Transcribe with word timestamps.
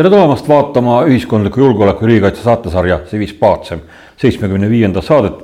tere 0.00 0.08
tulemast 0.14 0.46
vaatama 0.48 1.02
ühiskondliku 1.04 1.60
julgeoleku 1.60 2.06
riigikaitse 2.08 2.40
saatesarja 2.42 3.02
Civis 3.10 3.34
Pacem 3.36 3.80
seitsmekümne 4.16 4.70
viiendat 4.70 5.04
saadet. 5.04 5.34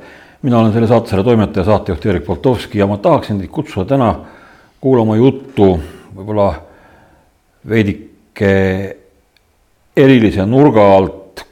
mina 0.42 0.58
olen 0.58 0.72
selle 0.72 0.86
saatesarja 0.86 1.24
toimetaja, 1.24 1.64
saatejuht 1.64 2.06
Erik 2.06 2.24
Poltovski 2.24 2.78
ja 2.78 2.86
ma 2.86 2.96
tahaksin 2.96 3.38
teid 3.38 3.50
kutsuda 3.52 3.84
täna 3.84 4.14
kuulama 4.80 5.16
juttu 5.16 5.66
võib-olla 6.16 6.54
veidike 7.68 8.52
erilise 9.96 10.46
nurga 10.46 10.86
alt, 10.94 11.44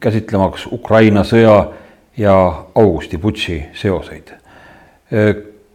käsitlemaks 0.00 0.66
Ukraina 0.72 1.22
sõja 1.22 1.68
ja 2.16 2.34
Augusti 2.74 3.18
Butši 3.18 3.60
seoseid. 3.74 4.32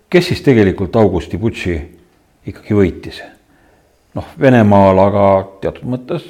kes 0.09 0.27
siis 0.27 0.41
tegelikult 0.41 0.95
Augusti 0.95 1.37
Butši 1.37 1.77
ikkagi 2.47 2.75
võitis? 2.75 3.21
noh, 4.13 4.27
Venemaal, 4.39 4.99
aga 4.99 5.23
teatud 5.61 5.87
mõttes 5.87 6.27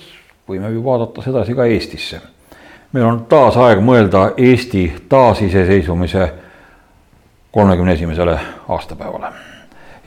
võime 0.49 0.70
ju 0.70 0.84
vaadata 0.84 1.22
sedasi 1.22 1.55
ka 1.55 1.66
Eestisse. 1.66 2.22
meil 2.94 3.05
on 3.05 3.26
taas 3.30 3.58
aeg 3.58 3.80
mõelda 3.81 4.34
Eesti 4.38 4.94
taasiseseisvumise 5.09 6.30
kolmekümne 7.52 7.94
esimesele 7.94 8.40
aastapäevale. 8.70 9.27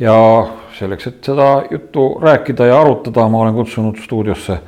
ja 0.00 0.46
selleks, 0.78 1.06
et 1.06 1.24
seda 1.24 1.62
juttu 1.70 2.20
rääkida 2.22 2.66
ja 2.66 2.80
arutada, 2.80 3.28
ma 3.28 3.38
olen 3.38 3.54
kutsunud 3.54 3.96
stuudiosse 3.98 4.58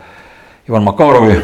Ivan 0.69 0.83
Makarovi, 0.83 1.37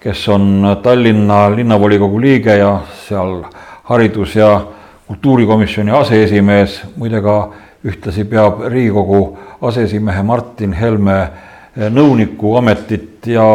kes 0.00 0.28
on 0.28 0.76
Tallinna 0.82 1.56
linnavolikogu 1.56 2.20
liige 2.20 2.56
ja 2.56 2.80
seal 3.08 3.42
haridus- 3.84 4.36
ja 4.36 4.66
kultuurikomisjoni 5.06 5.90
aseesimees, 5.90 6.82
muide 6.96 7.20
ka 7.22 7.52
ühtlasi 7.84 8.24
peab 8.24 8.60
Riigikogu 8.60 9.38
aseesimehe 9.62 10.22
Martin 10.22 10.72
Helme 10.72 11.28
nõuniku 11.76 12.56
ametit 12.58 13.26
ja, 13.26 13.46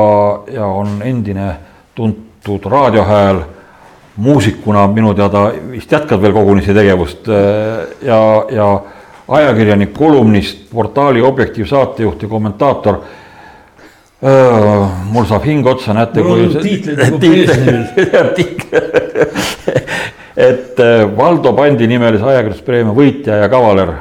ja 0.52 0.66
on 0.66 1.02
endine 1.06 1.52
tuntud 1.96 2.66
raadiohääl. 2.66 3.42
muusikuna 4.18 4.88
minu 4.88 5.14
teada 5.14 5.52
vist 5.72 5.92
jätkad 5.92 6.22
veel 6.22 6.34
kogunisti 6.34 6.74
tegevust 6.74 7.28
ja, 8.02 8.46
ja 8.50 8.82
ajakirjanik, 9.28 9.94
kolumnist, 9.94 10.70
portaali 10.72 11.22
Objektiiv 11.22 11.66
saatejuht 11.70 12.22
ja 12.22 12.28
kommentaator 12.28 12.98
mul 15.12 15.26
saab 15.30 15.46
hing 15.46 15.68
otsa, 15.68 15.94
näete. 15.94 16.24
mul 16.24 16.48
on 16.48 16.56
tiitlid 16.62 16.98
nagu 17.04 17.18
Brežnevil. 17.22 17.84
et 20.50 20.82
Valdo 21.18 21.54
Pandi 21.54 21.88
nimelise 21.90 22.26
ajakirjanduspreemia 22.26 22.94
võitja 22.98 23.42
ja 23.44 23.50
kavaler 23.50 23.94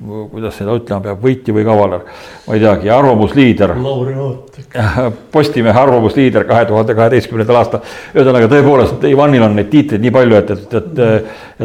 kuidas 0.00 0.56
seda 0.56 0.72
ütlema 0.78 1.02
peab, 1.04 1.18
võitja 1.20 1.52
või 1.52 1.64
kavaler, 1.66 2.04
ma 2.46 2.56
ei 2.56 2.62
teagi, 2.62 2.88
arvamusliider. 2.94 3.74
Postimehe 5.34 5.80
arvamusliider 5.80 6.46
kahe 6.48 6.64
tuhande 6.68 6.94
kaheteistkümnendal 6.96 7.58
aastal. 7.60 7.82
ühesõnaga 8.14 8.48
tõepoolest 8.48 9.04
Ivanil 9.10 9.44
on 9.44 9.58
neid 9.58 9.68
tiitleid 9.72 10.04
nii 10.04 10.12
palju, 10.14 10.38
et, 10.38 10.52
et, 10.54 10.76
et, 10.80 11.02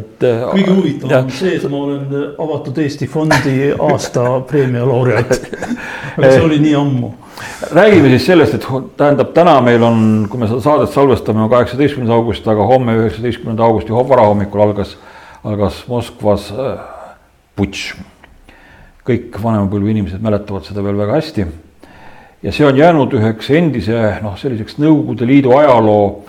et. 0.01 0.25
kõige 0.51 0.73
huvitavam 0.73 1.29
on 1.29 1.35
see, 1.37 1.53
et 1.55 1.67
ma 1.71 1.83
olen 1.85 2.25
Avatud 2.45 2.81
Eesti 2.83 3.07
Fondi 3.11 3.69
aasta 3.71 4.25
preemia 4.49 4.83
laureaat. 4.87 5.47
aga 6.17 6.31
see 6.33 6.43
oli 6.43 6.59
nii 6.65 6.73
ammu. 6.79 7.13
räägime 7.71 8.11
siis 8.17 8.25
sellest, 8.33 8.57
et 8.59 8.67
tähendab, 8.99 9.31
täna 9.37 9.55
meil 9.63 9.83
on, 9.83 10.01
kui 10.31 10.41
me 10.43 10.49
seda 10.51 10.59
saadet 10.65 10.91
salvestame, 10.91 11.45
on 11.45 11.53
kaheksateistkümnes 11.55 12.11
august, 12.11 12.51
aga 12.51 12.67
homme, 12.67 12.97
üheksateistkümnenda 12.99 13.63
augusti 13.63 13.95
varahommikul 13.95 14.67
algas, 14.67 14.97
algas 15.47 15.85
Moskvas 15.87 16.51
äh, 16.51 16.75
putš 17.55 17.93
kõik 19.05 19.37
vanema 19.41 19.69
põlve 19.69 19.93
inimesed 19.93 20.23
mäletavad 20.23 20.65
seda 20.65 20.83
veel 20.85 20.97
väga 20.97 21.19
hästi. 21.19 21.45
ja 22.43 22.51
see 22.51 22.65
on 22.65 22.77
jäänud 22.77 23.13
üheks 23.13 23.49
endise 23.53 23.99
noh, 24.21 24.37
selliseks 24.37 24.79
Nõukogude 24.81 25.27
Liidu 25.29 25.53
ajaloo 25.57 26.25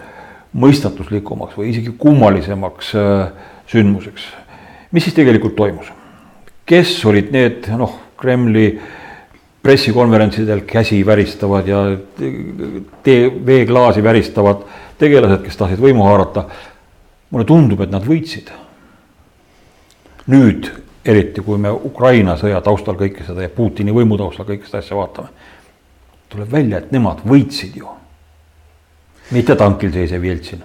mõistatuslikumaks 0.57 1.57
või 1.57 1.71
isegi 1.73 1.95
kummalisemaks 1.99 2.95
äh, 2.95 3.29
sündmuseks. 3.73 4.29
mis 4.93 5.09
siis 5.09 5.17
tegelikult 5.17 5.57
toimus? 5.57 5.93
kes 6.67 6.99
olid 7.07 7.33
need 7.33 7.69
noh, 7.79 8.01
Kremli 8.17 8.69
pressikonverentsidel 9.67 10.63
käsi 10.69 11.01
väristavad 11.07 11.67
ja 11.69 11.83
tee, 13.03 13.27
veeklaasi 13.47 14.03
väristavad 14.03 14.63
tegelased, 15.01 15.43
kes 15.45 15.57
tahtsid 15.57 15.81
võimu 15.83 16.05
haarata. 16.07 16.47
mulle 17.31 17.45
tundub, 17.45 17.81
et 17.81 17.91
nad 17.91 18.05
võitsid. 18.05 18.53
nüüd 20.27 20.86
eriti 21.07 21.43
kui 21.45 21.59
me 21.61 21.71
Ukraina 21.71 22.37
sõja 22.39 22.61
taustal 22.65 22.99
kõike 22.99 23.27
seda 23.27 23.45
ja 23.45 23.53
Putini 23.53 23.95
võimu 23.95 24.19
taustal 24.19 24.49
kõike 24.49 24.67
seda 24.67 24.83
asja 24.83 24.99
vaatame, 24.99 25.29
tuleb 26.33 26.51
välja, 26.53 26.81
et 26.83 26.95
nemad 26.95 27.23
võitsid 27.27 27.77
ju. 27.79 27.93
mitte 29.31 29.57
tankil 29.57 29.93
seisev 29.93 30.25
Jeltsin. 30.25 30.63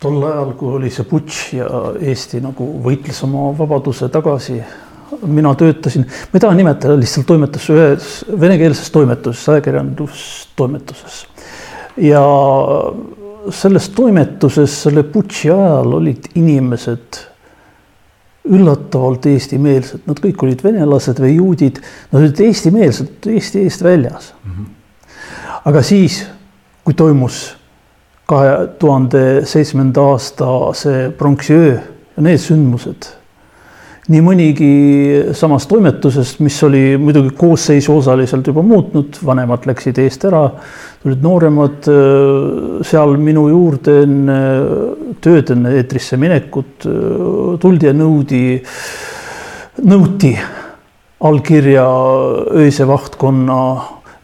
tol 0.00 0.22
ajal, 0.24 0.52
kui 0.56 0.76
oli 0.78 0.90
see 0.90 1.04
putš 1.04 1.40
ja 1.58 1.66
Eesti 2.00 2.40
nagu 2.40 2.66
võitles 2.84 3.22
oma 3.24 3.50
vabaduse 3.56 4.08
tagasi, 4.08 4.62
mina 5.26 5.54
töötasin, 5.54 6.06
ma 6.06 6.38
ei 6.38 6.40
taha 6.40 6.56
nimetada, 6.56 6.96
lihtsalt 6.96 7.26
toimetas 7.26 7.68
ühes 7.70 8.12
venekeelses 8.40 8.90
toimetuses, 8.90 9.48
ajakirjandustoimetuses. 9.48 11.26
ja 11.96 12.22
selles 13.50 13.88
toimetuses 13.88 14.82
selle 14.82 15.02
putši 15.02 15.50
ajal 15.50 15.98
olid 16.00 16.30
inimesed 16.34 17.26
üllatavalt 18.48 19.26
eestimeelsed, 19.26 20.06
nad 20.06 20.20
kõik 20.22 20.42
olid 20.46 20.62
venelased 20.64 21.20
või 21.20 21.34
juudid, 21.36 21.80
nad 22.12 22.22
olid 22.22 22.40
eestimeelsed, 22.40 23.28
Eesti 23.28 23.64
eest 23.66 23.84
väljas 23.84 24.32
mm. 24.44 24.50
-hmm. 24.50 24.66
aga 25.64 25.82
siis, 25.82 26.22
kui 26.84 26.94
toimus 26.94 27.56
kahe 28.30 28.66
tuhande 28.78 29.44
seitsmenda 29.44 30.02
aasta 30.12 30.46
see 30.78 31.10
pronksiöö 31.18 31.72
ja 32.16 32.22
need 32.22 32.38
sündmused 32.38 33.19
nii 34.10 34.22
mõnigi 34.24 34.70
samast 35.38 35.68
toimetusest, 35.70 36.40
mis 36.42 36.56
oli 36.66 36.96
muidugi 36.98 37.30
koosseisu 37.38 37.94
osaliselt 38.00 38.48
juba 38.50 38.64
muutnud, 38.66 39.20
vanemad 39.26 39.68
läksid 39.70 40.00
eest 40.02 40.26
ära, 40.26 40.42
tulid 41.02 41.22
nooremad 41.24 41.88
äh, 41.92 42.80
seal 42.86 43.14
minu 43.22 43.46
juurde 43.52 44.00
enne 44.04 44.40
tööd, 45.22 45.54
enne 45.54 45.76
eetrisse 45.78 46.18
minekut, 46.20 46.88
äh, 46.90 47.54
tuldi 47.62 47.90
ja 47.90 47.94
nõudi, 47.96 48.42
nõuti 49.86 50.34
allkirja 51.30 51.86
öise 52.58 52.86
vahtkonna 52.88 53.60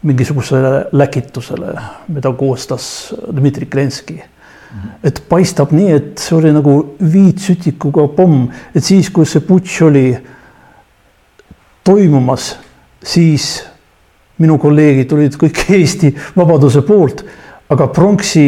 mingisugusele 0.07 0.87
läkitusele, 0.97 1.73
mida 2.11 2.31
koostas 2.37 3.13
Dmitri 3.31 3.69
Krenski 3.71 4.19
et 5.03 5.21
paistab 5.29 5.71
nii, 5.75 5.91
et 5.93 6.21
see 6.21 6.35
oli 6.37 6.51
nagu 6.55 6.73
viitsütikuga 6.99 8.07
pomm, 8.17 8.47
et 8.75 8.83
siis, 8.83 9.09
kui 9.13 9.25
see 9.29 9.43
putš 9.45 9.81
oli 9.87 10.05
toimumas, 11.87 12.55
siis 13.03 13.63
minu 14.41 14.57
kolleegid 14.61 15.13
olid 15.15 15.37
kõik 15.39 15.63
Eesti 15.77 16.11
vabaduse 16.35 16.83
poolt, 16.87 17.23
aga 17.69 17.87
pronksi 17.93 18.43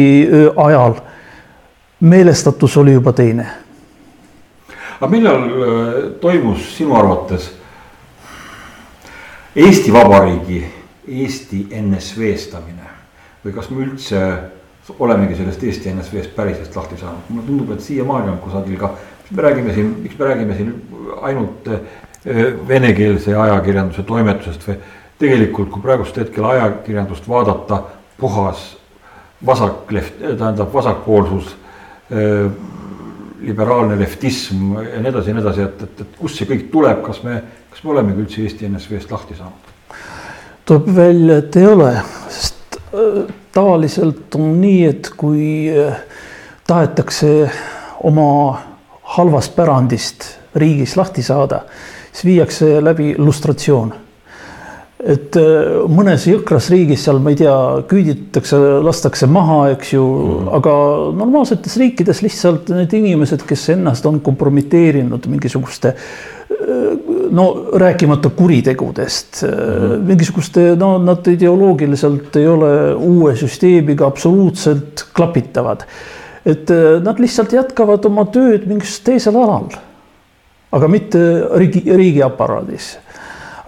ajal 0.56 1.00
meelestatus 2.00 2.76
oli 2.80 2.96
juba 2.96 3.12
teine. 3.12 3.46
aga 5.00 5.08
millal 5.08 5.48
toimus 6.20 6.76
sinu 6.76 6.94
arvates 6.96 7.50
Eesti 9.56 9.92
Vabariigi, 9.92 10.60
Eesti 11.08 11.66
NSV-stamine 11.80 12.90
või 13.44 13.54
kas 13.56 13.70
me 13.72 13.82
üldse 13.86 14.20
olemegi 14.98 15.36
sellest 15.38 15.62
Eesti 15.64 15.92
NSV-st 15.94 16.34
päriselt 16.36 16.76
lahti 16.76 16.98
saanud, 17.00 17.28
mulle 17.28 17.46
tundub, 17.46 17.72
et 17.74 17.84
siiamaani 17.84 18.32
on 18.32 18.38
kusagil 18.38 18.78
ka, 18.80 18.92
me 19.30 19.42
räägime 19.42 19.74
siin, 19.74 19.94
miks 20.02 20.18
me 20.18 20.24
räägime 20.24 20.56
siin 20.56 20.74
ainult 21.22 21.68
eh, 21.68 21.80
venekeelse 22.68 23.36
ajakirjanduse 23.36 24.02
toimetusest 24.08 24.66
või 24.68 24.76
tegelikult, 25.20 25.70
kui 25.70 25.84
praegust 25.84 26.16
hetkel 26.16 26.44
ajakirjandust 26.50 27.28
vaadata, 27.28 27.82
puhas 28.20 28.66
vasak 29.46 29.88
tähendab 29.88 30.74
vasakpoolsus, 30.74 31.56
eh, 32.10 32.50
liberaalne 33.40 33.96
leftism 33.98 34.74
ja 34.76 35.00
nii 35.00 35.08
edasi 35.14 35.30
ja 35.30 35.34
nii 35.34 35.42
edasi, 35.42 35.64
et, 35.64 35.82
et, 35.82 36.00
et 36.04 36.16
kust 36.20 36.36
see 36.36 36.48
kõik 36.48 36.68
tuleb, 36.72 37.00
kas 37.06 37.22
me, 37.24 37.40
kas 37.72 37.84
me 37.84 37.94
olemegi 37.94 38.26
üldse 38.26 38.42
Eesti 38.44 38.68
NSV-st 38.68 39.12
lahti 39.14 39.38
saanud? 39.38 39.68
tuleb 40.70 40.90
välja, 40.94 41.38
et 41.40 41.56
ei 41.56 41.66
ole, 41.66 41.92
sest 42.30 42.76
äh, 42.94 43.24
tavaliselt 43.52 44.34
on 44.38 44.52
nii, 44.60 44.84
et 44.90 45.10
kui 45.16 45.70
eh, 45.70 45.94
tahetakse 46.66 47.32
oma 48.06 48.28
halvast 49.16 49.56
pärandist 49.56 50.28
riigis 50.54 50.96
lahti 50.98 51.22
saada, 51.22 51.64
siis 52.12 52.24
viiakse 52.24 52.78
läbi 52.84 53.14
lustratsioon. 53.18 53.92
et 55.00 55.36
eh, 55.40 55.68
mõnes 55.88 56.26
jõhkras 56.28 56.68
riigis 56.70 57.06
seal, 57.06 57.22
ma 57.24 57.32
ei 57.32 57.38
tea, 57.40 57.54
küüditatakse, 57.88 58.58
lastakse 58.84 59.26
maha, 59.26 59.70
eks 59.74 59.94
ju 59.94 60.04
mm., 60.04 60.50
aga 60.58 60.74
normaalsetes 61.16 61.78
riikides 61.80 62.20
lihtsalt 62.22 62.68
need 62.76 62.92
inimesed, 62.98 63.46
kes 63.48 63.70
ennast 63.76 64.06
on 64.06 64.20
kompromiteerinud 64.20 65.26
mingisuguste 65.32 65.94
no 67.30 67.66
rääkimata 67.72 68.30
kuritegudest 68.36 69.42
mm, 69.42 69.48
-hmm. 69.50 70.06
mingisuguste, 70.06 70.76
no 70.76 70.98
nad 70.98 71.26
ideoloogiliselt 71.26 72.36
ei 72.36 72.46
ole 72.48 72.94
uue 72.94 73.36
süsteemiga 73.36 74.06
absoluutselt 74.06 75.06
klapitavad. 75.16 75.80
et 76.46 76.70
nad 77.04 77.18
lihtsalt 77.18 77.52
jätkavad 77.52 78.04
oma 78.04 78.24
tööd 78.24 78.66
mingisugusel 78.66 79.04
teisel 79.04 79.36
alal. 79.36 79.68
aga 80.72 80.88
mitte 80.88 81.18
riigi, 81.56 81.84
riigiaparaadis 81.96 82.98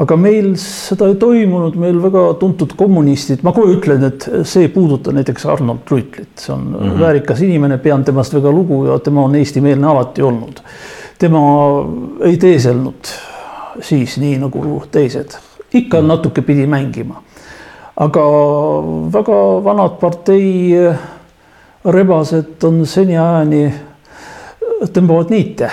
aga 0.03 0.17
meil 0.19 0.55
seda 0.61 1.09
ei 1.11 1.17
toimunud, 1.21 1.77
meil 1.81 1.99
väga 2.03 2.25
tuntud 2.41 2.75
kommunistid, 2.79 3.43
ma 3.47 3.53
kohe 3.55 3.77
ütlen, 3.77 4.07
et 4.09 4.27
see 4.49 4.67
ei 4.67 4.73
puuduta 4.73 5.13
näiteks 5.15 5.47
Arnold 5.53 5.93
Rüütlit, 5.93 6.33
see 6.41 6.55
on 6.55 6.65
mm 6.71 6.75
-hmm. 6.81 7.01
väärikas 7.01 7.43
inimene, 7.43 7.79
pean 7.79 8.05
temast 8.05 8.35
väga 8.35 8.51
lugu 8.51 8.85
ja 8.87 8.99
tema 8.99 9.25
on 9.25 9.37
eestimeelne 9.37 9.87
alati 9.87 10.23
olnud. 10.23 10.63
Tema 11.23 11.43
ei 12.27 12.37
teeselnud 12.37 13.13
siis 13.81 14.19
nii 14.21 14.37
nagu 14.43 14.83
teised, 14.91 15.37
ikka 15.75 16.01
mm 16.03 16.09
natuke 16.09 16.43
pidi 16.43 16.67
mängima. 16.67 17.23
aga 17.97 18.23
väga 19.13 19.39
vanad 19.65 19.99
partei 20.01 20.73
rebased 21.85 22.65
on 22.65 22.87
seniajani, 22.87 23.67
tõmbavad 24.93 25.31
niite 25.31 25.69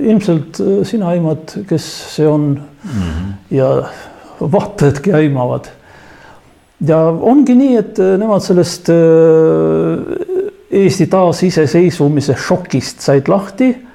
ilmselt 0.00 0.60
sina 0.88 1.12
aimad, 1.14 1.52
kes 1.68 1.84
see 2.16 2.26
on 2.28 2.48
mm 2.50 2.90
-hmm. 2.90 3.32
ja 3.50 3.68
vaatajadki 4.40 5.12
aimavad. 5.12 5.68
ja 6.86 6.98
ongi 7.06 7.54
nii, 7.54 7.76
et 7.76 7.98
nemad 7.98 8.40
sellest 8.40 8.88
äh, 8.88 8.96
Eesti 10.70 11.06
taasiseseisvumise 11.06 12.34
šokist 12.38 13.00
said 13.00 13.28
lahti. 13.28 13.89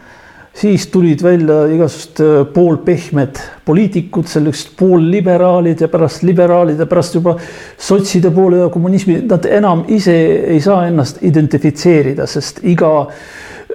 Siis 0.55 0.87
tulid 0.87 1.23
välja 1.23 1.65
igasugused 1.67 2.21
äh, 2.23 2.45
poolpehmed 2.53 3.41
poliitikud, 3.65 4.27
sellised 4.27 4.75
poolliberaalid 4.79 5.81
ja 5.81 5.89
pärast 5.91 6.23
liberaalid 6.23 6.79
ja 6.79 6.85
pärast 6.85 7.15
juba 7.15 7.35
sotside 7.77 8.31
poole 8.31 8.63
ja 8.63 8.69
kommunismi, 8.69 9.21
nad 9.29 9.45
enam 9.45 9.83
ise 9.87 10.15
ei 10.55 10.61
saa 10.61 10.85
ennast 10.87 11.23
identifitseerida, 11.23 12.27
sest 12.27 12.63
iga 12.63 12.93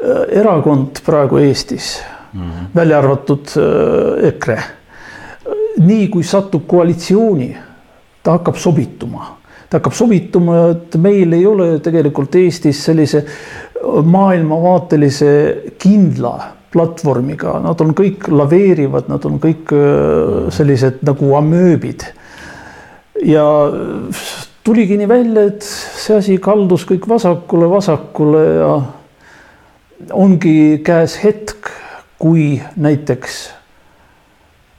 Äh, 0.01 0.39
erakond 0.39 1.03
praegu 1.05 1.37
Eestis 1.37 2.03
mm, 2.33 2.41
-hmm. 2.41 2.67
välja 2.75 2.99
arvatud 2.99 3.47
äh, 3.57 4.29
EKRE. 4.29 4.63
nii 5.79 6.09
kui 6.09 6.23
satub 6.23 6.67
koalitsiooni, 6.67 7.57
ta 8.23 8.31
hakkab 8.31 8.57
sobituma, 8.57 9.39
ta 9.71 9.77
hakkab 9.79 9.93
sobituma, 9.93 10.71
et 10.71 10.97
meil 10.97 11.33
ei 11.33 11.47
ole 11.47 11.79
tegelikult 11.79 12.35
Eestis 12.35 12.85
sellise 12.85 13.25
maailmavaatelise 14.05 15.57
kindla 15.79 16.43
platvormiga, 16.71 17.57
nad 17.65 17.81
on 17.83 17.95
kõik 17.97 18.29
laveerivad, 18.31 19.09
nad 19.11 19.25
on 19.27 19.41
kõik 19.43 19.73
äh, 19.75 20.49
sellised 20.55 21.03
nagu 21.07 21.35
amööbid. 21.39 22.07
ja 23.25 23.45
tuligi 24.65 24.97
nii 24.97 25.09
välja, 25.09 25.45
et 25.51 25.65
see 25.67 26.17
asi 26.17 26.39
kaldus 26.41 26.87
kõik 26.89 27.09
vasakule, 27.09 27.69
vasakule 27.69 28.45
ja 28.57 28.71
ongi 30.17 30.81
käes 30.85 31.19
hetk, 31.25 31.69
kui 32.21 32.61
näiteks 32.77 33.41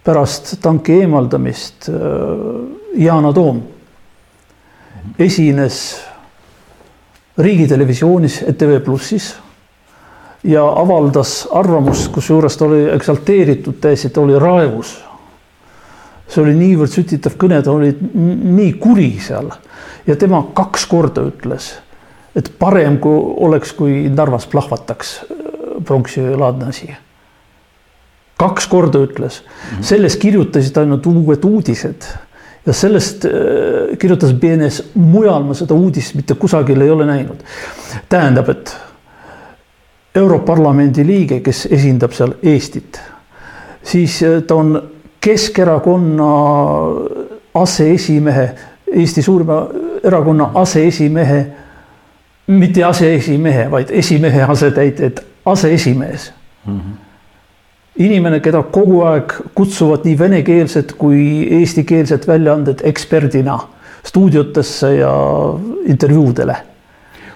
pärast 0.06 0.56
tanki 0.62 1.02
eemaldamist 1.02 1.90
äh, 1.90 3.06
Yana 3.06 3.34
Toom 3.34 3.62
esines 5.20 6.02
riigitelevisioonis 7.38 8.42
ETV 8.48 8.80
Plussis 8.86 9.32
ja 10.44 10.64
avaldas 10.64 11.48
arvamust, 11.52 12.12
kusjuures 12.12 12.58
ta 12.58 12.66
oli 12.66 12.84
eksalteeritud 12.96 13.78
täiesti, 13.82 14.10
ta 14.10 14.22
oli 14.22 14.40
raevus. 14.40 14.98
see 16.28 16.44
oli 16.44 16.56
niivõrd 16.56 16.92
sütitav 16.92 17.36
kõne, 17.38 17.62
ta 17.64 17.72
oli 17.72 17.92
nii 18.02 18.74
kuri 18.80 19.18
seal 19.20 19.52
ja 20.08 20.16
tema 20.16 20.46
kaks 20.56 20.86
korda 20.88 21.26
ütles 21.28 21.74
et 22.36 22.52
parem, 22.60 22.98
kui 23.04 23.18
oleks, 23.46 23.74
kui 23.76 24.06
Narvas 24.12 24.48
plahvataks 24.52 25.16
äh, 25.20 25.48
pronksilaadne 25.88 26.70
asi. 26.72 26.92
kaks 28.42 28.68
korda 28.68 28.98
ütles 28.98 29.42
mm, 29.42 29.78
-hmm. 29.78 29.84
sellest 29.84 30.20
kirjutasid 30.20 30.78
ainult 30.78 31.06
uued 31.06 31.44
uudised 31.44 32.08
ja 32.66 32.74
sellest 32.74 33.26
äh, 33.26 33.98
kirjutas 34.00 34.34
BNS, 34.34 34.84
mujal 34.96 35.44
ma 35.44 35.54
seda 35.54 35.74
uudist 35.74 36.16
mitte 36.16 36.34
kusagil 36.34 36.82
ei 36.82 36.90
ole 36.90 37.06
näinud. 37.06 37.44
tähendab, 38.10 38.50
et 38.50 38.78
Europarlamendi 40.16 41.06
liige, 41.08 41.40
kes 41.40 41.68
esindab 41.72 42.12
seal 42.12 42.34
Eestit, 42.44 43.00
siis 43.84 44.22
äh, 44.24 44.42
ta 44.48 44.56
on 44.56 44.82
Keskerakonna 45.22 46.32
aseesimehe, 47.54 48.50
Eesti 48.92 49.22
suurima 49.22 49.68
erakonna 50.04 50.50
aseesimehe 50.54 51.46
mitte 52.48 52.84
aseesimehe, 52.84 53.68
vaid 53.72 53.88
esimehe 53.90 54.44
asetäitjad, 54.44 55.22
aseesimees 55.46 56.34
mm. 56.66 56.78
-hmm. 56.80 56.98
inimene, 57.96 58.40
keda 58.40 58.64
kogu 58.64 59.02
aeg 59.02 59.34
kutsuvad 59.56 60.04
nii 60.04 60.18
venekeelsed 60.20 60.96
kui 60.98 61.48
eestikeelsed 61.60 62.28
väljaanded 62.28 62.82
eksperdina 62.84 63.60
stuudiotesse 64.04 64.96
ja 64.96 65.14
intervjuudele 65.86 66.56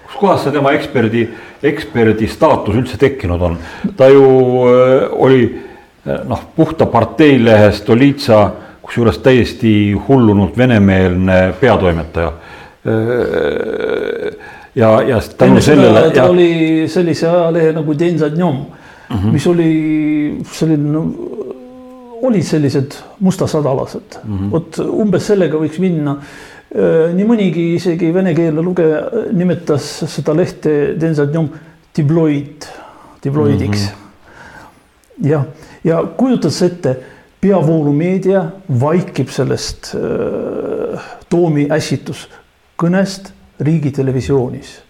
kus 0.06 0.16
kohas 0.20 0.44
see 0.46 0.54
tema 0.54 0.72
eksperdi, 0.76 1.26
eksperdi 1.62 2.28
staatus 2.30 2.78
üldse 2.78 2.98
tekkinud 3.00 3.42
on? 3.42 3.58
ta 3.96 4.08
ju 4.12 4.26
äh, 4.70 5.08
oli 5.12 5.42
äh, 5.50 6.22
noh, 6.28 6.46
puhta 6.56 6.86
parteilehe 6.90 7.72
Stolitsa, 7.74 8.50
kusjuures 8.82 9.18
täiesti 9.18 9.92
hullunud 10.08 10.56
venemeelne 10.58 11.40
peatoimetaja 11.60 12.32
äh, 12.86 12.96
ja, 14.76 15.02
ja 15.02 15.20
tänu 15.38 15.60
sellele. 15.60 16.10
ta 16.10 16.16
ja... 16.16 16.24
oli 16.30 16.84
sellise 16.88 17.28
ajalehe 17.28 17.72
nagu 17.72 17.98
Denzadnjom 17.98 18.56
mm, 18.56 19.16
-hmm. 19.16 19.32
mis 19.32 19.46
oli 19.46 19.70
selline 20.52 20.92
no,, 20.92 21.06
olid 22.22 22.42
sellised 22.42 22.92
mustasadalased 23.20 24.20
mm 24.24 24.38
-hmm., 24.38 24.50
vot 24.50 24.78
umbes 24.78 25.26
sellega 25.26 25.58
võiks 25.58 25.80
minna 25.80 26.16
nii 26.74 27.24
mõnigi 27.24 27.74
isegi 27.76 28.08
venekeelne 28.14 28.62
lugeja 28.62 29.26
nimetas 29.32 29.86
seda 30.10 30.34
lehte 30.34 30.96
diploid, 31.96 32.66
diploidiks 33.22 33.84
mm. 33.86 33.92
-hmm. 33.92 35.28
jah, 35.30 35.44
ja 35.84 36.02
kujutad 36.16 36.50
sa 36.50 36.66
ette, 36.66 36.96
peavoolumeedia 37.40 38.44
vaikib 38.80 39.30
sellest 39.30 39.94
äh, 39.94 41.06
Toomi 41.28 41.68
ässituskõnest 41.70 43.32
riigitelevisioonis. 43.60 44.82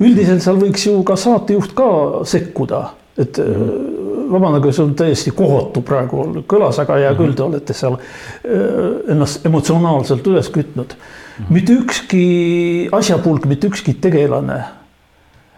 üldiselt 0.00 0.42
seal 0.44 0.58
võiks 0.60 0.86
ju 0.86 1.02
ka 1.02 1.16
saatejuht 1.16 1.72
ka 1.74 1.88
sekkuda, 2.24 2.90
et 3.18 3.38
mm 3.38 3.54
-hmm. 3.54 4.05
Vabandage, 4.30 4.72
see 4.74 4.84
on 4.84 4.94
täiesti 4.98 5.32
kohatu 5.36 5.82
praegu 5.86 6.24
kõlas, 6.48 6.80
aga 6.82 6.98
hea 7.00 7.10
-hmm. 7.10 7.20
küll, 7.20 7.34
te 7.36 7.42
olete 7.42 7.76
seal 7.76 7.96
äh, 7.96 9.12
ennast 9.14 9.46
emotsionaalselt 9.46 10.26
üles 10.26 10.50
kütnud. 10.50 10.94
-hmm. 10.94 11.50
mitte 11.50 11.72
ükski 11.72 12.88
asjapulk, 12.92 13.46
mitte 13.46 13.66
ükski 13.66 13.94
tegelane, 13.94 14.64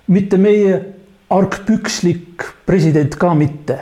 mitte 0.06 0.36
meie 0.36 0.82
argpükslik 1.30 2.44
president 2.66 3.16
ka 3.16 3.34
mitte 3.34 3.78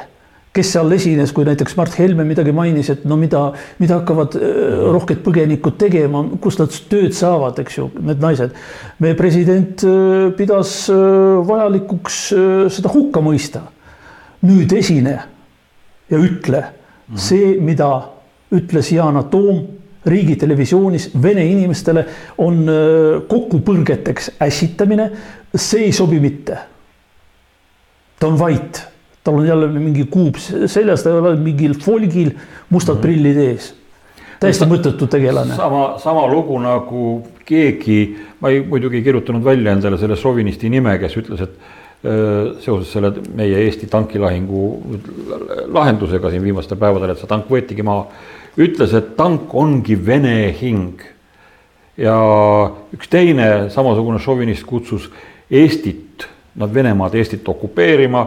kes 0.57 0.73
seal 0.73 0.93
esines, 0.93 1.33
kui 1.33 1.45
näiteks 1.45 1.77
Mart 1.77 1.99
Helme 1.99 2.25
midagi 2.25 2.53
mainis, 2.53 2.89
et 2.91 3.05
no 3.05 3.17
mida, 3.21 3.53
mida 3.79 3.99
hakkavad 4.01 4.37
äh, 4.41 4.91
rohked 4.93 5.21
põgenikud 5.25 5.77
tegema, 5.77 6.25
kust 6.41 6.59
nad 6.59 6.73
tööd 6.91 7.13
saavad, 7.13 7.59
eks 7.59 7.79
ju, 7.79 7.91
need 8.01 8.25
naised. 8.25 8.57
meie 8.99 9.15
president 9.15 9.85
äh, 9.85 10.33
pidas 10.37 10.91
vajalikuks 11.47 12.21
seda 12.73 12.89
hukka 12.89 13.21
mõista. 13.21 13.67
Nüüd 14.43 14.73
esine 14.73 15.17
ja 16.11 16.19
ütle 16.19 16.63
mhm. 16.63 17.17
see, 17.17 17.57
mida 17.61 17.91
ütles 18.55 18.93
Yana 18.95 19.23
Toom 19.31 19.65
riigitelevisioonis 20.07 21.09
vene 21.19 21.43
inimestele, 21.51 22.05
on 22.39 22.61
kokkupõrgeteks 23.27 24.37
ässitamine, 24.47 25.09
see 25.51 25.89
ei 25.89 25.93
sobi 25.93 26.21
mitte. 26.23 26.59
ta 28.21 28.29
on 28.31 28.39
vait 28.39 28.79
tal 29.27 29.35
on 29.35 29.47
jälle 29.47 29.67
mingi 29.69 30.07
kuup 30.11 30.39
seljas, 30.67 31.03
ta 31.03 31.11
ei 31.11 31.19
ole 31.19 31.35
mingil 31.41 31.75
folgil 31.83 32.31
mustad 32.71 32.95
mm 32.95 32.99
-hmm. 32.99 33.03
prillid 33.03 33.37
ees. 33.37 33.75
täiesti 34.41 34.67
mõttetu 34.69 35.07
tegelane. 35.11 35.57
sama, 35.57 35.99
sama 35.99 36.27
lugu 36.27 36.59
nagu 36.59 37.23
keegi, 37.45 38.17
ma 38.41 38.49
ei, 38.49 38.61
muidugi 38.61 38.97
ei 38.97 39.03
kirjutanud 39.03 39.45
välja 39.45 39.73
endale 39.73 39.99
selle 39.99 40.17
šovinisti 40.17 40.71
nime, 40.71 40.99
kes 40.99 41.17
ütles, 41.17 41.43
et 41.43 41.59
seoses 42.03 42.91
selle 42.93 43.13
meie 43.35 43.63
Eesti 43.65 43.89
tankilahingu 43.91 44.63
lahendusega 45.75 46.31
siin 46.31 46.45
viimastel 46.45 46.79
päevadel, 46.79 47.15
et 47.15 47.23
see 47.23 47.31
tank 47.31 47.49
võetigi 47.51 47.85
maha, 47.87 48.07
ütles, 48.61 48.93
et 48.95 49.15
tank 49.19 49.55
ongi 49.55 49.97
Vene 50.07 50.53
hing. 50.61 51.03
ja 51.97 52.17
üks 52.93 53.09
teine 53.09 53.71
samasugune 53.73 54.19
šovinist 54.21 54.67
kutsus 54.69 55.09
Eestit, 55.51 56.27
nad 56.55 56.75
Venemaad 56.75 57.15
Eestit 57.15 57.49
okupeerima 57.49 58.27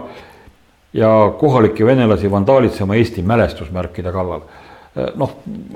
ja 0.93 1.09
kohalikke 1.39 1.85
venelasi 1.85 2.31
vandaalitsema 2.31 2.95
Eesti 2.95 3.21
mälestusmärkide 3.21 4.11
kallal 4.11 4.41
noh, 4.95 5.35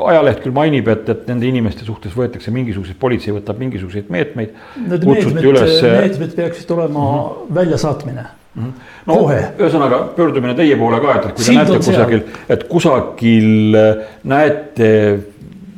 ajaleht 0.09 0.41
küll 0.43 0.55
mainib, 0.55 0.87
et, 0.91 1.09
et 1.09 1.27
nende 1.29 1.47
inimeste 1.47 1.85
suhtes 1.85 2.15
võetakse 2.17 2.51
mingisuguseid, 2.53 2.97
politsei 2.99 3.33
võtab 3.35 3.59
mingisuguseid 3.61 4.09
meetmeid. 4.13 4.55
Need 4.87 5.05
meetmed 5.05 5.49
üles..., 5.51 5.75
meetmed 5.83 6.33
peaksid 6.37 6.71
olema 6.73 6.99
mm 6.99 7.19
-hmm. 7.19 7.53
väljasaatmine 7.55 8.25
mm. 8.55 8.63
-hmm. 8.63 8.71
no 9.05 9.15
Kohe. 9.15 9.43
ühesõnaga 9.59 10.01
pöördumine 10.15 10.55
teie 10.55 10.75
poole 10.77 10.99
ka, 10.99 11.15
et, 11.15 11.29
kui 11.35 11.45
te 11.45 11.53
näete 11.53 11.77
kusagil, 11.77 12.25
et 12.49 12.63
kusagil 12.63 13.75
äh, 13.75 14.03
näete 14.23 14.89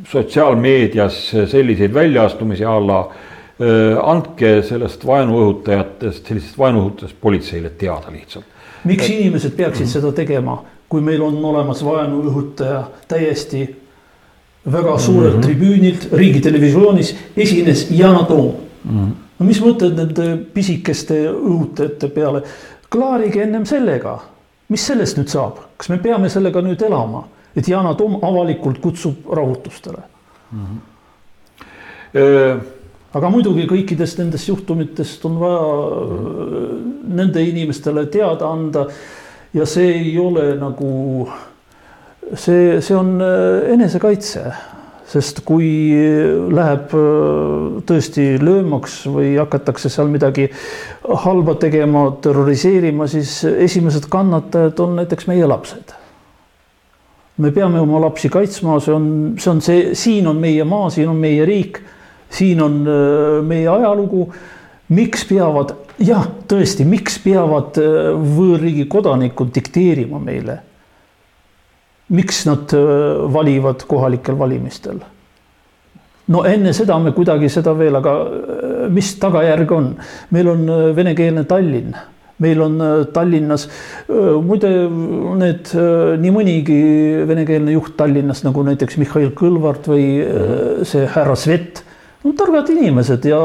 sotsiaalmeedias 0.08 1.36
selliseid 1.51 1.94
väljaastumisi 1.94 2.65
a 2.65 2.80
la 2.88 3.00
äh, 3.00 4.10
andke 4.10 4.62
sellest 4.63 5.06
vaenuõhutajatest, 5.06 6.27
sellisest 6.27 6.58
vaenuõhutajast 6.58 7.15
politseile 7.22 7.70
teada 7.70 8.12
lihtsalt. 8.12 8.46
miks 8.84 9.10
et, 9.10 9.20
inimesed 9.20 9.51
peaksid 9.51 9.86
mm 9.86 9.89
-hmm. 9.89 9.94
seda 9.94 10.12
tegema? 10.12 10.63
Kui 10.89 11.01
meil 11.01 11.22
on 11.22 11.38
olemas 11.46 11.84
vaenu 11.86 12.22
õhutaja 12.30 12.84
täiesti 13.08 13.65
väga 14.72 14.98
suurelt 14.98 15.34
mm 15.34 15.39
-hmm. 15.39 15.46
tribüünilt 15.46 16.08
riigitelevisioonis 16.13 17.15
esines 17.38 17.88
Yana 17.92 18.24
Toom 18.24 18.54
mm. 18.84 19.00
-hmm. 19.00 19.12
no 19.39 19.46
mis 19.46 19.62
mõtled 19.62 19.96
nende 19.96 20.38
pisikeste 20.54 21.30
õhutajate 21.32 22.10
peale, 22.10 22.44
klaarige 22.89 23.44
ennem 23.44 23.65
sellega, 23.65 24.20
mis 24.70 24.88
sellest 24.88 25.18
nüüd 25.18 25.27
saab, 25.27 25.58
kas 25.77 25.89
me 25.89 25.98
peame 25.98 26.30
sellega 26.30 26.62
nüüd 26.62 26.82
elama, 26.82 27.27
et 27.56 27.68
Yana 27.68 27.94
Toom 27.94 28.20
avalikult 28.22 28.80
kutsub 28.80 29.15
rahutustele 29.32 30.01
mm? 30.51 30.60
-hmm. 30.60 30.80
E 32.15 32.56
aga 33.15 33.30
muidugi 33.32 33.63
kõikidest 33.70 34.20
nendest 34.20 34.50
juhtumitest 34.50 35.25
on 35.25 35.39
vaja 35.39 35.60
mm 35.60 36.18
-hmm. 36.18 37.15
nende 37.15 37.44
inimestele 37.44 38.06
teada 38.06 38.50
anda 38.50 38.88
ja 39.56 39.66
see 39.70 39.92
ei 40.02 40.16
ole 40.20 40.54
nagu, 40.60 41.28
see, 42.34 42.80
see 42.84 42.96
on 42.96 43.16
äh, 43.24 43.72
enesekaitse, 43.76 44.46
sest 45.10 45.44
kui 45.48 45.70
läheb 46.52 46.96
äh, 46.98 47.84
tõesti 47.88 48.30
löömaks 48.42 49.04
või 49.12 49.36
hakatakse 49.40 49.92
seal 49.94 50.12
midagi 50.12 50.50
halba 51.26 51.56
tegema, 51.62 52.10
terroriseerima, 52.22 53.08
siis 53.08 53.40
esimesed 53.56 54.10
kannatajad 54.12 54.82
on 54.84 55.00
näiteks 55.02 55.32
meie 55.32 55.48
lapsed 55.48 55.96
me 57.38 57.52
peame 57.52 57.80
oma 57.84 58.00
lapsi 58.00 58.30
kaitsma, 58.32 58.78
see 58.80 58.94
on, 58.96 59.08
see 59.40 59.52
on 59.52 59.62
see, 59.64 59.80
siin 59.98 60.28
on 60.32 60.40
meie 60.40 60.64
maa, 60.68 60.90
siin 60.94 61.10
on 61.12 61.18
meie 61.20 61.44
riik, 61.48 61.82
siin 62.32 62.62
on 62.64 62.82
äh, 62.88 63.40
meie 63.46 63.68
ajalugu. 63.72 64.30
Miks 64.94 65.25
peavad 65.25 65.74
jah, 66.01 66.27
tõesti, 66.50 66.86
miks 66.88 67.18
peavad 67.24 67.77
äh, 67.82 68.13
võõrriigi 68.13 68.88
kodanikud 68.92 69.54
dikteerima 69.56 70.22
meile? 70.22 70.62
miks 72.13 72.44
nad 72.46 72.70
äh, 72.77 73.22
valivad 73.34 73.86
kohalikel 73.89 74.38
valimistel? 74.38 75.00
no 76.30 76.44
enne 76.46 76.74
seda 76.74 76.98
me 77.01 77.15
kuidagi 77.15 77.50
seda 77.50 77.74
veel, 77.77 77.98
aga 77.98 78.18
äh, 78.25 78.75
mis 78.94 79.15
tagajärg 79.22 79.72
on? 79.74 79.96
meil 80.36 80.51
on 80.51 80.68
venekeelne 80.98 81.46
Tallinn, 81.50 81.96
meil 82.44 82.62
on 82.62 82.77
Tallinnas, 83.15 83.70
muide 84.44 84.70
need 85.39 85.70
nii 86.20 86.34
mõnigi 86.36 86.80
venekeelne 87.30 87.74
juht 87.77 87.96
Tallinnas 87.98 88.44
nagu 88.44 88.65
näiteks 88.68 89.00
Mihhail 89.00 89.32
Kõlvart 89.39 89.88
või 89.89 90.10
mhm. 90.20 90.86
see 90.86 91.08
härra 91.15 91.38
Svet 91.39 91.85
targad 92.34 92.70
inimesed 92.74 93.25
ja 93.29 93.39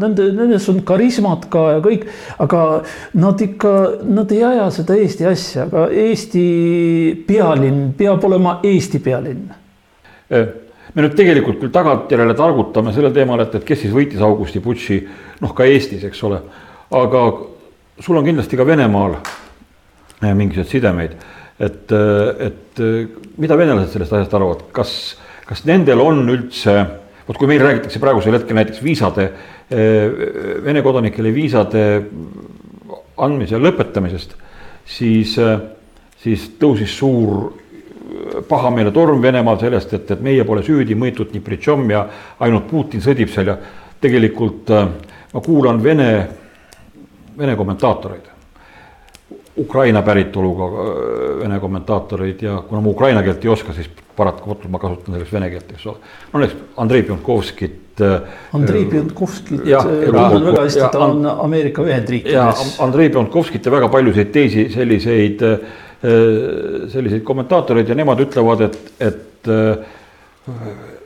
nende, 0.00 0.26
nendes 0.34 0.66
on 0.72 0.80
karismat 0.86 1.46
ka 1.52 1.64
ja 1.76 1.82
kõik, 1.84 2.08
aga 2.42 2.62
nad 3.20 3.42
ikka, 3.44 3.74
nad 4.10 4.32
ei 4.34 4.42
aja 4.46 4.66
seda 4.74 4.96
Eesti 4.98 5.28
asja, 5.30 5.68
aga 5.68 5.86
Eesti 6.04 6.46
pealinn 7.28 7.92
peab 7.98 8.26
olema 8.26 8.56
Eesti 8.66 8.98
pealinn. 9.04 9.44
Eh, 10.34 10.48
me 10.94 11.04
nüüd 11.04 11.14
tegelikult 11.18 11.60
küll 11.62 11.74
tagantjärele 11.74 12.34
targutame 12.38 12.94
sellel 12.96 13.14
teemal, 13.14 13.44
et, 13.44 13.54
et 13.54 13.68
kes 13.68 13.84
siis 13.84 13.94
võitis 13.94 14.24
Augusti 14.24 14.62
Butši, 14.64 14.98
noh 15.44 15.54
ka 15.54 15.68
Eestis, 15.70 16.02
eks 16.08 16.24
ole, 16.26 16.42
aga 16.90 17.24
sul 18.02 18.18
on 18.18 18.26
kindlasti 18.26 18.58
ka 18.58 18.66
Venemaal 18.66 19.20
eh, 19.20 20.32
mingisuguseid 20.32 20.72
sidemeid, 20.74 21.14
et, 21.62 21.86
eh, 21.94 22.50
et 22.50 22.84
mida 23.38 23.54
venelased 23.58 23.94
sellest 23.94 24.18
asjast 24.18 24.34
arvavad, 24.34 24.66
kas, 24.74 24.98
kas 25.46 25.62
nendel 25.70 26.02
on 26.02 26.24
üldse 26.26 27.03
vot 27.28 27.38
kui 27.38 27.48
meil 27.48 27.62
räägitakse 27.64 28.00
praegusel 28.02 28.36
hetkel 28.36 28.58
näiteks 28.58 28.82
viisade, 28.84 29.28
eh, 29.70 30.62
Vene 30.64 30.82
kodanikele 30.82 31.32
viisade 31.34 31.84
andmise 33.16 33.58
lõpetamisest, 33.58 34.34
siis, 34.84 35.38
eh, 35.38 35.58
siis 36.20 36.50
tõusis 36.60 36.98
suur 36.98 37.52
pahameeletorm 38.48 39.22
Venemaal 39.22 39.58
sellest, 39.58 39.92
et, 39.94 40.10
et 40.10 40.20
meie 40.20 40.44
pole 40.44 40.62
süüdi, 40.62 40.96
mõõtut 40.98 41.32
nii 41.32 41.42
pritšom 41.44 41.90
ja 41.90 42.04
ainult 42.44 42.68
Putin 42.70 43.02
sõdib 43.04 43.32
seal 43.32 43.52
ja 43.52 43.58
tegelikult 44.00 44.70
eh, 44.70 44.86
ma 45.32 45.40
kuulan 45.44 45.82
Vene, 45.82 46.10
Vene 47.38 47.56
kommentaatoreid. 47.56 48.30
Ukraina 49.58 50.02
päritoluga 50.02 50.68
Vene 51.40 51.60
kommentaatoreid 51.60 52.42
ja 52.42 52.58
kuna 52.68 52.80
ma 52.82 52.90
ukraina 52.90 53.22
keelt 53.22 53.44
ei 53.44 53.50
oska, 53.50 53.72
siis 53.72 53.88
paratamatult 54.16 54.70
ma 54.72 54.80
kasutan 54.82 55.16
selleks 55.16 55.32
vene 55.34 55.48
keelt, 55.52 55.72
eks 55.74 55.86
ole. 55.90 56.12
no 56.32 56.42
näiteks 56.42 56.78
Andrei 56.84 57.02
Pjonkovskit. 57.02 57.80
Äh, 58.00 58.20
Andrei 58.52 58.84
Pjonkovskit 58.90 59.60
tunnen 59.64 60.36
äh, 60.36 60.46
väga 60.46 60.62
hästi, 60.62 60.86
ta 60.92 61.04
on 61.08 61.26
Ameerika 61.34 61.82
Ühendriikides. 61.82 62.78
Andrei 62.84 63.10
Pjonkovskit 63.10 63.66
ja 63.66 63.74
väga 63.74 63.90
paljusid 63.92 64.32
teisi 64.34 64.68
selliseid, 64.74 65.44
äh, 65.50 65.68
selliseid 66.92 67.22
kommentaatoreid 67.26 67.88
ja 67.88 67.98
nemad 67.98 68.20
ütlevad, 68.24 68.66
et, 68.68 68.80
et 69.00 69.54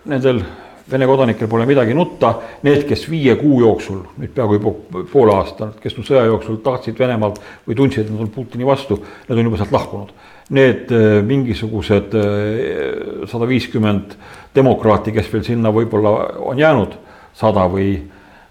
nendel 0.09 0.43
Vene 0.89 1.05
kodanikel 1.05 1.51
pole 1.53 1.67
midagi 1.69 1.93
nutta, 1.93 2.31
need, 2.65 2.87
kes 2.89 3.03
viie 3.13 3.35
kuu 3.37 3.59
jooksul, 3.61 3.99
nüüd 4.23 4.31
peaaegu 4.33 4.57
juba 4.57 5.03
poole 5.13 5.35
aasta 5.37 5.67
kestnud 5.83 6.07
sõja 6.09 6.23
jooksul 6.31 6.63
tahtsid 6.65 6.97
Venemaalt 6.97 7.43
või 7.67 7.77
tundsid, 7.77 8.07
et 8.07 8.15
nad 8.15 8.23
on 8.25 8.31
Putini 8.33 8.65
vastu, 8.65 8.97
need 9.29 9.37
on 9.37 9.51
juba 9.51 9.61
sealt 9.61 9.75
lahkunud 9.77 10.15
need 10.49 10.93
äh, 10.93 11.21
mingisugused 11.25 12.15
äh, 12.17 13.27
sada 13.29 13.49
viiskümmend 13.49 14.17
demokraati, 14.57 15.13
kes 15.13 15.29
veel 15.33 15.45
sinna 15.47 15.73
võib-olla 15.75 16.15
on 16.49 16.59
jäänud, 16.59 16.97
sada 17.37 17.67
või, 17.71 17.95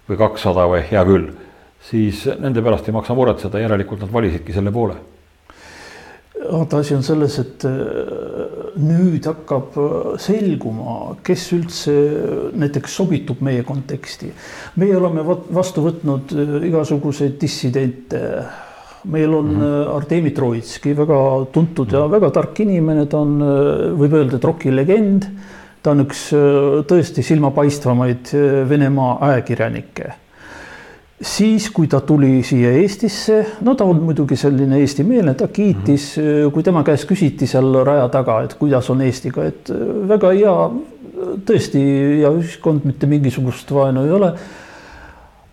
või 0.08 0.18
kakssada 0.20 0.68
või 0.70 0.84
hea 0.88 1.04
küll, 1.08 1.30
siis 1.90 2.24
nende 2.38 2.62
pärast 2.64 2.88
ei 2.88 2.96
maksa 2.96 3.16
muretseda, 3.18 3.62
järelikult 3.64 4.04
nad 4.06 4.12
valisidki 4.14 4.54
selle 4.54 4.74
poole 4.74 4.98
vaata, 6.38 6.78
asi 6.78 6.94
on 6.94 7.02
selles, 7.02 7.34
et 7.42 7.64
äh, 7.66 7.74
nüüd 8.78 9.26
hakkab 9.26 9.74
selguma, 10.22 11.16
kes 11.26 11.48
üldse 11.56 11.96
näiteks 12.58 12.94
sobitub 13.00 13.42
meie 13.44 13.64
konteksti. 13.66 14.30
meie 14.78 14.96
oleme 14.96 15.26
vastu 15.26 15.82
võtnud 15.84 16.32
igasuguseid 16.70 17.36
dissidente 17.42 18.22
meil 19.08 19.34
on 19.34 19.44
mm 19.44 19.60
-hmm. 19.60 19.96
Artemi 19.96 20.30
Troitski, 20.30 20.94
väga 20.96 21.46
tuntud 21.52 21.92
ja 21.92 22.06
väga 22.10 22.30
tark 22.30 22.60
inimene, 22.60 23.06
ta 23.06 23.18
on, 23.18 23.40
äh, 23.40 23.98
võib 23.98 24.12
öelda, 24.12 24.36
et 24.36 24.44
rokilegend. 24.44 25.26
ta 25.82 25.90
on 25.90 26.00
üks 26.02 26.32
äh, 26.34 26.84
tõesti 26.84 27.22
silmapaistvamaid 27.22 28.32
Venemaa 28.68 29.18
ajakirjanikke. 29.20 30.12
siis, 31.22 31.70
kui 31.70 31.86
ta 31.88 32.00
tuli 32.00 32.42
siia 32.42 32.70
Eestisse, 32.70 33.46
no 33.60 33.74
ta 33.74 33.84
on 33.84 34.02
muidugi 34.02 34.36
selline 34.36 34.78
eestimeelne, 34.78 35.34
ta 35.34 35.48
kiitis 35.48 36.16
mm, 36.16 36.22
-hmm. 36.22 36.50
kui 36.50 36.62
tema 36.62 36.84
käest 36.84 37.08
küsiti 37.08 37.46
seal 37.46 37.84
raja 37.84 38.08
taga, 38.08 38.42
et 38.42 38.54
kuidas 38.54 38.90
on 38.90 39.00
Eestiga, 39.00 39.44
et 39.44 39.70
väga 40.08 40.30
hea, 40.30 40.70
tõesti 41.46 41.78
hea 42.20 42.30
ühiskond, 42.30 42.84
mitte 42.84 43.06
mingisugust 43.06 43.70
vaenu 43.74 44.04
ei 44.04 44.10
ole 44.10 44.34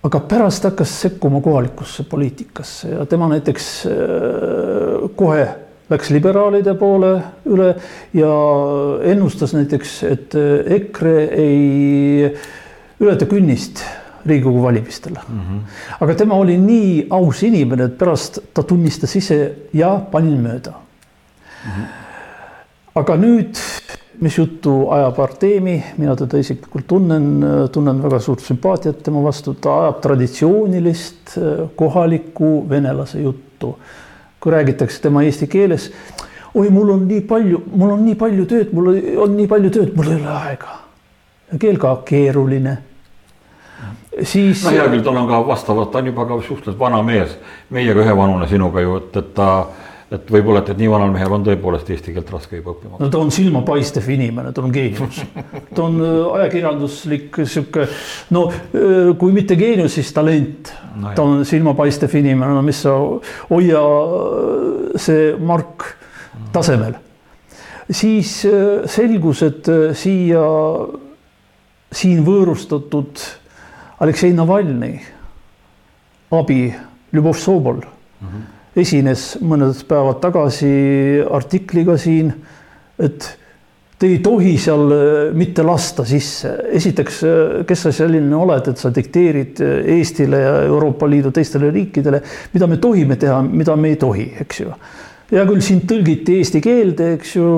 aga 0.06 0.20
pärast 0.30 0.68
hakkas 0.68 0.92
sekkuma 1.02 1.42
kohalikusse 1.42 2.04
poliitikasse 2.10 2.90
ja 2.94 3.06
tema 3.10 3.30
näiteks 3.32 3.70
äh, 3.90 5.06
kohe 5.18 5.46
läks 5.90 6.10
liberaalide 6.14 6.74
poole 6.78 7.12
üle 7.50 7.72
ja 8.14 8.32
ennustas 9.12 9.54
näiteks, 9.58 9.98
et 10.10 10.38
äh, 10.38 10.72
EKRE 10.80 11.18
ei 11.42 12.34
ületa 13.00 13.30
künnist 13.30 13.84
Riigikogu 14.26 14.64
valimistel 14.64 15.14
mm. 15.14 15.42
-hmm. 15.42 15.60
aga 16.02 16.16
tema 16.16 16.36
oli 16.36 16.58
nii 16.58 17.08
aus 17.10 17.44
inimene, 17.44 17.84
et 17.84 17.98
pärast 17.98 18.40
ta 18.54 18.64
tunnistas 18.64 19.16
ise 19.16 19.52
ja 19.74 20.00
panin 20.12 20.42
mööda 20.42 20.72
mm. 20.72 21.72
-hmm. 21.72 21.86
aga 22.96 23.16
nüüd 23.16 23.58
mis 24.22 24.38
juttu 24.38 24.89
ajab 24.89 25.19
Artemi, 25.19 25.75
mina 25.98 26.15
teda 26.15 26.39
isiklikult 26.39 26.88
tunnen, 26.88 27.27
tunnen 27.72 28.01
väga 28.03 28.19
suurt 28.19 28.43
sümpaatiat 28.45 29.03
tema 29.03 29.24
vastu, 29.24 29.53
ta 29.53 29.79
ajab 29.86 30.01
traditsioonilist 30.01 31.38
kohalikku 31.75 32.69
venelase 32.69 33.22
juttu. 33.22 33.77
kui 34.39 34.51
räägitakse 34.51 35.01
tema 35.01 35.24
eesti 35.25 35.48
keeles, 35.48 35.88
oi, 36.53 36.69
mul 36.69 36.89
on 36.93 37.07
nii 37.07 37.22
palju, 37.25 37.63
mul 37.75 37.95
on 37.95 38.03
nii 38.05 38.15
palju 38.15 38.43
tööd, 38.45 38.74
mul 38.77 38.91
on 39.24 39.31
nii 39.38 39.48
palju 39.50 39.72
tööd, 39.74 39.95
mul 39.98 40.12
ei 40.12 40.19
ole 40.19 40.36
aega. 40.36 40.75
keel 41.60 41.79
ka 41.81 41.95
keeruline 42.05 42.77
siis. 44.24 44.63
no 44.63 44.72
hea 44.72 44.88
küll, 44.89 45.03
tal 45.03 45.17
on 45.19 45.27
ka 45.29 45.41
vastavalt, 45.48 45.91
ta 45.91 46.01
on 46.01 46.12
juba 46.12 46.25
ka 46.29 46.39
suhteliselt 46.41 46.79
vana 46.79 47.01
mees, 47.03 47.36
meiega 47.74 48.03
ühevanune 48.03 48.48
sinuga 48.48 48.84
ju, 48.84 49.00
et, 49.01 49.17
et 49.22 49.34
ta 49.38 49.50
et 50.14 50.28
võib-olla, 50.30 50.62
et, 50.62 50.70
et 50.70 50.80
nii 50.80 50.90
vanal 50.92 51.10
mehel 51.14 51.34
on 51.34 51.46
tõepoolest 51.46 51.88
eesti 51.96 52.14
keelt 52.14 52.30
raske 52.34 52.60
juba 52.60 52.76
õppima. 52.76 53.00
no 53.02 53.10
ta 53.12 53.22
on 53.22 53.32
silmapaistev 53.34 54.10
inimene, 54.14 54.52
ta 54.54 54.62
on 54.62 54.74
geenius. 54.74 55.22
ta 55.76 55.86
on 55.88 55.98
äh, 55.98 56.18
ajakirjanduslik 56.40 57.40
sihuke, 57.42 57.88
no 58.36 58.46
äh, 58.52 59.10
kui 59.20 59.34
mitte 59.36 59.58
geenius, 59.58 59.98
siis 59.98 60.14
talent 60.14 60.70
no,. 60.94 61.16
ta 61.18 61.26
on 61.26 61.42
silmapaistev 61.48 62.14
inimene, 62.22 62.54
no 62.54 62.62
mis 62.66 62.84
sa, 62.86 62.94
hoia 63.50 63.82
äh, 63.82 65.02
see 65.02 65.34
Mark 65.42 65.90
tasemel. 66.54 67.00
siis 67.90 68.38
selgus, 68.92 69.42
et 69.46 69.68
siia, 69.98 70.46
siin 71.94 72.24
võõrustatud 72.26 73.22
Aleksei 74.06 74.34
Navalnõi 74.36 74.98
abi 76.36 76.60
Ljubov 77.14 77.40
Sobol 77.40 77.80
mm. 77.82 78.28
-hmm 78.28 78.52
esines 78.75 79.36
mõned 79.46 79.86
päevad 79.88 80.20
tagasi 80.24 80.75
artikliga 81.32 81.96
siin, 82.00 82.32
et 83.00 83.27
te 83.96 84.10
ei 84.12 84.20
tohi 84.24 84.58
seal 84.60 84.91
mitte 85.38 85.63
lasta 85.63 86.03
sisse. 86.08 86.51
esiteks, 86.75 87.22
kes 87.67 87.86
sa 87.88 87.94
selline 87.96 88.36
oled, 88.36 88.67
et 88.72 88.77
sa 88.77 88.91
dikteerid 88.91 89.62
Eestile 89.96 90.41
ja 90.44 90.53
Euroopa 90.67 91.08
Liidu 91.10 91.32
teistele 91.32 91.72
riikidele, 91.72 92.22
mida 92.53 92.67
me 92.67 92.77
tohime 92.77 93.15
teha, 93.15 93.41
mida 93.41 93.75
me 93.75 93.94
ei 93.94 94.00
tohi, 94.01 94.29
eks 94.44 94.60
ju. 94.60 94.75
hea 95.32 95.46
küll, 95.48 95.62
sind 95.63 95.88
tõlgiti 95.89 96.39
eesti 96.41 96.62
keelde, 96.62 97.13
eks 97.15 97.36
ju, 97.38 97.50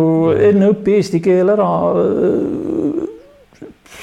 enne 0.51 0.71
õpi 0.75 0.99
eesti 0.99 1.21
keel 1.23 1.49
ära. 1.55 1.71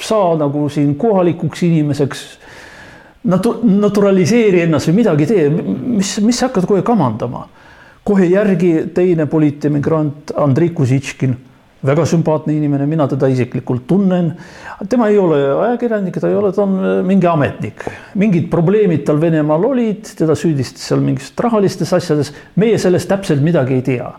saa 0.05 0.35
nagu 0.37 0.67
siin 0.69 0.95
kohalikuks 0.99 1.63
inimeseks 1.63 2.25
natu-, 3.29 3.57
naturaliseeri 3.63 4.63
ennast 4.65 4.89
või 4.89 5.01
midagi 5.01 5.27
tee, 5.29 5.49
mis, 5.49 6.17
mis 6.23 6.39
sa 6.39 6.49
hakkad 6.49 6.67
kohe 6.69 6.85
kamandama. 6.85 7.47
kohe 8.05 8.27
järgi 8.29 8.91
teine 8.93 9.25
poliitimmigrant 9.25 10.35
Andrei 10.37 10.69
Kuzitškin, 10.69 11.31
väga 11.85 12.03
sümpaatne 12.05 12.53
inimene, 12.53 12.85
mina 12.85 13.07
teda 13.09 13.27
isiklikult 13.27 13.87
tunnen. 13.87 14.33
tema 14.89 15.07
ei 15.09 15.17
ole 15.17 15.39
ajakirjanik, 15.67 16.19
ta 16.21 16.29
ei 16.29 16.35
ole, 16.35 16.51
ta 16.53 16.63
on 16.63 16.75
mingi 17.05 17.27
ametnik, 17.27 17.81
mingid 18.15 18.49
probleemid 18.49 19.05
tal 19.05 19.21
Venemaal 19.21 19.65
olid, 19.65 20.05
teda 20.17 20.35
süüdistas 20.37 20.85
seal 20.85 21.01
mingis 21.01 21.33
rahalistes 21.37 21.93
asjades, 21.93 22.31
meie 22.55 22.77
sellest 22.77 23.09
täpselt 23.09 23.41
midagi 23.41 23.79
ei 23.79 23.81
tea. 23.81 24.13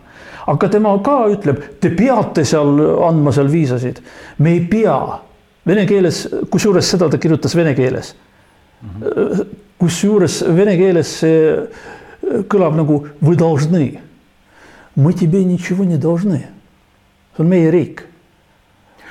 Aga 0.47 0.69
tema 0.71 0.93
ka 1.03 1.25
ütleb, 1.31 1.63
te 1.79 1.91
peate 1.91 2.45
seal 2.47 2.79
andma 3.07 3.31
seal 3.35 3.47
viisasid, 3.51 3.99
me 4.39 4.55
ei 4.55 4.61
pea 4.67 4.99
vene 5.67 5.83
keeles, 5.87 6.25
kusjuures 6.51 6.91
seda 6.91 7.09
ta 7.11 7.19
kirjutas 7.19 7.55
vene 7.55 7.75
keeles 7.75 8.13
kusjuures 9.78 10.42
vene 10.46 10.76
keeles 10.78 11.18
see 11.22 11.68
kõlab 12.48 12.76
nagu 12.78 13.06
вы 13.20 13.36
должны. 13.36 14.00
Мы 14.94 15.12
тебе 15.12 15.44
ничего 15.44 15.84
не 15.84 15.96
должны. 15.96 16.46
see 17.36 17.42
on 17.42 17.48
meie 17.48 17.70
riik. 17.70 18.02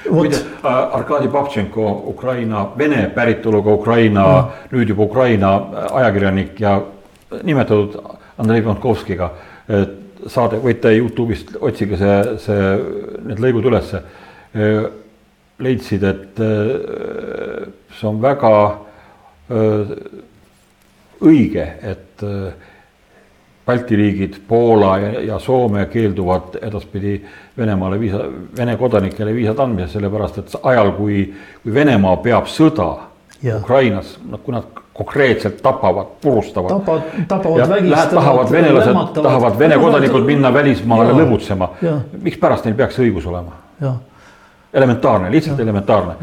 muide, 0.09 0.37
Arkadi 0.63 1.27
Babtšenko, 1.27 2.03
Ukraina, 2.07 2.69
vene 2.77 3.09
päritoluga 3.15 3.73
Ukraina 3.73 4.23
mm., 4.23 4.75
nüüd 4.75 4.89
juba 4.89 5.03
Ukraina 5.03 5.51
ajakirjanik 5.91 6.59
ja 6.59 6.81
nimetatud 7.43 7.97
Andrei 8.37 8.61
Pantkovskiga. 8.61 9.31
saade, 10.27 10.57
võite 10.61 10.91
Youtube'ist 10.93 11.55
otsige 11.61 11.97
see, 11.97 12.37
see, 12.37 12.77
need 13.25 13.39
lõigud 13.39 13.65
ülesse. 13.65 14.01
leidsid, 15.61 16.03
et 16.03 16.37
see 17.97 18.07
on 18.07 18.21
väga 18.21 18.51
õige, 21.26 21.66
et 21.82 22.24
Balti 23.66 23.96
riigid, 23.96 24.34
Poola 24.48 24.98
ja, 24.98 25.20
ja 25.20 25.38
Soome 25.38 25.86
keelduvad 25.90 26.54
edaspidi 26.62 27.16
Venemaale 27.58 27.98
viisa, 28.00 28.20
Vene 28.58 28.76
kodanikele 28.78 29.34
viisad 29.34 29.58
andmisest, 29.58 29.96
sellepärast 29.96 30.38
et 30.38 30.54
ajal, 30.62 30.92
kui, 30.94 31.24
kui 31.64 31.74
Venemaa 31.74 32.16
peab 32.22 32.46
sõda 32.46 32.90
ja. 33.42 33.56
Ukrainas, 33.58 34.16
noh, 34.22 34.38
kui 34.44 34.54
nad 34.54 34.68
konkreetselt 34.96 35.58
tapavad, 35.62 36.14
purustavad. 36.22 36.70
tapavad, 36.70 37.02
tapavad, 37.28 37.68
vägistavad. 37.68 38.14
tahavad 38.14 38.52
venelased, 38.52 39.00
tahavad 39.18 39.58
Vene 39.58 39.78
kodanikud 39.82 40.24
minna 40.30 40.54
välismaale 40.54 41.10
ja. 41.10 41.18
lõbutsema. 41.18 41.68
mikspärast 42.22 42.64
neil 42.64 42.78
peaks 42.78 43.02
õigus 43.02 43.26
olema? 43.26 43.58
elementaarne, 44.72 45.30
lihtsalt 45.30 45.58
ja. 45.58 45.66
elementaarne. 45.66 46.14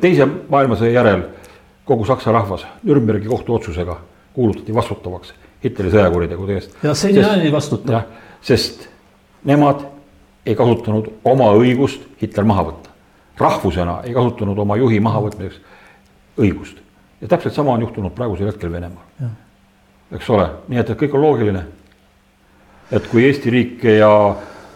teise 0.00 0.28
maailmasõja 0.50 0.92
järel 0.92 1.24
kogu 1.88 2.04
Saksa 2.04 2.32
rahvas 2.32 2.66
Nürnbergi 2.84 3.28
kohtuotsusega 3.28 3.96
kuulutati 4.32 4.74
vastutavaks 4.74 5.32
Hitleri 5.64 5.90
sõjakuritegude 5.90 6.58
eest. 6.58 6.76
ja 6.82 6.94
seniajani 6.94 7.52
vastutab. 7.52 8.12
sest 8.42 8.88
nemad 9.44 9.80
ei 10.46 10.54
kasutanud 10.54 11.08
oma 11.24 11.48
õigust 11.58 12.04
Hitler 12.22 12.44
maha 12.44 12.68
võtta. 12.68 12.92
rahvusena 13.38 14.02
ei 14.04 14.14
kasutanud 14.14 14.58
oma 14.58 14.76
juhi 14.76 15.00
mahavõtmiseks 15.00 15.60
õigust. 16.38 16.76
ja 17.20 17.28
täpselt 17.28 17.54
sama 17.54 17.72
on 17.72 17.80
juhtunud 17.80 18.12
praegusel 18.12 18.52
hetkel 18.52 18.72
Venemaal. 18.72 19.32
eks 20.12 20.30
ole, 20.30 20.50
nii 20.68 20.78
et, 20.78 20.90
et 20.90 21.00
kõik 21.00 21.14
on 21.14 21.22
loogiline. 21.22 21.64
et 22.92 23.08
kui 23.08 23.24
Eesti 23.24 23.50
riik 23.50 23.84
ja 23.84 24.12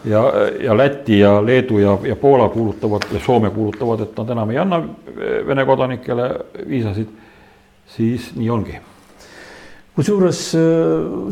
ja, 0.05 0.23
ja 0.61 0.77
Läti 0.77 1.19
ja 1.19 1.47
Leedu 1.47 1.79
ja, 1.79 1.99
ja 2.09 2.17
Poola 2.17 2.49
kuulutavad 2.49 3.09
ja 3.13 3.21
Soome 3.21 3.51
kuulutavad, 3.51 4.01
et 4.01 4.17
nad 4.17 4.31
enam 4.31 4.51
ei 4.51 4.59
anna 4.59 4.83
Vene 5.47 5.67
kodanikele 5.67 6.31
viisasid, 6.69 7.09
siis 7.87 8.33
nii 8.37 8.51
ongi. 8.51 8.81
kusjuures 9.95 10.41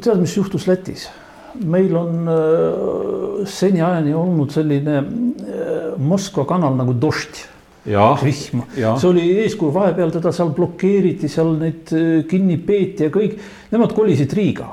tead, 0.04 0.20
mis 0.20 0.36
juhtus 0.36 0.68
Lätis? 0.68 1.08
meil 1.54 1.94
on 1.96 2.28
äh, 2.28 3.46
seniajani 3.48 4.14
olnud 4.14 4.52
selline 4.54 4.98
äh, 4.98 5.98
Moskva 5.98 6.44
kanal 6.48 6.76
nagu 6.78 6.94
Dožd 7.00 7.46
vihm, 8.20 8.60
see 8.76 9.08
oli 9.08 9.22
eeskuju, 9.40 9.72
vahepeal 9.72 10.10
teda 10.12 10.34
seal 10.36 10.50
blokeeriti, 10.56 11.30
seal 11.32 11.54
neid 11.58 11.90
äh, 11.96 12.10
kinni 12.28 12.58
peeti 12.64 13.08
ja 13.08 13.12
kõik, 13.14 13.38
nemad 13.72 13.94
kolisid 13.96 14.34
Riiga 14.36 14.68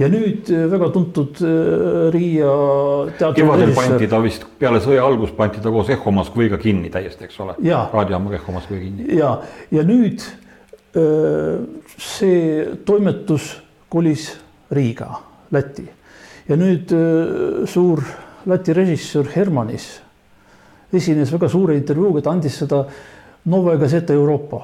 ja 0.00 0.08
nüüd 0.08 0.48
äh, 0.50 0.66
väga 0.72 0.88
tuntud 0.94 1.40
äh, 1.44 2.12
Riia 2.14 2.52
kevadel 3.36 3.74
pandi 3.76 4.08
ta 4.08 4.20
vist 4.24 4.46
peale 4.60 4.80
sõja 4.84 5.04
algust 5.04 5.36
pandi 5.36 5.60
ta 5.62 5.72
koos 5.72 5.90
Eho 5.92 6.14
Moskviga 6.14 6.58
kinni 6.60 6.90
täiesti, 6.92 7.26
eks 7.28 7.40
ole. 7.44 7.56
raadiojaamaga 7.60 8.38
Eho 8.40 8.54
Moskvi 8.56 8.80
kinni. 8.86 9.08
ja, 9.18 9.34
ja 9.70 9.84
nüüd 9.86 10.24
äh, 10.96 11.60
see 11.98 12.64
toimetus 12.88 13.54
kolis 13.92 14.30
Riiga, 14.72 15.10
Lätti 15.52 15.84
ja 16.48 16.56
nüüd 16.56 16.92
suur 17.68 18.00
Läti 18.48 18.72
režissöör 18.74 19.28
Hermanis 19.34 19.90
esines 20.92 21.30
väga 21.32 21.48
suure 21.48 21.76
intervjuuga, 21.76 22.22
ta 22.24 22.32
andis 22.32 22.56
seda 22.62 22.82
Nova 23.52 23.76
Gazeta 23.76 24.14
Euroopa 24.16 24.62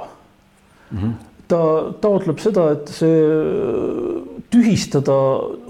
mm. 0.90 0.98
-hmm. 0.98 1.12
ta 1.48 1.60
taotleb 2.00 2.40
seda, 2.40 2.70
et 2.72 2.88
see 2.88 4.26
tühistada 4.52 5.14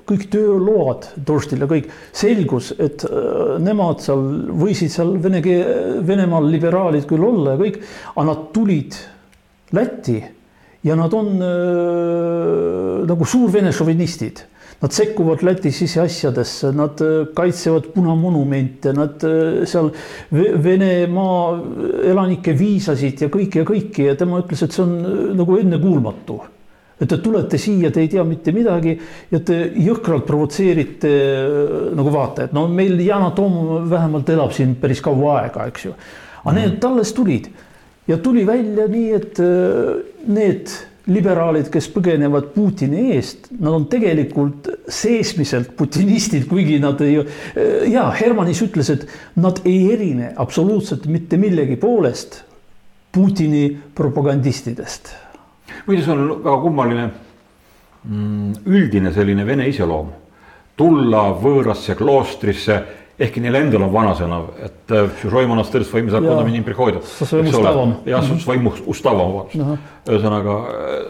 kõik 0.09 0.29
tööload 0.33 1.09
Dorstil 1.27 1.65
ja 1.65 1.69
kõik, 1.71 1.91
selgus, 2.17 2.73
et 2.79 3.05
äh, 3.09 3.57
nemad 3.63 4.03
seal 4.05 4.25
võisid 4.61 4.93
seal 4.95 5.17
vene 5.23 5.43
Venemaal 6.07 6.49
liberaalid 6.53 7.07
küll 7.09 7.25
olla 7.27 7.57
ja 7.57 7.63
kõik, 7.63 7.81
aga 8.15 8.27
nad 8.31 8.51
tulid 8.55 8.99
Lätti 9.77 10.19
ja 10.83 10.95
nad 10.97 11.13
on 11.15 11.43
äh, 11.43 13.07
nagu 13.09 13.27
suurvene 13.27 13.73
šovinistid. 13.75 14.45
Nad 14.79 14.95
sekkuvad 14.95 15.43
Läti 15.43 15.73
siseasjadesse, 15.75 16.71
nad 16.77 17.01
äh, 17.03 17.17
kaitsevad 17.35 17.91
punamonumente, 17.95 18.93
nad 18.97 19.25
äh, 19.27 19.65
seal 19.69 19.91
Venemaa 20.33 21.41
elanike 22.13 22.55
viisasid 22.59 23.27
ja 23.27 23.33
kõike 23.33 23.65
ja 23.65 23.69
kõike 23.69 24.13
ja 24.13 24.15
tema 24.19 24.41
ütles, 24.45 24.63
et 24.65 24.77
see 24.77 24.87
on 24.87 24.95
nagu 25.39 25.59
ennekuulmatu 25.59 26.39
et 26.99 27.07
te 27.09 27.19
tulete 27.23 27.59
siia, 27.61 27.93
te 27.95 28.03
ei 28.03 28.11
tea 28.11 28.25
mitte 28.27 28.53
midagi 28.55 28.97
ja 29.31 29.41
te 29.47 29.61
jõhkralt 29.79 30.27
provotseerite 30.27 31.15
äh, 31.15 31.79
nagu 31.99 32.13
vaatajat, 32.15 32.55
no 32.57 32.67
meil 32.73 32.99
Yana 33.05 33.31
Toom 33.37 33.89
vähemalt 33.91 34.35
elab 34.35 34.53
siin 34.57 34.75
päris 34.81 35.03
kaua 35.05 35.39
aega, 35.45 35.69
eks 35.71 35.89
ju. 35.89 35.95
aga 36.43 36.53
mm. 36.53 36.61
need 36.61 36.87
alles 36.91 37.15
tulid 37.17 37.49
ja 38.09 38.19
tuli 38.23 38.47
välja 38.49 38.89
nii, 38.91 39.11
et 39.15 39.43
äh, 39.45 39.99
need 40.27 40.75
liberaalid, 41.09 41.71
kes 41.73 41.87
põgenevad 41.95 42.51
Putini 42.53 43.15
eest, 43.15 43.49
nad 43.63 43.73
on 43.73 43.87
tegelikult 43.89 44.69
seesmiselt 44.93 45.71
putinistid, 45.79 46.45
kuigi 46.51 46.77
nad 46.83 47.01
ei. 47.05 47.23
Äh, 47.23 47.87
ja 47.95 48.09
Hermanis 48.17 48.61
ütles, 48.67 48.91
et 48.93 49.07
nad 49.41 49.63
ei 49.69 49.93
erine 49.95 50.35
absoluutselt 50.37 51.09
mitte 51.09 51.41
millegi 51.41 51.79
poolest 51.81 52.43
Putini 53.15 53.71
propagandistidest 53.97 55.15
muide, 55.87 56.03
sul 56.05 56.15
on 56.15 56.31
väga 56.45 56.61
kummaline. 56.63 57.09
Mm, 58.09 58.53
üldine 58.71 59.11
selline 59.13 59.45
vene 59.45 59.67
iseloom, 59.69 60.13
tulla 60.79 61.25
võõrasse 61.43 61.97
kloostrisse 61.99 62.77
ehkki 63.19 63.43
neil 63.43 63.57
endal 63.59 63.85
on 63.89 63.93
vanasõna, 63.93 64.39
et 64.63 64.95
äh, 64.95 65.09
Široi 65.21 65.49
monastõrist 65.51 65.95
võime 65.95 66.13
saab 66.13 66.27
konna 66.29 66.45
minna 66.47 66.63
prihoida. 66.67 67.03
jah, 68.07 68.29
svoim 68.45 68.69
ustavam, 68.71 69.33
vabandust, 69.35 69.89
ühesõnaga. 70.07 70.59
Äh, 70.75 71.09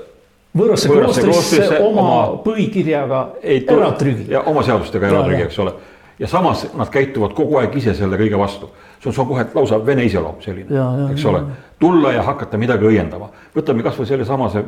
võõrasse 0.59 0.91
kloostrisse 0.91 1.83
oma 1.85 2.09
põhikirjaga 2.47 3.23
eratrügi. 3.45 4.31
ja 4.33 4.43
oma 4.49 4.65
seadustega 4.67 5.13
eratrügi, 5.13 5.45
eks 5.51 5.61
ole 5.65 5.77
ja 6.19 6.27
samas 6.29 6.67
nad 6.75 6.91
käituvad 6.91 7.35
kogu 7.37 7.61
aeg 7.61 7.77
ise 7.79 7.95
selle 7.95 8.19
kõige 8.19 8.39
vastu. 8.39 8.71
see 8.99 9.09
on, 9.11 9.15
see 9.15 9.23
on 9.23 9.29
kohe 9.29 9.47
lausa 9.55 9.79
vene 9.87 10.05
iseloom 10.05 10.43
selline, 10.43 10.83
eks 11.13 11.25
ole. 11.25 11.43
tulla 11.79 12.13
ja 12.13 12.23
hakata 12.23 12.59
midagi 12.59 12.87
õiendama. 12.91 13.31
võtame 13.57 13.83
kasvõi 13.83 14.07
sellesamase 14.07 14.65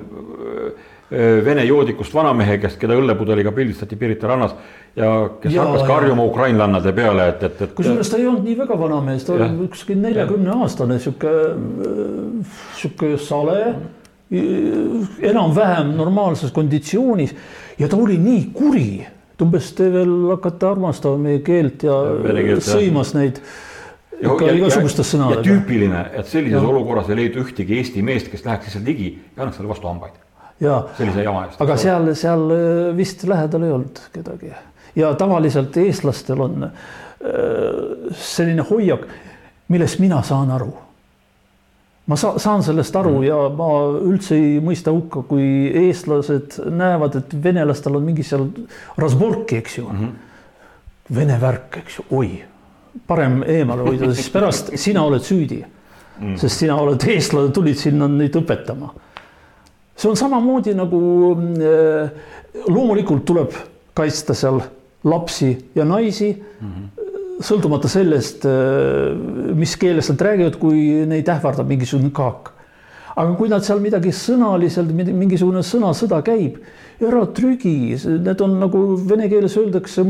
Vene 1.44 1.64
joodikust 1.66 2.14
vanamehe, 2.14 2.60
kes, 2.62 2.76
keda 2.78 2.94
õllepudeliga 2.94 3.50
pildistati 3.50 3.96
Pirita 3.98 4.28
rannas 4.30 4.52
ja 4.94 5.08
kes 5.42 5.56
ja, 5.56 5.64
hakkas 5.66 5.88
karjuma 5.88 6.22
ukrainlannade 6.22 6.92
peale, 6.94 7.24
et, 7.32 7.42
et, 7.48 7.62
et. 7.66 7.72
kusjuures 7.74 8.12
ta 8.12 8.18
ei 8.20 8.28
olnud 8.30 8.46
nii 8.46 8.54
väga 8.60 8.76
vana 8.78 9.00
mees, 9.02 9.24
ta 9.26 9.34
oli 9.34 9.48
ükskõik 9.66 9.98
neljakümne 10.04 10.54
aastane 10.62 11.00
sihuke, 11.02 11.32
sihuke 12.78 13.16
sale 13.18 13.58
enam-vähem 14.30 15.90
normaalses 15.98 16.54
konditsioonis 16.54 17.34
ja 17.78 17.90
ta 17.90 17.98
oli 17.98 18.18
nii 18.22 18.44
kuri, 18.54 18.90
et 19.40 19.46
umbes 19.46 19.72
te 19.76 19.88
veel 19.88 20.12
hakkate 20.34 20.68
armastama 20.68 21.18
meie 21.24 21.40
keelt 21.44 21.84
ja, 21.86 21.96
ja 22.28 22.56
sõimas 22.64 23.14
neid 23.16 23.40
ikka 24.20 24.50
igasugustes 24.52 25.14
sõnadega. 25.14 25.40
ja 25.40 25.44
tüüpiline, 25.46 26.02
et 26.20 26.28
sellises 26.28 26.60
ja. 26.60 26.68
olukorras 26.68 27.08
ei 27.08 27.22
leidu 27.22 27.40
ühtegi 27.40 27.78
Eesti 27.78 28.02
meest, 28.04 28.28
kes 28.28 28.44
läheks 28.44 28.68
lihtsalt 28.68 28.90
ligi 28.90 29.14
ja 29.14 29.42
annaks 29.42 29.56
talle 29.56 29.70
vastu 29.70 29.88
hambaid. 29.88 30.18
sellise 30.98 31.24
jama 31.24 31.46
eest. 31.46 31.62
aga 31.64 31.78
seal, 31.80 32.12
seal 32.20 32.44
äh, 32.52 32.82
vist 32.98 33.24
lähedal 33.28 33.64
ei 33.64 33.72
olnud 33.78 34.04
kedagi 34.12 34.52
ja 35.00 35.14
tavaliselt 35.16 35.80
eestlastel 35.80 36.44
on 36.44 36.68
äh, 36.68 38.12
selline 38.12 38.66
hoiak, 38.68 39.08
millest 39.72 40.04
mina 40.04 40.20
saan 40.26 40.52
aru 40.52 40.74
ma 42.06 42.16
sa, 42.16 42.34
saan 42.38 42.62
sellest 42.64 42.96
aru 42.96 43.16
mm. 43.18 43.24
ja 43.26 43.38
ma 43.54 43.70
üldse 44.00 44.36
ei 44.38 44.60
mõista 44.64 44.92
hukka, 44.94 45.24
kui 45.28 45.44
eestlased 45.86 46.60
näevad, 46.70 47.20
et 47.20 47.34
venelastel 47.44 47.98
on 47.98 48.06
mingi 48.06 48.24
seal 48.26 48.48
rasborki, 49.00 49.60
eks 49.60 49.78
ju 49.78 49.88
mm. 49.88 50.00
-hmm. 50.00 50.18
Vene 51.14 51.40
värk, 51.40 51.76
eks 51.76 51.98
ju, 51.98 52.04
oi, 52.14 52.42
parem 53.06 53.42
eemale 53.42 53.82
hoida, 53.82 54.12
siis 54.14 54.30
pärast 54.36 54.70
sina 54.78 55.02
oled 55.02 55.22
süüdi 55.26 55.64
mm.. 56.20 56.36
sest 56.36 56.58
sina 56.58 56.76
oled 56.76 57.02
eestlane, 57.08 57.50
tulid 57.50 57.76
sinna 57.76 58.08
neid 58.08 58.36
õpetama. 58.36 58.90
see 59.96 60.10
on 60.10 60.16
samamoodi 60.16 60.74
nagu 60.74 61.00
äh, 61.34 62.10
loomulikult 62.68 63.24
tuleb 63.24 63.52
kaitsta 63.94 64.34
seal 64.34 64.60
lapsi 65.04 65.70
ja 65.74 65.84
naisi 65.84 66.42
mm. 66.60 66.68
-hmm 66.68 66.99
sõltumata 67.44 67.88
sellest, 67.90 68.44
äh, 68.48 69.54
mis 69.56 69.76
keeles 69.80 70.10
nad 70.12 70.24
räägivad, 70.26 70.58
kui 70.60 71.06
neid 71.08 71.28
ähvardab 71.28 71.68
mingisugune 71.68 72.12
kaak. 72.12 72.56
aga 73.20 73.34
kui 73.36 73.50
nad 73.50 73.64
seal 73.66 73.80
midagi 73.82 74.12
sõnaliselt, 74.14 74.92
mingisugune 74.94 75.60
sõnasõda 75.66 76.22
käib, 76.24 76.60
ära 77.02 77.24
trügi, 77.34 77.98
need 78.22 78.40
on 78.40 78.54
nagu 78.60 78.78
vene 78.96 79.26
keeles 79.28 79.56
öeldakse, 79.58 80.04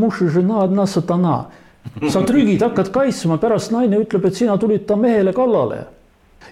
sa 2.12 2.22
trügid, 2.28 2.60
hakkad 2.62 2.92
kaitsma, 2.92 3.38
pärast 3.40 3.72
naine 3.72 3.98
ütleb, 4.04 4.28
et 4.28 4.36
sina 4.36 4.58
tulid 4.60 4.84
ta 4.86 4.96
mehele 5.00 5.32
kallale. 5.32 5.86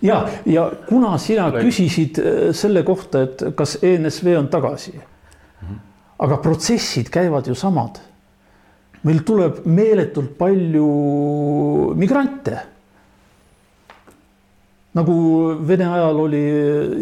Ja, 0.02 0.22
ja 0.46 0.70
kuna 0.88 1.18
sina 1.18 1.50
küsisid 1.52 2.18
äh, 2.18 2.40
selle 2.56 2.82
kohta, 2.82 3.26
et 3.28 3.44
kas 3.54 3.78
ENSV 3.82 4.34
on 4.38 4.48
tagasi, 4.48 4.96
aga 6.18 6.40
protsessid 6.42 7.12
käivad 7.12 7.46
ju 7.46 7.54
samad 7.54 8.00
meil 9.08 9.22
tuleb 9.24 9.62
meeletult 9.64 10.34
palju 10.38 10.88
migrante. 11.96 12.58
nagu 14.98 15.14
Vene 15.68 15.86
ajal 15.86 16.20
oli 16.24 16.40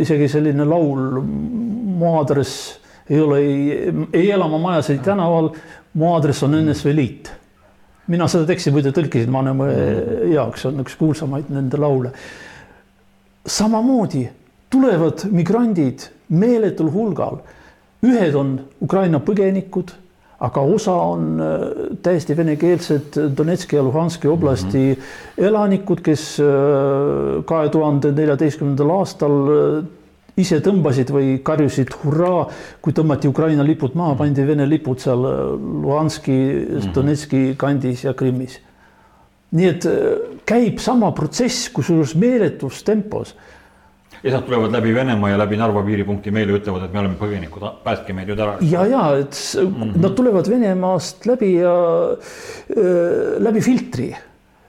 isegi 0.05 0.29
selline 0.29 0.67
laul, 0.69 1.23
mu 1.23 2.13
aadress 2.19 2.77
ei 3.09 3.21
ole 3.23 3.39
ei, 3.41 3.93
ei 4.13 4.31
ela 4.31 4.45
oma 4.45 4.59
majas, 4.59 4.91
ei 4.91 4.99
tänaval, 4.99 5.53
mu 5.95 6.13
aadress 6.13 6.43
on 6.43 6.57
NSV 6.59 6.95
Liit. 6.95 7.31
mina 8.07 8.29
seda 8.31 8.47
teksti 8.47 8.71
muide 8.71 8.93
tõlkisin 8.95 9.33
Vanemäe 9.33 10.31
jaoks, 10.35 10.67
on 10.69 10.83
üks 10.85 10.95
kuulsamaid 10.99 11.51
nende 11.51 11.79
laule. 11.79 12.13
samamoodi 13.47 14.27
tulevad 14.71 15.27
migrandid 15.31 16.09
meeletul 16.29 16.91
hulgal, 16.91 17.41
ühed 18.03 18.35
on 18.35 18.59
Ukraina 18.83 19.23
põgenikud 19.23 19.95
aga 20.39 20.61
osa 20.61 20.93
on 20.93 21.41
äh, 21.41 21.97
täiesti 22.03 22.37
venekeelsed 22.37 23.17
Donetski 23.37 23.77
ja 23.77 23.83
Luhanski 23.83 24.29
oblasti 24.29 24.79
mm 24.79 24.93
-hmm. 24.93 25.45
elanikud, 25.47 26.01
kes 26.01 26.41
äh, 26.41 27.45
kahe 27.45 27.69
tuhande 27.69 28.13
neljateistkümnendal 28.13 28.91
aastal 28.91 29.33
äh, 29.49 29.85
ise 30.37 30.61
tõmbasid 30.61 31.09
või 31.13 31.39
karjusid 31.43 31.89
hurraa, 32.05 32.51
kui 32.83 32.93
tõmmati 32.93 33.29
Ukraina 33.29 33.65
lipud 33.65 33.95
maha, 33.95 34.13
mhm. 34.13 34.19
pandi 34.19 34.47
Vene 34.47 34.69
lipud 34.69 34.99
seal 34.99 35.23
Luhanski 35.83 36.33
mm, 36.33 36.79
-hmm. 36.79 36.95
Donetski 36.95 37.55
kandis 37.57 38.05
ja 38.05 38.15
Krimmis. 38.15 38.61
nii 39.51 39.67
et 39.67 39.85
käib 40.45 40.79
sama 40.79 41.13
protsess, 41.13 41.69
kusjuures 41.73 42.15
meeletus 42.15 42.83
tempos 42.85 43.35
ja 44.23 44.31
sealt 44.31 44.47
tulevad 44.47 44.73
läbi 44.73 44.95
Venemaa 44.95 45.31
ja 45.31 45.39
läbi 45.39 45.57
Narva 45.57 45.83
piiripunkti 45.87 46.33
meile 46.35 46.57
ütlevad, 46.59 46.87
et 46.87 46.95
me 46.95 47.03
oleme 47.03 47.19
põgenikud, 47.21 47.67
päästke 47.85 48.17
meid 48.17 48.31
nüüd 48.31 48.43
ära. 48.43 48.57
ja, 48.61 48.87
ja 48.87 49.03
et 49.21 49.37
mm 49.61 49.75
-hmm. 49.75 50.01
nad 50.03 50.17
tulevad 50.17 50.51
Venemaast 50.51 51.27
läbi 51.27 51.55
ja 51.55 51.75
äh, 52.13 53.37
läbi 53.39 53.61
filtri. 53.61 54.15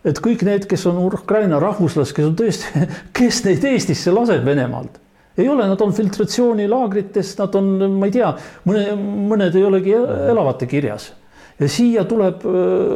et 0.05 0.19
kõik 0.19 0.43
need, 0.45 0.65
kes 0.65 0.85
on 0.85 0.97
Ukraina 0.97 1.59
rahvuslased, 1.59 2.15
kes 2.15 2.25
on 2.25 2.35
tõesti, 2.35 2.87
kes 3.19 3.43
neid 3.45 3.63
Eestisse 3.63 4.11
laseb 4.11 4.45
Venemaalt 4.45 4.99
ei 5.37 5.49
ole, 5.49 5.67
nad 5.67 5.81
on 5.81 5.93
filtratsioonilaagrites, 5.93 7.37
nad 7.37 7.55
on, 7.55 7.91
ma 7.99 8.05
ei 8.05 8.11
tea, 8.11 8.31
mõne, 8.65 8.95
mõned 9.29 9.55
ei 9.55 9.63
olegi 9.63 9.93
elavate 10.31 10.65
kirjas. 10.65 11.13
ja 11.59 11.69
siia 11.69 12.05
tuleb, 12.05 12.41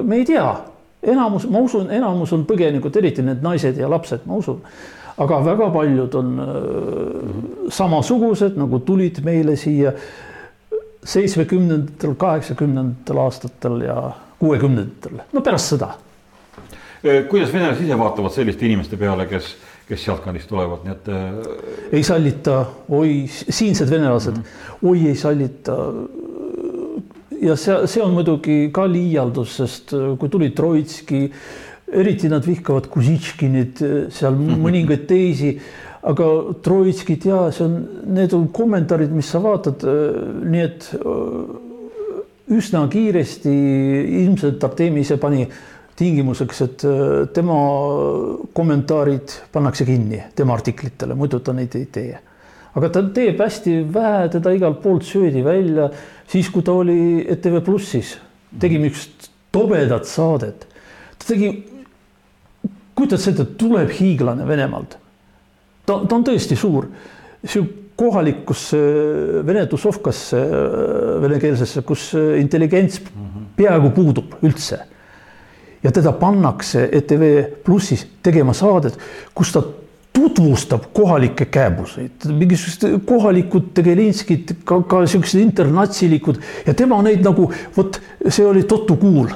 me 0.03 0.15
ei 0.15 0.25
tea, 0.25 0.55
enamus, 1.03 1.45
ma 1.49 1.59
usun, 1.59 1.91
enamus 1.91 2.33
on 2.33 2.45
põgenikud, 2.45 2.97
eriti 2.97 3.21
need 3.21 3.41
naised 3.41 3.77
ja 3.77 3.89
lapsed, 3.89 4.25
ma 4.25 4.35
usun 4.35 4.61
aga 5.21 5.39
väga 5.45 5.69
paljud 5.73 6.15
on 6.15 6.35
äh, 6.39 6.49
samasugused 7.73 8.57
nagu 8.59 8.81
tulid 8.85 9.21
meile 9.25 9.55
siia 9.59 9.93
seitsmekümnendatel, 11.01 12.13
kaheksakümnendatel 12.21 13.19
aastatel 13.23 13.81
ja 13.87 13.97
kuuekümnendatel, 14.41 15.21
no 15.33 15.43
pärast 15.45 15.73
sõda. 15.73 15.93
Äh, 17.01 17.23
kuidas 17.29 17.53
venelased 17.53 17.85
ise 17.85 17.97
vaatavad 17.97 18.33
selliste 18.33 18.67
inimeste 18.67 18.99
peale, 19.01 19.27
kes, 19.29 19.55
kes 19.89 20.05
sealtkandist 20.07 20.49
tulevad, 20.49 20.85
nii 20.85 20.95
et? 20.95 21.09
Äh, 21.09 21.95
ei 21.99 22.05
sallita, 22.07 22.61
oi, 22.89 23.15
siinsed 23.29 23.89
venelased 23.89 24.37
mm, 24.37 24.43
-hmm. 24.43 24.89
oi 24.89 25.07
ei 25.09 25.15
sallita. 25.15 25.77
ja 27.41 27.55
see, 27.55 27.87
see 27.87 28.03
on 28.03 28.13
muidugi 28.13 28.69
ka 28.73 28.85
liialdus, 28.85 29.57
sest 29.57 29.93
kui 30.19 30.29
tuli 30.29 30.49
Troitski 30.53 31.31
eriti 31.91 32.29
nad 32.31 32.45
vihkavad 32.47 32.87
Kuzitškinit, 32.91 33.81
seal 34.13 34.37
mõningaid 34.65 35.07
teisi, 35.09 35.55
aga 36.07 36.27
Troitskit 36.63 37.27
ja 37.29 37.43
see 37.53 37.65
on, 37.67 37.75
need 38.15 38.33
on 38.37 38.47
kommentaarid, 38.53 39.11
mis 39.13 39.29
sa 39.29 39.41
vaatad, 39.43 39.83
nii 39.85 40.63
et 40.63 40.87
äh, 40.97 41.51
üsna 42.57 42.87
kiiresti 42.91 43.51
ilmselt 44.23 44.63
Artemi 44.65 45.05
ise 45.05 45.19
pani 45.21 45.45
tingimuseks, 46.01 46.61
et 46.65 46.85
äh, 46.87 47.05
tema 47.35 47.59
kommentaarid 48.57 49.37
pannakse 49.53 49.85
kinni 49.85 50.23
tema 50.35 50.57
artiklitele, 50.57 51.17
muidu 51.17 51.41
ta 51.43 51.53
neid 51.55 51.77
ei 51.77 51.87
tee. 51.93 52.17
aga 52.71 52.87
ta 52.89 53.01
teeb 53.13 53.41
hästi 53.43 53.73
vähe, 53.93 54.27
teda 54.31 54.53
igalt 54.55 54.79
poolt 54.81 55.03
söödi 55.03 55.43
välja, 55.43 55.89
siis 56.31 56.49
kui 56.49 56.63
ta 56.63 56.71
oli 56.79 57.25
ETV 57.29 57.59
Plussis, 57.65 58.15
tegi 58.59 58.79
niisugust 58.79 59.27
tobedat 59.51 60.07
saadet. 60.07 60.65
ta 61.19 61.27
tegi 61.33 61.51
sa 63.17 63.31
ette, 63.31 63.45
tuleb 63.57 63.91
hiiglane 63.97 64.47
Venemaalt. 64.47 64.97
ta, 65.85 65.99
ta 66.07 66.15
on 66.15 66.23
tõesti 66.23 66.57
suur, 66.59 66.87
kohalikusse 68.01 68.77
vene 69.45 69.65
tussovkasse, 69.69 70.39
venekeelsesse, 71.21 71.83
kus 71.85 72.11
intelligents 72.39 73.01
peaaegu 73.57 73.91
puudub 73.95 74.39
üldse. 74.41 74.79
ja 75.83 75.91
teda 75.91 76.11
pannakse 76.13 76.89
ETV 76.93 77.23
Plussis 77.65 78.05
tegema 78.23 78.53
saadet, 78.53 78.97
kus 79.33 79.51
ta 79.51 79.63
tutvustab 80.13 80.91
kohalikke 80.93 81.45
kääbuseid, 81.45 82.27
mingisugused 82.37 82.99
kohalikud 83.07 83.71
Tegelinskid, 83.73 84.51
ka, 84.65 84.81
ka 84.83 85.05
siuksed 85.07 85.41
internatsilikud. 85.41 86.37
Ja 86.67 86.73
tema 86.73 86.99
neid 87.01 87.23
nagu 87.25 87.47
vot 87.77 88.01
see 88.27 88.45
oli 88.45 88.63
totu 88.69 88.99
kuul 89.01 89.31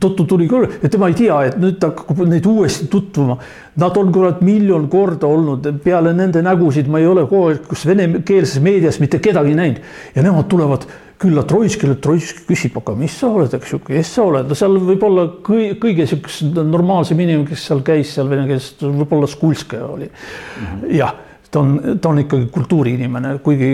Tottu 0.00 0.24
tuli 0.28 0.48
küll 0.50 0.66
ja 0.82 0.88
tema 0.92 1.08
ei 1.08 1.16
tea, 1.16 1.38
et 1.48 1.56
nüüd 1.60 1.78
ta 1.80 1.92
hakkab 1.92 2.24
neid 2.28 2.46
uuesti 2.46 2.88
tutvuma. 2.92 3.38
Nad 3.80 3.96
on 3.96 4.12
kurat 4.12 4.42
miljon 4.44 4.88
korda 4.92 5.28
olnud, 5.28 5.66
peale 5.84 6.12
nende 6.16 6.42
nägusid 6.44 6.88
ma 6.90 7.00
ei 7.00 7.08
ole 7.08 7.26
kohalikus 7.30 7.86
venekeelses 7.88 8.62
meedias 8.64 9.00
mitte 9.00 9.20
kedagi 9.22 9.54
näinud 9.56 9.82
ja 10.16 10.24
nemad 10.24 10.48
tulevad 10.52 10.86
külla 11.20 11.42
Troitskile, 11.48 11.96
Troitski 12.02 12.44
küsib, 12.48 12.76
aga 12.80 12.92
mis 12.98 13.14
sa 13.16 13.30
oled, 13.32 13.52
eks 13.56 13.72
ju, 13.72 13.80
kes 13.84 14.10
sa 14.18 14.24
oled, 14.28 14.48
no 14.50 14.56
seal 14.58 14.76
võib-olla 14.76 15.26
kõige, 15.44 15.76
kõige 15.80 16.06
siukene 16.10 16.64
normaalsem 16.68 17.20
inimene, 17.24 17.48
kes 17.48 17.64
seal 17.70 17.80
käis 17.86 18.12
seal 18.16 18.28
vene 18.28 18.44
keeles, 18.48 18.68
võib-olla 18.82 19.28
Skulskaja 19.30 19.86
oli 19.94 20.10
mm 20.10 20.66
-hmm.. 20.66 20.96
jah, 20.98 21.14
ta 21.50 21.62
on, 21.62 21.98
ta 22.00 22.12
on 22.12 22.20
ikkagi 22.20 22.50
kultuuriinimene, 22.52 23.38
kuigi 23.44 23.70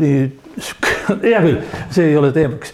nii, 0.00 0.22
hea 1.28 1.42
küll, 1.44 1.60
see 1.90 2.08
ei 2.08 2.16
ole 2.16 2.32
teemaks. 2.32 2.72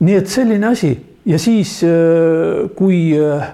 nii 0.00 0.14
et 0.14 0.28
selline 0.28 0.66
asi 0.66 0.90
ja 1.26 1.38
siis, 1.38 1.78
äh, 1.84 2.66
kui 2.78 3.12
äh, 3.18 3.52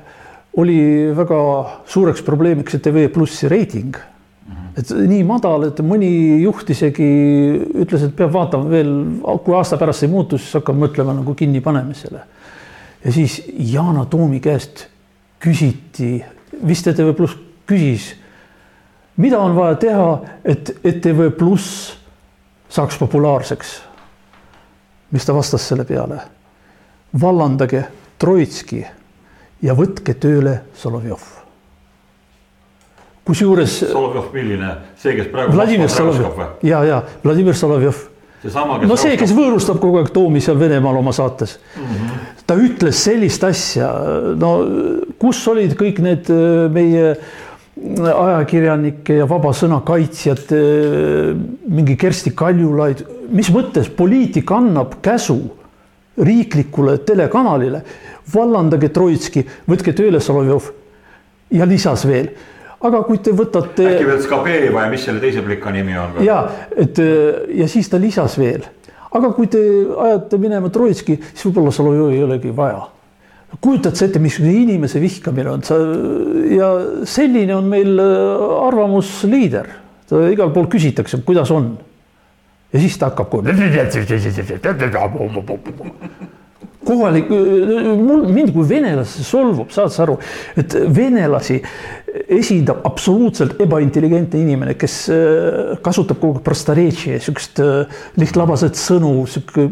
oli 0.57 0.81
väga 1.17 1.43
suureks 1.89 2.23
probleemiks 2.23 2.77
TV 2.83 3.09
Plussi 3.13 3.49
reiting 3.49 3.97
et 4.77 4.93
nii 4.97 5.23
madal, 5.29 5.67
et 5.69 5.81
mõni 5.85 6.09
juht 6.43 6.71
isegi 6.73 7.09
ütles, 7.85 8.07
et 8.07 8.15
peab 8.17 8.33
vaatama 8.35 8.71
veel, 8.73 8.93
kui 9.45 9.57
aasta 9.57 9.79
pärast 9.81 10.07
ei 10.07 10.13
muutu, 10.13 10.41
siis 10.41 10.57
hakkab 10.61 10.79
mõtlema 10.81 11.15
nagu 11.19 11.35
kinnipanemisele. 11.37 12.23
ja 13.05 13.13
siis 13.13 13.41
Yana 13.73 14.05
Toomi 14.07 14.41
käest 14.41 14.87
küsiti, 15.43 16.23
vist 16.67 16.87
ETV 16.87 17.13
Pluss 17.17 17.37
küsis, 17.67 18.13
mida 19.17 19.41
on 19.41 19.57
vaja 19.57 19.77
teha, 19.77 20.11
et 20.45 20.73
ETV 20.85 21.31
Pluss 21.37 21.97
saaks 22.69 22.99
populaarseks. 22.99 23.81
mis 25.13 25.25
ta 25.25 25.35
vastas 25.35 25.69
selle 25.69 25.85
peale? 25.85 26.21
Vallandage 27.21 27.85
Troitski 28.19 28.83
ja 29.63 29.75
võtke 29.79 30.15
tööle 30.15 30.61
Solovjov 30.79 31.43
kusjuures. 33.27 33.75
Solovjov, 33.93 34.31
milline, 34.35 34.73
see, 34.99 35.15
kes 35.19 35.29
praegu. 35.33 35.55
Vladimir 35.55 35.91
Solovjov 35.93 36.41
ja, 36.67 36.83
ja 36.87 37.03
Vladimir 37.23 37.57
Solovjov. 37.59 38.09
no 38.89 38.97
see, 38.99 39.15
kes 39.19 39.31
võõrustab 39.37 39.79
kogu 39.83 40.01
aeg 40.01 40.11
Toomi 40.15 40.43
seal 40.43 40.59
Venemaal 40.59 40.99
oma 40.99 41.13
saates 41.15 41.61
mm. 41.77 41.85
-hmm. 41.85 42.25
ta 42.47 42.57
ütles 42.59 42.99
sellist 43.05 43.45
asja, 43.47 43.93
no 44.35 44.51
kus 45.23 45.45
olid 45.47 45.77
kõik 45.79 46.03
need 46.03 46.31
äh, 46.35 46.67
meie 46.67 47.15
ajakirjanike 48.03 49.21
ja 49.21 49.29
vaba 49.31 49.55
sõna 49.55 49.79
kaitsjad, 49.87 50.43
äh, 50.51 51.31
mingi 51.71 51.97
Kersti 51.97 52.35
Kaljulaid, 52.35 53.07
mis 53.31 53.51
mõttes 53.55 53.87
poliitik 53.95 54.51
annab 54.51 54.99
käsu 55.03 55.39
riiklikule 56.17 56.99
telekanalile, 57.07 57.83
vallandage 58.35 58.93
Troitski, 58.93 59.45
võtke 59.69 59.95
tööle 59.97 60.21
Solovjov 60.21 60.71
ja 61.53 61.67
lisas 61.69 62.05
veel 62.09 62.33
aga 62.83 63.03
kui 63.07 63.21
te 63.23 63.35
võtate. 63.37 63.87
äkki 63.95 64.07
veel 64.09 64.23
Skabeva 64.25 64.87
ja 64.87 64.93
mis 64.93 65.05
selle 65.07 65.23
teise 65.23 65.43
plika 65.47 65.73
nimi 65.75 65.95
on? 65.99 66.17
ja, 66.27 66.41
et 66.77 66.99
äh, 67.03 67.45
ja 67.63 67.69
siis 67.71 67.91
ta 67.91 68.01
lisas 68.03 68.37
veel, 68.41 68.65
aga 69.13 69.31
kui 69.37 69.51
te 69.53 69.61
ajate 70.07 70.41
minema 70.43 70.73
Troitski, 70.73 71.19
siis 71.31 71.47
võib-olla 71.49 71.75
Solovjovi 71.75 72.19
ei 72.19 72.27
olegi 72.27 72.57
vaja. 72.57 72.89
kujutad 73.61 73.97
sa 73.99 74.09
ette, 74.09 74.23
missugune 74.23 74.55
inimese 74.65 75.01
vihkamine 75.03 75.51
on, 75.53 75.63
sa 75.67 75.79
ja 76.51 76.73
selline 77.09 77.57
on 77.57 77.71
meil 77.71 77.95
äh, 78.03 78.45
arvamusliider, 78.67 79.73
igal 80.33 80.53
pool 80.53 80.69
küsitakse, 80.73 81.23
kuidas 81.27 81.51
on. 81.55 81.75
Ja 82.73 82.81
siis 82.81 82.99
ta 82.99 83.11
hakkab 83.11 83.31
kohe 83.33 83.47
kohalik, 86.87 87.31
mul, 87.31 88.27
mind 88.33 88.53
kui 88.55 88.67
venelast 88.69 89.23
solvub, 89.27 89.71
saad 89.75 89.93
sa 89.95 90.05
aru, 90.07 90.17
et 90.59 90.75
venelasi 90.95 91.61
esindab 92.33 92.83
absoluutselt 92.89 93.61
ebaintelligentne 93.63 94.43
inimene, 94.43 94.77
kes 94.81 94.99
äh, 95.13 95.73
kasutab 95.85 96.21
kogu 96.21 96.41
aeg 96.41 96.47
prostareetši, 96.47 97.17
siukest 97.23 97.63
äh, 97.63 97.99
lihtlabased 98.21 98.79
sõnu, 98.79 99.15
sihuke 99.31 99.69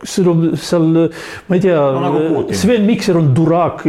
sul 0.00 0.30
on 0.32 0.46
seal, 0.56 0.88
ma 1.48 1.58
ei 1.58 1.64
tea 1.64 1.76
no,, 1.76 2.00
nagu 2.06 2.56
Sven 2.56 2.86
Mikser 2.88 3.18
on 3.20 3.34
durak, 3.36 3.84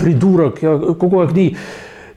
pridurak 0.00 0.62
ja 0.64 0.76
kogu 0.96 1.20
aeg 1.24 1.36
nii. 1.36 1.52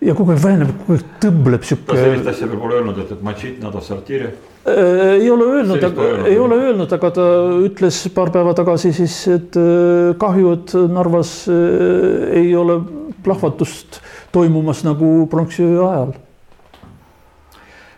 Ja 0.04 0.16
kogu 0.16 0.34
aeg 0.34 0.42
väänab, 0.44 0.72
kogu 0.82 0.98
aeg 0.98 1.12
tõmbleb 1.24 1.68
sihuke. 1.68 1.92
ta 1.92 2.00
sellist 2.00 2.32
asja 2.34 2.48
veel 2.48 2.60
pole 2.60 2.80
öelnud, 2.80 3.04
et, 3.04 3.12
et 3.16 3.24
matšit 3.24 3.62
nad 3.64 3.76
assortiiri 3.80 4.32
Äh, 4.32 4.53
ei 4.66 5.30
ole 5.32 5.48
öelnud, 5.58 5.84
ei 6.26 6.38
ole 6.40 6.56
öelnud, 6.56 6.92
aga 6.96 7.12
ta 7.12 7.30
ütles 7.66 8.04
paar 8.16 8.32
päeva 8.32 8.54
tagasi 8.56 8.94
siis, 8.96 9.18
et 9.28 9.58
äh, 9.60 10.14
kahju, 10.20 10.54
et 10.58 10.76
Narvas 10.92 11.34
äh, 11.52 12.38
ei 12.44 12.54
ole 12.56 12.80
plahvatust 13.24 14.00
toimumas 14.32 14.84
nagu 14.88 15.16
pronksiöö 15.32 15.84
ajal 15.88 16.14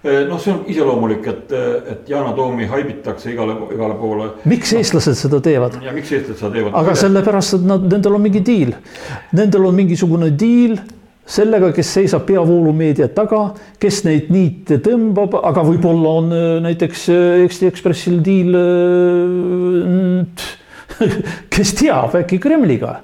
noh, 0.06 0.40
see 0.42 0.54
on 0.54 0.60
iseloomulik, 0.70 1.28
et, 1.28 1.54
et 1.92 2.10
Yana 2.10 2.34
Toomi 2.38 2.68
haibitakse 2.70 3.32
igale, 3.32 3.56
igale 3.74 3.96
poole. 3.98 4.28
miks 4.50 4.74
eestlased 4.78 5.18
seda 5.18 5.40
teevad? 5.44 5.80
ja 5.82 5.94
miks 5.96 6.12
eestlased 6.14 6.44
seda 6.44 6.52
teevad? 6.54 6.76
aga 6.82 6.94
sellepärast, 7.00 7.58
et 7.58 7.66
nad, 7.72 7.88
nendel 7.96 8.18
on 8.20 8.26
mingi 8.26 8.44
diil. 8.46 8.76
Nendel 9.36 9.66
on 9.66 9.78
mingisugune 9.78 10.30
diil 10.38 10.78
sellega, 11.26 11.72
kes 11.74 11.94
seisab 11.98 12.26
peavoolumeedia 12.28 13.08
taga, 13.16 13.48
kes 13.82 14.04
neid 14.06 14.30
niite 14.34 14.78
tõmbab, 14.86 15.40
aga 15.42 15.64
võib-olla 15.66 16.14
on 16.22 16.30
äh, 16.36 16.46
näiteks 16.66 17.08
äh, 17.14 17.42
Eesti 17.46 17.70
Ekspressil 17.72 18.22
diil. 18.26 18.54
Äh, 18.62 20.46
kes 21.54 21.74
teab, 21.76 22.14
äkki 22.16 22.38
Kremliga, 22.40 23.02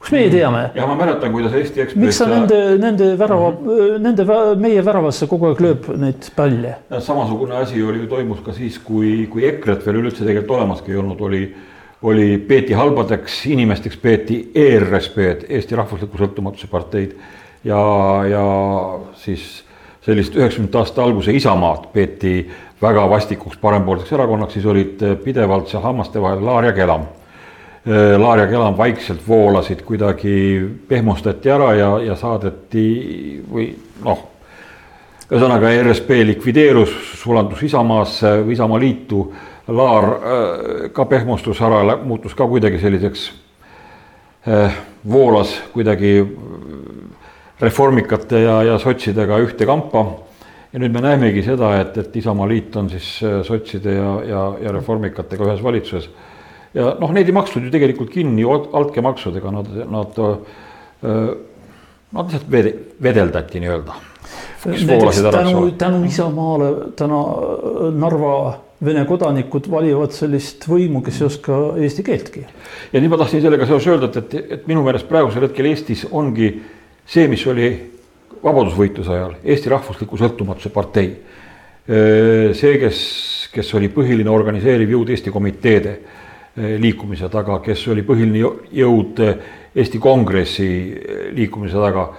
kus 0.00 0.14
meie 0.14 0.30
teame? 0.32 0.62
ja 0.78 0.86
ma 0.88 0.94
mäletan, 0.96 1.32
kuidas 1.34 1.52
Eesti 1.58 1.82
Ekspress. 1.82 2.00
miks 2.00 2.20
sa 2.22 2.28
nende, 2.30 2.78
nende 2.80 3.10
värava 3.20 3.50
mm, 3.50 3.66
-hmm. 3.66 4.00
nende, 4.06 4.24
meie 4.62 4.84
väravasse 4.86 5.28
kogu 5.28 5.50
aeg 5.50 5.60
lööb 5.60 5.90
neid 6.00 6.30
palle? 6.36 6.76
samasugune 7.00 7.58
asi 7.60 7.82
oli, 7.82 8.06
toimus 8.08 8.40
ka 8.46 8.52
siis, 8.56 8.78
kui, 8.78 9.26
kui 9.28 9.44
EKRE-t 9.50 9.84
veel 9.84 10.00
üleüldse 10.00 10.24
tegelikult 10.24 10.56
olemaski 10.60 10.94
ei 10.94 11.02
olnud, 11.02 11.20
oli 11.20 11.44
oli, 12.04 12.38
peeti 12.38 12.72
halbadeks 12.76 13.46
inimesteks, 13.46 13.96
peeti 13.96 14.50
ERSP-d, 14.54 15.46
Eesti 15.48 15.76
Rahvusliku 15.76 16.18
Sõltumatuse 16.20 16.68
Parteid 16.68 17.14
ja, 17.64 17.80
ja 18.28 18.46
siis 19.16 19.64
sellist 20.04 20.36
üheksakümnendate 20.36 20.78
aasta 20.78 21.04
alguse 21.04 21.32
Isamaad 21.32 21.88
peeti 21.92 22.42
väga 22.82 23.06
vastikuks 23.10 23.56
parempoolseks 23.60 24.12
erakonnaks, 24.12 24.52
siis 24.58 24.66
olid 24.66 25.04
pidevalt 25.24 25.70
seal 25.70 25.82
hammaste 25.82 26.20
vahel 26.22 26.44
Laar 26.44 26.68
ja 26.68 26.72
Kelam. 26.76 27.06
Laar 28.18 28.38
ja 28.38 28.46
Kelam 28.48 28.76
vaikselt 28.76 29.24
voolasid 29.28 29.82
kuidagi, 29.84 30.36
pehmustati 30.88 31.50
ära 31.52 31.72
ja, 31.76 31.90
ja 32.04 32.16
saadeti 32.16 32.84
või 33.48 33.70
noh, 34.04 34.22
ühesõnaga 35.30 35.72
ERSP 35.72 36.10
likvideerus, 36.28 36.92
sulandus 37.20 37.62
Isamaasse 37.64 38.36
Isamaa 38.52 38.80
liitu. 38.80 39.24
Laar 39.68 40.10
ka 40.92 41.04
pehmustus 41.08 41.60
ära, 41.64 41.96
muutus 42.04 42.34
ka 42.36 42.44
kuidagi 42.48 42.76
selliseks, 42.82 43.30
voolas 45.08 45.54
kuidagi 45.72 46.18
reformikate 47.64 48.44
ja, 48.44 48.58
ja 48.68 48.78
sotsidega 48.82 49.38
ühte 49.44 49.66
kampa. 49.68 50.04
ja 50.74 50.80
nüüd 50.82 50.94
me 50.94 51.02
näemegi 51.04 51.44
seda, 51.46 51.70
et, 51.80 51.96
et 52.02 52.16
Isamaa 52.18 52.48
liit 52.50 52.76
on 52.76 52.88
siis 52.90 53.08
äh, 53.22 53.40
sotside 53.46 53.94
ja, 53.94 54.10
ja, 54.26 54.44
ja 54.66 54.72
reformikatega 54.74 55.46
ühes 55.48 55.62
valitsuses. 55.62 56.08
ja 56.74 56.94
noh, 57.00 57.12
neid 57.14 57.30
ei 57.30 57.36
makstud 57.36 57.64
ju 57.64 57.70
tegelikult 57.74 58.10
kinni 58.14 58.46
altkäemaksudega, 58.48 59.54
nad, 59.54 59.70
nad, 59.90 60.18
äh, 60.18 61.22
nad 62.14 62.28
lihtsalt 62.32 62.50
vede, 62.50 62.74
vedeldati 63.02 63.62
nii-öelda. 63.62 64.02
tänu, 64.64 65.70
tänu 65.78 66.04
Isamaale 66.04 66.70
täna 66.96 67.24
äh, 67.24 67.90
Narva 67.94 68.36
Vene 68.84 69.04
kodanikud 69.08 69.68
valivad 69.70 70.12
sellist 70.12 70.66
võimu, 70.68 71.00
kes 71.04 71.20
ei 71.20 71.26
oska 71.28 71.58
eesti 71.80 72.02
keeltki. 72.04 72.42
ja 72.92 73.00
nii 73.00 73.10
ma 73.12 73.18
tahtsin 73.20 73.40
sellega 73.44 73.68
seoses 73.68 73.86
öelda, 73.92 74.10
et, 74.10 74.34
et, 74.34 74.50
et 74.58 74.66
minu 74.68 74.82
meelest 74.84 75.06
praegusel 75.08 75.46
hetkel 75.46 75.68
Eestis 75.70 76.02
ongi 76.10 76.50
see, 77.06 77.28
mis 77.28 77.44
oli 77.46 77.68
vabadusvõitluse 78.44 79.12
ajal 79.12 79.36
Eesti 79.44 79.72
Rahvusliku 79.72 80.18
Sõltumatuse 80.20 80.72
Partei. 80.72 81.10
see, 81.86 82.78
kes, 82.80 83.00
kes 83.52 83.74
oli 83.76 83.90
põhiline 83.92 84.30
organiseeriv 84.30 84.94
jõud 84.96 85.10
Eesti 85.12 85.30
komiteede 85.30 85.98
liikumise 86.80 87.28
taga, 87.28 87.58
kes 87.64 87.88
oli 87.92 88.04
põhiline 88.06 88.40
jõud 88.72 89.20
Eesti 89.74 89.98
Kongressi 89.98 90.68
liikumise 91.36 91.80
taga. 91.80 92.12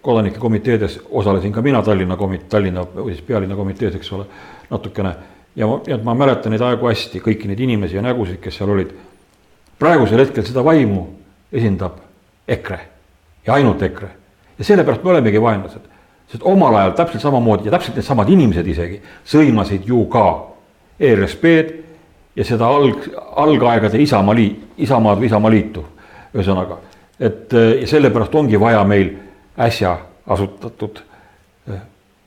kodanike 0.00 0.38
komiteedes 0.38 1.00
osalesin 1.10 1.52
ka 1.52 1.62
mina 1.62 1.82
Tallinna 1.82 2.16
komi-, 2.16 2.40
Tallinna 2.48 2.84
või 2.84 3.12
siis 3.12 3.24
pealinna 3.24 3.56
komitees, 3.56 3.94
eks 3.94 4.12
ole, 4.12 4.24
natukene. 4.70 5.14
ja 5.56 5.66
ma, 5.66 5.80
ja 5.86 5.98
ma 5.98 6.14
mäletan 6.14 6.52
neid 6.52 6.62
aegu 6.62 6.88
hästi, 6.88 7.20
kõiki 7.20 7.48
neid 7.48 7.60
inimesi 7.60 7.96
ja 7.96 8.02
nägusid, 8.02 8.40
kes 8.40 8.56
seal 8.56 8.70
olid. 8.70 8.92
praegusel 9.78 10.18
hetkel 10.18 10.44
seda 10.44 10.64
vaimu 10.64 11.06
esindab 11.52 12.00
EKRE 12.48 12.93
ja 13.46 13.54
ainult 13.54 13.82
EKRE. 13.82 14.08
ja 14.58 14.64
sellepärast 14.64 15.04
me 15.04 15.10
olemegi 15.10 15.40
vaenlased. 15.42 15.80
sest 16.28 16.42
omal 16.42 16.74
ajal 16.74 16.90
täpselt 16.90 17.22
samamoodi 17.22 17.68
ja 17.68 17.70
täpselt 17.70 17.96
needsamad 17.96 18.28
inimesed 18.28 18.66
isegi 18.66 19.00
sõimasid 19.24 19.86
ju 19.86 20.04
ka 20.06 20.26
ERSP-d 21.00 21.74
ja 22.36 22.44
seda 22.44 22.66
alg, 22.66 23.08
algaegade 23.36 23.98
Isamaa 24.02 24.34
liit, 24.34 24.62
Isamaad 24.78 25.18
või 25.18 25.26
Isamaaliitu. 25.26 25.84
ühesõnaga, 26.34 26.78
et 27.20 27.52
ja 27.80 27.86
sellepärast 27.86 28.34
ongi 28.34 28.60
vaja 28.60 28.84
meil 28.84 29.12
äsja 29.58 29.98
asutatud, 30.26 30.98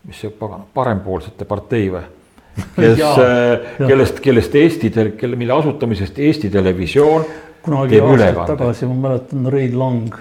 mis 0.07 0.21
see 0.21 0.29
pagan, 0.31 0.63
parempoolsete 0.73 1.45
partei 1.45 1.89
või? 1.91 2.05
kes, 2.75 3.01
kellest, 3.77 4.19
kellest 4.23 4.55
Eesti, 4.55 4.89
kelle, 5.17 5.35
mille 5.35 5.53
asutamisest 5.53 6.19
Eesti 6.19 6.49
Televisioon. 6.49 7.25
kunagi 7.61 7.99
aastaid 7.99 8.39
tagasi 8.47 8.87
ma 8.87 8.95
mäletan 9.09 9.51
Rein 9.51 9.79
Lang 9.79 10.15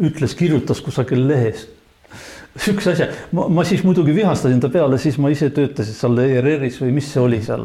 ütles, 0.00 0.34
kirjutas 0.38 0.80
kusagil 0.84 1.26
lehes, 1.28 1.66
sihukese 2.58 2.92
asja, 2.92 3.06
ma, 3.36 3.64
siis 3.64 3.82
muidugi 3.86 4.14
vihastasin 4.14 4.60
ta 4.62 4.68
peale, 4.72 4.98
siis 4.98 5.16
ma 5.22 5.30
ise 5.30 5.50
töötasin 5.54 5.94
seal 5.94 6.18
ERR-is 6.24 6.80
või 6.82 6.90
mis 6.96 7.08
see 7.12 7.22
oli 7.22 7.38
seal. 7.44 7.62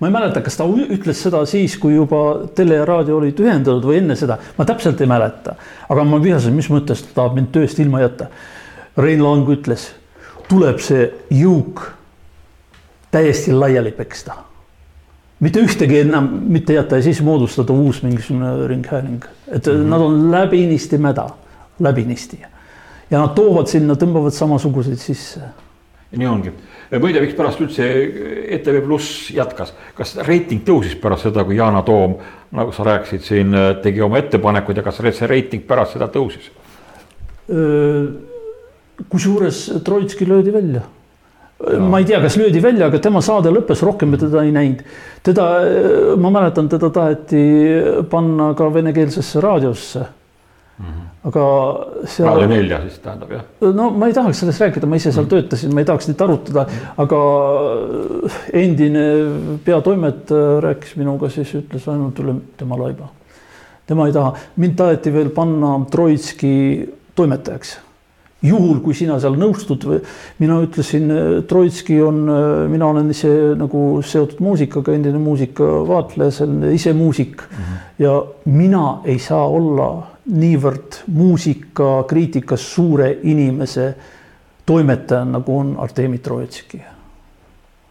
ma 0.00 0.08
ei 0.08 0.14
mäleta, 0.14 0.42
kas 0.44 0.56
ta 0.56 0.66
ütles 0.66 1.20
seda 1.20 1.42
siis, 1.48 1.76
kui 1.80 1.94
juba 1.94 2.22
tele 2.56 2.80
ja 2.80 2.88
raadio 2.88 3.18
olid 3.20 3.40
ühendatud 3.44 3.84
või 3.90 4.00
enne 4.00 4.16
seda, 4.16 4.38
ma 4.56 4.66
täpselt 4.68 5.00
ei 5.00 5.10
mäleta. 5.10 5.56
aga 5.88 6.04
ma 6.08 6.22
vihastasin, 6.22 6.56
mis 6.56 6.70
mõttes 6.72 7.04
ta 7.04 7.20
tahab 7.20 7.36
mind 7.38 7.52
tööst 7.54 7.80
ilma 7.82 8.02
jätta. 8.04 8.30
Rein 9.00 9.22
Lang 9.22 9.48
ütles, 9.52 9.90
tuleb 10.48 10.80
see 10.82 11.10
jõuk 11.36 11.84
täiesti 13.12 13.52
laiali 13.52 13.92
peksta. 13.92 14.49
Mitte 15.40 15.62
ühtegi 15.64 16.02
enam 16.04 16.28
mitte 16.52 16.76
jätta 16.76 17.00
ja 17.00 17.02
siis 17.02 17.22
moodustada 17.24 17.72
uus 17.72 18.02
mingisugune 18.02 18.68
ringhääling, 18.68 19.24
et 19.48 19.66
mm 19.66 19.72
-hmm. 19.72 19.88
nad 19.88 20.00
on 20.00 20.30
läbinisti 20.30 20.98
mäda, 20.98 21.28
läbinisti 21.80 22.38
ja 23.10 23.18
nad 23.18 23.34
toovad 23.34 23.66
sinna, 23.66 23.94
tõmbavad 23.94 24.34
samasuguseid 24.34 24.98
sisse. 24.98 25.40
nii 26.10 26.26
ongi, 26.26 26.52
muide, 27.00 27.20
mikspärast 27.20 27.60
üldse 27.60 27.86
ETV 28.48 28.80
Pluss 28.84 29.30
jätkas, 29.30 29.74
kas 29.94 30.16
reiting 30.26 30.64
tõusis 30.66 30.96
pärast 31.00 31.22
seda, 31.22 31.44
kui 31.44 31.56
Yana 31.56 31.82
Toom, 31.82 32.16
nagu 32.50 32.72
sa 32.72 32.84
rääkisid 32.84 33.22
siin, 33.22 33.54
tegi 33.82 34.02
oma 34.02 34.18
ettepanekuid 34.18 34.76
ja 34.76 34.82
kas 34.82 34.98
see 34.98 35.26
reiting 35.26 35.66
pärast 35.66 35.92
seda 35.92 36.08
tõusis? 36.08 36.50
kusjuures 39.08 39.70
Troitski 39.84 40.28
löödi 40.28 40.52
välja. 40.52 40.82
Ma 41.80 42.00
ei 42.00 42.08
tea, 42.08 42.20
kas 42.22 42.38
löödi 42.40 42.62
välja, 42.62 42.88
aga 42.88 42.98
tema 43.02 43.20
saade 43.24 43.52
lõppes, 43.52 43.82
rohkem 43.84 44.12
me 44.14 44.20
teda 44.20 44.44
ei 44.46 44.52
näinud. 44.54 44.80
teda, 45.22 45.46
ma 46.16 46.32
mäletan, 46.32 46.68
teda 46.72 46.90
taheti 46.90 47.44
panna 48.10 48.54
ka 48.56 48.70
venekeelsesse 48.74 49.40
raadiosse 49.44 50.00
mm. 50.00 50.86
-hmm 50.86 51.10
aga 51.20 51.42
seal. 52.08 52.28
Raadio 52.30 52.48
nelja 52.48 52.78
siis 52.86 53.00
tähendab 53.04 53.32
jah? 53.34 53.42
no 53.76 53.90
ma 53.92 54.08
ei 54.08 54.16
tahaks 54.16 54.40
sellest 54.40 54.62
rääkida, 54.64 54.88
ma 54.88 54.96
ise 54.96 55.12
seal 55.12 55.26
mm. 55.26 55.32
töötasin, 55.34 55.74
ma 55.74 55.82
ei 55.82 55.88
tahaks 55.90 56.08
neid 56.08 56.24
arutada 56.24 56.64
mm., 56.64 56.94
aga 57.04 57.20
endine 58.62 59.04
peatoimetaja 59.66 60.56
rääkis 60.64 60.96
minuga, 61.00 61.28
siis 61.32 61.52
ütles 61.60 61.88
ainult 61.92 62.22
üle 62.24 62.38
tema 62.60 62.80
laiba. 62.80 63.10
tema 63.90 64.08
ei 64.08 64.16
taha, 64.16 64.32
mind 64.62 64.78
taheti 64.80 65.12
veel 65.12 65.28
panna 65.36 65.76
Troitski 65.92 66.54
toimetajaks. 67.18 67.76
Juhul, 68.42 68.78
kui 68.84 68.94
sina 68.96 69.18
seal 69.20 69.36
nõustud 69.40 69.84
või 69.84 69.98
mina 70.40 70.60
ütlesin, 70.64 71.10
Troitski 71.48 71.98
on, 72.02 72.22
mina 72.72 72.86
olen 72.88 73.10
ise 73.12 73.30
nagu 73.58 74.00
seotud 74.06 74.40
muusikaga, 74.44 74.94
endine 74.96 75.20
muusikavaatleja, 75.20 76.30
see 76.34 76.46
on 76.46 76.62
ise 76.72 76.94
muusik 76.96 77.42
mm 77.42 77.56
-hmm. 77.56 77.82
ja 77.98 78.14
mina 78.44 79.00
ei 79.04 79.18
saa 79.18 79.46
olla 79.48 79.90
niivõrd 80.30 81.02
muusikakriitikas 81.06 82.64
suure 82.74 83.18
inimese 83.22 83.94
toimetaja, 84.66 85.24
nagu 85.24 85.58
on 85.58 85.76
Artemi 85.78 86.18
Troitski. 86.18 86.80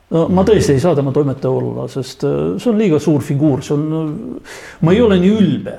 no 0.10 0.28
ma 0.34 0.44
tõesti 0.44 0.74
ei 0.74 0.80
saa 0.80 0.96
tema 0.96 1.12
toimetaja 1.12 1.52
olla, 1.52 1.88
sest 1.88 2.24
äh, 2.24 2.58
see 2.58 2.72
on 2.72 2.78
liiga 2.78 3.00
suur 3.00 3.22
figuur, 3.22 3.62
see 3.62 3.76
on, 3.76 4.42
ma 4.82 4.92
ei 4.96 5.02
ole 5.02 5.20
nii 5.20 5.34
ülbe. 5.38 5.78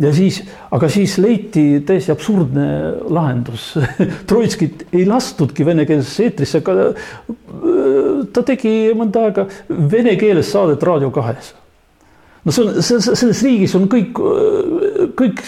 Ja 0.00 0.12
siis, 0.16 0.40
aga 0.72 0.88
siis 0.92 1.16
leiti 1.20 1.64
täiesti 1.86 2.12
absurdne 2.14 2.66
lahendus 3.12 3.72
Troitskit 4.30 4.86
ei 4.92 5.06
lastudki 5.08 5.66
venekeelsesse 5.66 6.28
eetrisse, 6.28 6.62
aga 6.62 6.90
äh, 6.90 8.28
ta 8.34 8.44
tegi 8.46 8.74
mõnda 8.96 9.26
aega 9.28 9.46
vene 9.68 10.16
keeles 10.20 10.52
saadet 10.52 10.82
Raadio 10.86 11.12
kahes 11.14 11.54
no 12.44 12.54
see 12.54 12.64
on, 12.64 12.80
selles 12.80 13.42
riigis 13.44 13.74
on 13.76 13.84
kõik, 13.92 14.16
kõik, 15.18 15.42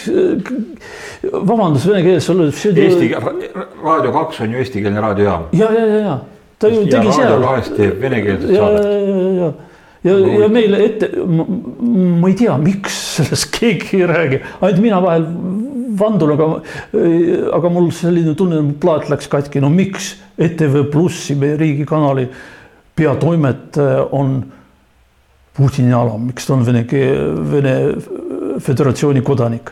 vabandust, 1.33 1.87
vene 1.89 2.03
keeles. 2.05 2.27
Eesti 2.69 3.09
Raadio 3.17 4.13
kaks 4.13 4.43
on 4.45 4.53
ju 4.53 4.61
eestikeelne 4.61 5.01
raadiojaam. 5.01 5.49
ja, 5.57 5.71
ja, 5.73 5.87
ja, 5.89 5.99
ja 6.03 6.15
ta 6.63 6.71
ju 6.71 6.85
tegi 6.87 7.13
seal. 7.17 7.41
kahest 7.43 7.77
teeb 7.77 8.01
venekeelset 8.01 8.55
saadet. 8.55 8.85
ja, 8.85 8.91
ja, 8.91 8.99
ja, 8.99 9.21
ja, 9.21 9.45
ja, 9.45 9.72
ja 10.03 10.47
meile 10.51 10.79
ette, 10.83 11.09
ma 11.23 12.29
ei 12.29 12.35
tea, 12.39 12.55
miks 12.61 12.97
sellest 13.17 13.51
keegi 13.57 14.01
ei 14.01 14.09
räägi, 14.09 14.41
ainult 14.59 14.81
mina 14.83 15.01
vahel 15.03 15.27
vandun, 15.99 16.33
aga, 16.33 16.49
aga 17.59 17.71
mul 17.71 17.91
selline 17.95 18.33
tunne, 18.37 18.61
plaat 18.81 19.11
läks 19.11 19.29
katki, 19.31 19.61
no 19.63 19.69
miks 19.73 20.13
ETV 20.41 20.83
Plussi, 20.91 21.37
meie 21.39 21.57
riigikanali 21.59 22.27
peatoimetaja 22.97 24.09
on 24.11 24.41
Putini 25.53 25.93
alam, 25.93 26.23
miks 26.31 26.47
ta 26.47 26.55
on 26.55 26.63
Vene, 26.65 26.81
Vene 27.51 27.73
Föderatsiooni 28.63 29.21
kodanik? 29.21 29.69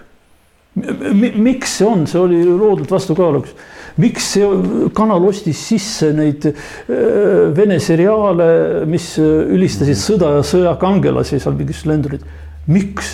miks 0.76 1.78
see 1.78 1.86
on, 1.88 2.06
see 2.08 2.20
oli 2.20 2.44
loodud 2.46 2.88
vastukaaluks. 2.88 3.56
Miks 4.00 4.32
see 4.36 4.48
kanal 4.96 5.28
ostis 5.28 5.60
sisse 5.72 6.12
neid 6.16 6.48
Vene 7.58 7.80
seriaale, 7.84 8.48
mis 8.90 9.14
ülistasid 9.20 10.00
sõda 10.00 10.36
ja 10.38 10.46
sõjakangelasi 10.48 11.40
seal 11.42 11.58
mingid 11.58 11.86
lendurid, 11.90 12.26
miks? 12.72 13.14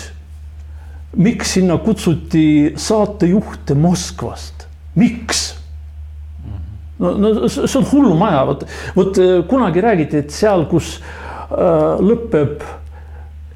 miks 1.18 1.54
sinna 1.56 1.78
kutsuti 1.80 2.74
saatejuhte 2.78 3.74
Moskvast, 3.78 4.66
miks? 4.98 5.46
no, 7.00 7.14
no 7.16 7.48
see 7.48 7.78
on 7.80 7.88
hullumaja, 7.92 8.44
vot, 8.50 8.68
vot 8.98 9.24
kunagi 9.48 9.82
räägiti, 9.82 10.20
et 10.22 10.34
seal, 10.34 10.66
kus 10.70 10.98
Äh, 11.48 12.00
lõpeb, 12.04 12.60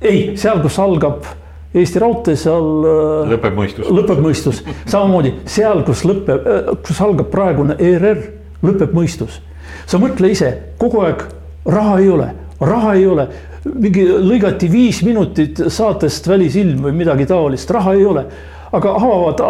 ei, 0.00 0.32
seal, 0.40 0.62
kus 0.64 0.78
algab 0.80 1.26
Eesti 1.72 2.02
Raudtee, 2.02 2.36
seal. 2.36 2.66
Äh, 2.84 3.30
lõpeb 3.32 3.56
mõistus. 3.56 3.88
lõpeb 3.88 4.20
mõistus, 4.20 4.60
samamoodi 4.84 5.34
seal, 5.48 5.82
kus 5.86 6.04
lõpeb, 6.08 6.44
äh, 6.44 6.72
kus 6.84 7.00
algab 7.00 7.30
praegune 7.32 7.78
ERR, 7.80 8.20
lõpeb 8.62 8.92
mõistus. 8.96 9.40
sa 9.86 9.98
mõtle 9.98 10.30
ise, 10.30 10.52
kogu 10.78 11.00
aeg 11.00 11.24
raha 11.66 11.98
ei 12.00 12.08
ole, 12.08 12.28
raha 12.60 12.94
ei 12.94 13.06
ole, 13.06 13.26
mingi 13.64 14.04
lõigati 14.04 14.68
viis 14.70 15.02
minutit 15.02 15.62
saatest 15.68 16.28
Välisilm 16.28 16.82
või 16.84 16.92
midagi 16.92 17.26
taolist, 17.26 17.70
raha 17.70 17.94
ei 17.94 18.04
ole 18.04 18.26
aga 18.72 18.94
avavad 18.96 19.40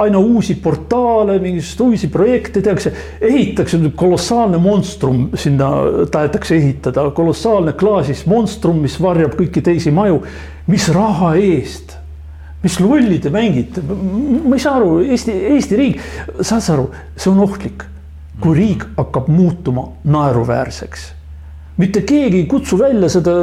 aina 0.00 0.18
uusi 0.18 0.56
portaale, 0.62 1.38
mingisuguseid 1.42 1.90
uusi 1.90 2.08
projekte 2.12 2.62
tehakse, 2.64 2.92
ehitatakse 3.20 3.80
kolossaalne 3.96 4.58
monstrum 4.58 5.28
sinna 5.34 5.70
tahetakse 6.12 6.56
ehitada, 6.56 7.10
kolossaalne 7.16 7.76
klaasis 7.76 8.24
monstrum, 8.30 8.80
mis 8.84 8.96
varjab 9.02 9.36
kõiki 9.38 9.64
teisi 9.64 9.92
maju. 9.92 10.22
mis 10.66 10.88
raha 10.88 11.34
eest? 11.36 11.96
mis 12.62 12.76
lolli 12.80 13.18
te 13.18 13.30
mängite, 13.32 13.80
ma 13.80 14.56
ei 14.56 14.60
saa 14.60 14.74
aru, 14.76 14.98
Eesti, 15.00 15.32
Eesti 15.54 15.78
riik, 15.78 16.02
saad 16.40 16.60
sa 16.60 16.74
aru, 16.74 16.90
see 17.16 17.30
on 17.32 17.40
ohtlik, 17.40 17.86
kui 18.40 18.52
riik 18.56 18.84
hakkab 18.98 19.30
muutuma 19.32 19.86
naeruväärseks 20.04 21.19
mitte 21.80 22.02
keegi 22.06 22.42
ei 22.42 22.46
kutsu 22.50 22.78
välja 22.78 23.08
seda, 23.12 23.34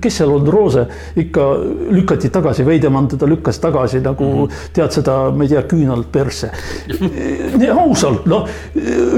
kes 0.00 0.20
seal 0.20 0.32
on, 0.32 0.48
Roose 0.52 0.86
ikka 1.20 1.46
lükati 1.92 2.30
tagasi, 2.32 2.64
Veidemann 2.66 3.10
teda 3.12 3.28
lükkas 3.28 3.60
tagasi 3.62 4.00
nagu 4.00 4.24
mm 4.24 4.42
-hmm. 4.42 4.72
tead 4.72 4.96
seda, 4.98 5.16
ma 5.30 5.44
ei 5.44 5.48
tea, 5.48 5.62
küünalt 5.68 6.12
persse. 6.12 6.50
ausalt, 7.82 8.26
noh 8.26 8.48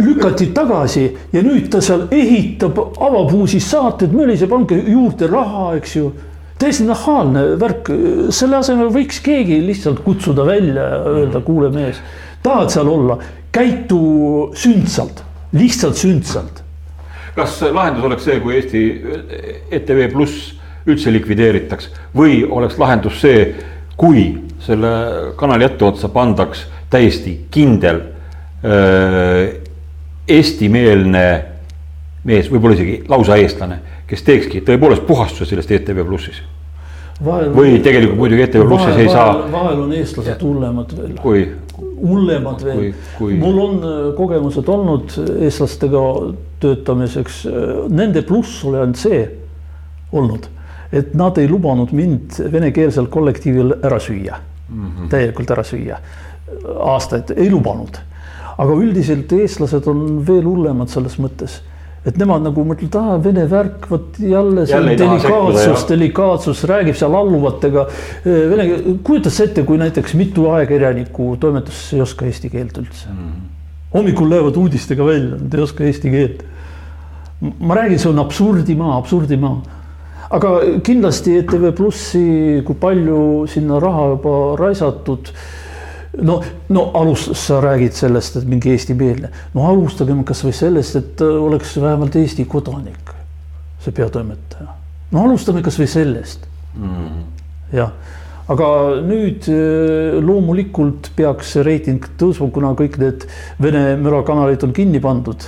lükati 0.04 0.46
tagasi 0.54 1.04
ja 1.32 1.42
nüüd 1.42 1.70
ta 1.70 1.80
seal 1.80 2.06
ehitab, 2.10 2.78
avab 2.78 3.34
uusi 3.34 3.60
saateid, 3.60 4.12
möliseb, 4.12 4.52
andke 4.52 4.78
juurde 4.88 5.26
raha, 5.26 5.74
eks 5.76 5.96
ju 5.96 6.12
täiesti 6.58 6.86
nahaalne 6.88 7.44
värk, 7.60 7.90
selle 8.30 8.56
asemel 8.56 8.90
võiks 8.94 9.20
keegi 9.24 9.60
lihtsalt 9.66 10.02
kutsuda 10.04 10.46
välja 10.46 10.82
ja 10.82 11.00
öelda, 11.14 11.40
kuule 11.40 11.70
mees, 11.74 12.00
tahad 12.42 12.70
seal 12.70 12.88
olla, 12.88 13.18
käitu 13.52 14.50
sündsalt, 14.54 15.24
lihtsalt 15.52 15.96
sündsalt 15.96 16.63
kas 17.34 17.60
lahendus 17.72 18.04
oleks 18.06 18.28
see, 18.28 18.40
kui 18.40 18.58
Eesti 18.58 18.82
ETV 19.74 20.08
Pluss 20.12 20.52
üldse 20.86 21.12
likvideeritaks 21.12 21.90
või 22.16 22.42
oleks 22.44 22.78
lahendus 22.78 23.20
see, 23.24 23.48
kui 23.96 24.26
selle 24.64 24.94
kanali 25.38 25.66
etteotsa 25.68 26.10
pandaks 26.12 26.66
täiesti 26.92 27.36
kindel 27.54 28.00
äh, 28.64 29.56
eestimeelne 30.28 31.26
mees, 32.24 32.48
võib-olla 32.52 32.78
isegi 32.78 33.02
lausa 33.08 33.36
eestlane, 33.40 33.80
kes 34.08 34.24
teekski 34.24 34.62
tõepoolest 34.64 35.04
puhastuse 35.08 35.48
sellest 35.50 35.72
ETV 35.74 36.04
Plussis 36.06 36.42
või 37.22 37.78
tegelikult 37.82 38.18
muidugi 38.18 38.42
ETV 38.42 38.64
Plussis 38.68 38.96
ei 38.98 39.08
saa. 39.08 39.36
vahel 39.52 39.84
on 39.84 39.92
eestlased 39.92 40.42
hullemad 40.42 40.96
veel. 40.96 41.14
kui? 41.22 41.44
Hullemad 42.04 42.64
veel. 42.64 42.92
Kui... 43.18 43.36
mul 43.40 43.60
on 43.64 43.78
äh, 43.80 44.00
kogemused 44.16 44.68
olnud 44.68 45.16
eestlastega 45.40 46.02
töötamiseks, 46.64 47.44
nende 47.92 48.22
pluss 48.24 48.62
oli 48.64 48.78
ainult 48.80 49.00
see 49.00 49.24
olnud, 50.14 50.46
et 50.94 51.14
nad 51.18 51.36
ei 51.42 51.48
lubanud 51.50 51.92
mind 51.96 52.38
venekeelsel 52.52 53.10
kollektiivil 53.12 53.74
ära 53.82 53.98
süüa 54.00 54.38
mm, 54.38 54.86
-hmm. 54.86 55.08
täielikult 55.10 55.50
ära 55.50 55.64
süüa. 55.64 55.98
aastaid 56.80 57.32
ei 57.36 57.50
lubanud, 57.50 57.98
aga 58.58 58.74
üldiselt 58.76 59.32
eestlased 59.32 59.86
on 59.90 60.26
veel 60.26 60.44
hullemad 60.44 60.88
selles 60.88 61.18
mõttes, 61.18 61.60
et 62.04 62.18
nemad 62.20 62.44
nagu 62.44 62.64
mõtlevad, 62.68 62.96
aa 63.00 63.18
Vene 63.24 63.44
värk, 63.50 63.88
vot 63.90 64.18
jälle 64.20 64.66
see 64.66 64.76
Jälle 64.76 64.96
delikaatsus, 65.00 65.86
delikaatsus, 65.88 66.64
räägib 66.68 66.98
seal 67.00 67.14
alluvatega. 67.16 67.86
Vene, 68.24 68.66
kujutad 69.06 69.32
sa 69.32 69.46
ette, 69.48 69.64
kui 69.68 69.80
näiteks 69.80 70.16
mitu 70.20 70.48
ajakirjanikku 70.52 71.34
toimetuses 71.40 71.94
ei 71.96 72.02
oska 72.04 72.28
eesti 72.28 72.52
keelt 72.52 72.76
üldse 72.82 73.08
mm. 73.12 73.22
-hmm. 73.22 73.46
hommikul 73.94 74.30
lähevad 74.30 74.56
uudistega 74.56 75.06
välja, 75.06 75.38
nad 75.38 75.54
ei 75.54 75.64
oska 75.68 75.84
eesti 75.84 76.10
keelt. 76.10 76.44
ma 77.60 77.74
räägin, 77.74 77.98
see 77.98 78.10
on 78.10 78.18
absurdimaa, 78.18 78.96
absurdimaa 78.96 79.62
aga 80.30 80.80
kindlasti 80.84 81.38
ETV 81.40 81.72
Plussi, 81.76 82.62
kui 82.66 82.78
palju 82.80 83.46
sinna 83.50 83.80
raha 83.82 84.08
juba 84.14 84.34
raisatud 84.60 85.30
no, 86.22 86.40
no 86.68 86.86
alustas, 87.00 87.46
sa 87.46 87.60
räägid 87.64 87.96
sellest, 87.96 88.36
et 88.40 88.48
mingi 88.48 88.72
eestimeelne, 88.74 89.30
no 89.54 89.68
alustagem 89.68 90.24
kasvõi 90.26 90.54
sellest, 90.56 90.96
et 91.00 91.22
oleks 91.26 91.76
vähemalt 91.80 92.16
Eesti 92.16 92.44
kodanik, 92.50 93.14
see 93.84 93.94
peatoimetaja. 93.94 94.74
no 95.10 95.24
alustame 95.28 95.62
kasvõi 95.62 95.88
sellest. 95.90 96.50
Mm 96.74 97.34
jah, 97.74 97.90
aga 98.50 98.68
nüüd 99.04 99.48
eh, 99.50 100.20
loomulikult 100.22 101.10
peaks 101.16 101.54
see 101.54 101.64
reiting 101.66 102.04
tõusma, 102.20 102.50
kuna 102.54 102.74
kõik 102.78 102.98
need 103.02 103.26
Vene 103.62 103.94
mürakanalid 104.00 104.66
on 104.66 104.74
kinni 104.76 105.00
pandud. 105.02 105.46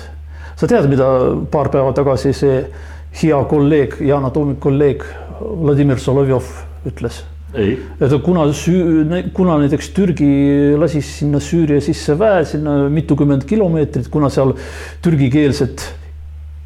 sa 0.57 0.67
tead, 0.67 0.89
mida 0.89 1.07
paar 1.51 1.69
päeva 1.69 1.93
tagasi 1.93 2.33
see 2.33 2.61
hea 3.21 3.39
kolleeg, 3.49 3.99
Yana 4.01 4.31
Toomi 4.33 4.57
kolleeg 4.59 5.05
Vladimir 5.39 5.99
Solovjov 6.01 6.49
ütles 6.89 7.23
kuna 8.23 8.47
süü-, 8.53 9.31
kuna 9.33 9.57
näiteks 9.57 9.89
Türgi 9.93 10.27
lasi 10.79 11.01
sinna 11.01 11.39
Süüria 11.39 11.81
sisse 11.81 12.19
väe 12.19 12.45
sinna 12.45 12.89
mitukümmend 12.89 13.47
kilomeetrit, 13.49 14.09
kuna 14.11 14.29
seal 14.29 14.53
türgikeelsed 15.03 15.81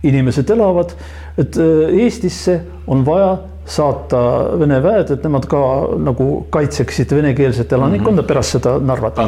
inimesed 0.03 0.49
elavad, 0.49 0.93
et 1.37 1.57
äh, 1.57 2.03
Eestisse 2.03 2.61
on 2.87 3.05
vaja 3.05 3.37
saata 3.65 4.21
Vene 4.59 4.79
väed, 4.83 5.11
et 5.13 5.23
nemad 5.23 5.45
ka 5.49 5.61
nagu 6.01 6.29
kaitseksid 6.53 7.13
venekeelset 7.15 7.73
elanikkonda 7.73 8.21
mm 8.21 8.25
-hmm. 8.25 8.27
pärast 8.27 8.57
seda 8.57 8.79
Narvat. 8.79 9.19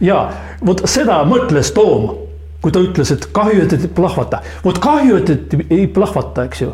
ja 0.00 0.30
vot 0.66 0.82
seda 0.84 1.22
mõtles 1.24 1.72
Toom, 1.74 2.10
kui 2.62 2.72
ta 2.72 2.80
ütles, 2.80 3.12
et 3.12 3.28
kahju, 3.32 3.62
et 3.62 3.72
ei 3.72 3.88
plahvata, 3.88 4.42
vot 4.64 4.78
kahju, 4.78 5.16
et 5.16 5.70
ei 5.70 5.86
plahvata, 5.86 6.44
eks 6.44 6.62
ju 6.62 6.72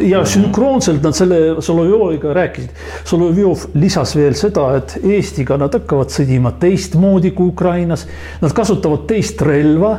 ja 0.00 0.22
sünkroonselt 0.26 1.02
nad 1.02 1.16
selle 1.16 1.62
Solovjoviga 1.62 2.34
rääkisid. 2.36 2.70
Solovjov 3.04 3.66
lisas 3.74 4.14
veel 4.16 4.36
seda, 4.38 4.68
et 4.78 4.96
Eestiga 5.02 5.58
nad 5.58 5.74
hakkavad 5.74 6.12
sõdima 6.14 6.52
teistmoodi 6.60 7.32
kui 7.36 7.50
Ukrainas. 7.50 8.06
Nad 8.42 8.54
kasutavad 8.56 9.06
teist 9.10 9.42
relva, 9.42 9.96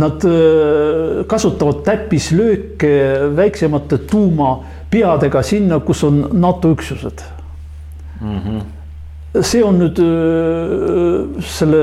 nad 0.00 0.24
äh, 0.24 1.22
kasutavad 1.28 1.84
täppislööke 1.86 2.92
väiksemate 3.36 4.00
tuumapeadega 4.10 5.42
sinna, 5.44 5.80
kus 5.84 6.04
on 6.06 6.26
NATO 6.32 6.72
üksused 6.76 7.24
mm. 8.20 8.36
-hmm 8.36 8.68
see 9.46 9.60
on 9.62 9.76
nüüd 9.78 9.98
äh, 10.02 11.42
selle 11.46 11.82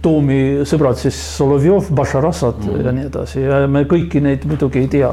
Toomi 0.00 0.62
sõbrad 0.64 0.96
siis 0.96 1.16
Solovjov, 1.36 1.90
Bashar 1.92 2.24
Assad 2.26 2.56
mm 2.56 2.68
-hmm. 2.68 2.84
ja 2.86 2.92
nii 2.92 3.06
edasi 3.06 3.40
ja 3.40 3.66
me 3.66 3.82
kõiki 3.84 4.20
neid 4.24 4.46
muidugi 4.48 4.78
ei 4.78 4.88
tea 4.88 5.10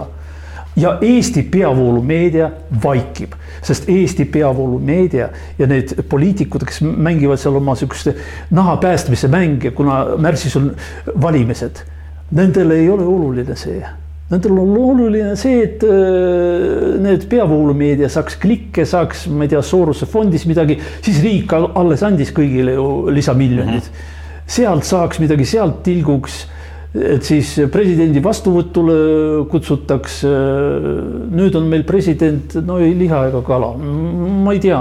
ja 0.78 0.98
Eesti 1.02 1.44
peavoolumeedia 1.52 2.50
vaikib, 2.84 3.34
sest 3.66 3.90
Eesti 3.90 4.26
peavoolumeedia 4.26 5.30
ja 5.60 5.68
need 5.68 5.96
poliitikud, 6.10 6.66
kes 6.68 6.82
mängivad 6.86 7.42
seal 7.42 7.58
oma 7.58 7.76
sihukeste 7.76 8.14
naha 8.54 8.78
päästmise 8.82 9.28
mänge, 9.28 9.72
kuna 9.72 10.04
märtsis 10.22 10.56
on 10.60 10.72
valimised. 11.22 11.82
Nendel 12.32 12.72
ei 12.76 12.90
ole 12.90 13.06
oluline 13.08 13.56
see. 13.56 13.80
Nendel 14.30 14.58
on 14.60 14.74
oluline 14.78 15.36
see, 15.40 15.64
et 15.64 15.84
äh, 15.88 16.98
need 17.02 17.26
peavoolumeedia 17.32 18.10
saaks 18.12 18.36
klikke, 18.42 18.86
saaks, 18.86 19.26
ma 19.32 19.48
ei 19.48 19.54
tea, 19.56 19.64
Sooruse 19.64 20.06
fondis 20.06 20.46
midagi, 20.50 20.78
siis 21.02 21.22
riik 21.24 21.56
alles 21.58 22.04
andis 22.04 22.34
kõigile 22.36 22.76
ju 22.76 22.88
lisamiljonid 23.16 23.82
mm. 23.82 23.90
-hmm. 23.90 24.54
sealt 24.60 24.86
saaks 24.86 25.24
midagi, 25.24 25.48
sealt 25.48 25.82
tilguks 25.88 26.44
et 26.98 27.26
siis 27.26 27.50
presidendi 27.72 28.22
vastuvõtule 28.24 28.98
kutsutakse. 29.52 30.30
nüüd 31.38 31.56
on 31.60 31.68
meil 31.70 31.84
president, 31.88 32.58
no 32.66 32.80
ei 32.82 32.94
liha 32.98 33.28
ega 33.30 33.42
kala, 33.46 33.74
ma 33.78 34.54
ei 34.56 34.62
tea, 34.64 34.80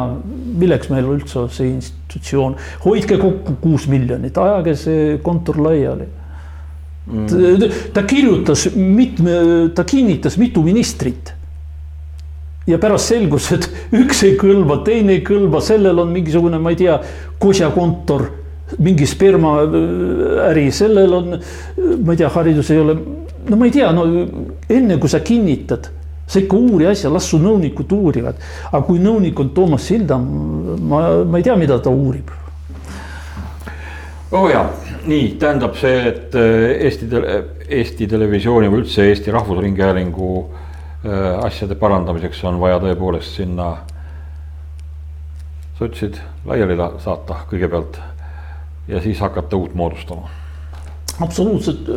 milleks 0.57 0.91
meil 0.93 1.09
üldse 1.17 1.47
see 1.53 1.69
institutsioon, 1.75 2.57
hoidke 2.85 3.19
kokku 3.21 3.59
kuus 3.63 3.89
miljonit, 3.93 4.39
ajage 4.39 4.77
see 4.81 5.19
kontor 5.25 5.61
laiali. 5.69 6.09
Mm.. 7.07 7.67
ta 7.95 8.03
kirjutas 8.03 8.67
mitme, 8.75 9.71
ta 9.75 9.85
kinnitas 9.87 10.39
mitu 10.43 10.63
ministrit. 10.67 11.35
Ja 12.67 12.81
pärast 12.83 13.13
selgus, 13.13 13.53
et 13.55 13.69
üks 13.95 14.25
ei 14.27 14.35
kõlba, 14.41 14.81
teine 14.83 15.15
ei 15.15 15.23
kõlba, 15.23 15.61
sellel 15.63 16.03
on 16.03 16.11
mingisugune, 16.11 16.59
ma 16.59 16.73
ei 16.75 16.81
tea, 16.81 16.97
kosjakontor 17.39 18.27
mingi 18.79 19.07
spermaäri, 19.07 20.71
sellel 20.75 21.13
on, 21.15 21.37
ma 22.03 22.15
ei 22.15 22.19
tea, 22.19 22.31
haridus 22.35 22.71
ei 22.75 22.81
ole, 22.83 22.97
no 23.47 23.59
ma 23.59 23.69
ei 23.69 23.75
tea, 23.75 23.93
no 23.95 24.07
enne 24.69 24.99
kui 24.99 25.11
sa 25.11 25.21
kinnitad, 25.25 25.87
sa 26.27 26.41
ikka 26.43 26.59
uuri 26.59 26.89
asja, 26.91 27.11
las 27.13 27.29
su 27.31 27.39
nõunikud 27.39 27.93
uurivad. 27.95 28.41
aga 28.73 28.83
kui 28.89 28.99
nõunik 29.03 29.39
on 29.41 29.53
Toomas 29.55 29.87
Sildam, 29.87 30.27
ma, 30.83 31.03
ma 31.25 31.39
ei 31.39 31.47
tea, 31.47 31.55
mida 31.57 31.79
ta 31.79 31.93
uurib. 31.95 32.33
oo 34.33 34.43
oh 34.43 34.51
jaa, 34.51 34.67
nii 35.07 35.37
tähendab 35.39 35.79
see, 35.79 36.01
et 36.11 36.35
äh, 36.35 36.73
Eesti, 36.89 37.07
Eesti 37.69 38.09
Televisiooni 38.11 38.73
või 38.73 38.83
üldse 38.83 39.07
Eesti 39.07 39.31
Rahvusringhäälingu 39.31 40.31
äh, 40.43 41.47
asjade 41.47 41.79
parandamiseks 41.79 42.43
on 42.51 42.59
vaja 42.59 42.83
tõepoolest 42.83 43.39
sinna 43.39 43.77
sotsid 45.79 46.19
laiali 46.49 46.75
saata 47.05 47.45
kõigepealt 47.47 48.01
ja 48.89 49.01
siis 49.01 49.21
hakata 49.21 49.57
uut 49.57 49.75
moodustama. 49.75 50.29
absoluutselt, 51.21 51.89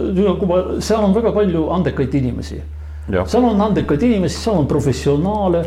seal 0.80 1.04
on 1.04 1.14
väga 1.16 1.32
palju 1.36 1.70
andekaid 1.76 2.14
inimesi. 2.22 2.62
seal 3.26 3.44
on 3.44 3.62
andekaid 3.62 4.04
inimesi, 4.04 4.42
seal 4.44 4.64
on 4.64 4.68
professionaale. 4.68 5.64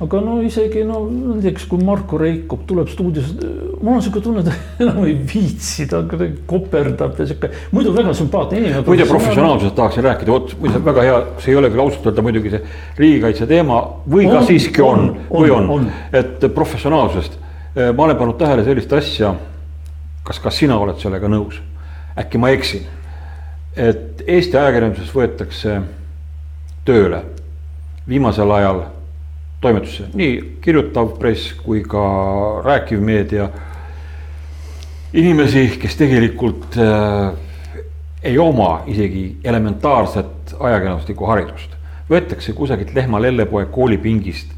aga 0.00 0.18
no 0.20 0.34
isegi 0.44 0.82
no 0.84 0.98
näiteks 1.08 1.64
kui 1.70 1.80
Marko 1.84 2.18
Reikop 2.20 2.66
tuleb 2.68 2.88
stuudiosse, 2.92 3.46
mul 3.80 3.94
on 3.94 4.02
sihuke 4.04 4.20
tunne, 4.20 4.42
et 4.44 4.52
enam 4.84 5.06
ei 5.08 5.14
viitsi, 5.16 5.86
ta 5.88 6.02
koperdab 6.46 7.16
ja 7.16 7.26
sihuke, 7.30 7.48
muidu 7.72 7.94
väga 7.96 8.12
sümpaatne 8.14 8.60
inimene. 8.60 8.84
muide 8.86 9.06
professionaalsusest 9.08 9.76
tahaksin 9.76 10.04
rääkida, 10.04 10.32
vot 10.32 10.52
muide 10.60 10.84
väga 10.84 11.06
hea, 11.08 11.16
see 11.40 11.54
ei 11.54 11.58
ole 11.62 11.72
küll 11.72 11.84
ausalt 11.86 12.10
öelda 12.10 12.26
muidugi 12.28 12.52
see 12.52 12.62
riigikaitse 13.00 13.48
teema 13.48 13.80
või 14.04 14.28
on, 14.28 14.36
ka 14.36 14.44
siiski 14.52 14.84
on, 14.84 15.10
on, 15.30 15.42
või 15.42 15.56
on, 15.56 15.74
on., 15.78 15.90
et 16.12 16.44
professionaalsusest 16.54 17.40
ma 17.76 18.04
olen 18.04 18.20
pannud 18.20 18.36
tähele 18.40 18.68
sellist 18.68 18.92
asja 18.96 19.32
kas, 20.26 20.42
kas 20.42 20.58
sina 20.58 20.78
oled 20.82 20.98
sellega 21.02 21.30
nõus? 21.30 21.60
äkki 22.18 22.38
ma 22.42 22.50
eksin? 22.54 22.86
et 23.76 24.24
Eesti 24.26 24.58
ajakirjanduses 24.58 25.14
võetakse 25.14 25.80
tööle 26.86 27.22
viimasel 28.08 28.50
ajal 28.56 28.84
toimetusse 29.60 30.08
nii 30.14 30.58
kirjutav 30.64 31.16
press 31.20 31.52
kui 31.62 31.82
ka 31.82 32.02
rääkiv 32.64 33.00
meedia. 33.00 33.48
inimesi, 35.12 35.78
kes 35.80 35.96
tegelikult 35.96 36.76
äh, 36.76 37.32
ei 38.22 38.38
oma 38.38 38.82
isegi 38.86 39.36
elementaarset 39.44 40.56
ajakirjanduslikku 40.60 41.26
haridust. 41.26 41.70
võetakse 42.10 42.52
kusagilt 42.52 42.94
Lehma 42.94 43.22
lellepoe 43.22 43.66
koolipingist, 43.66 44.50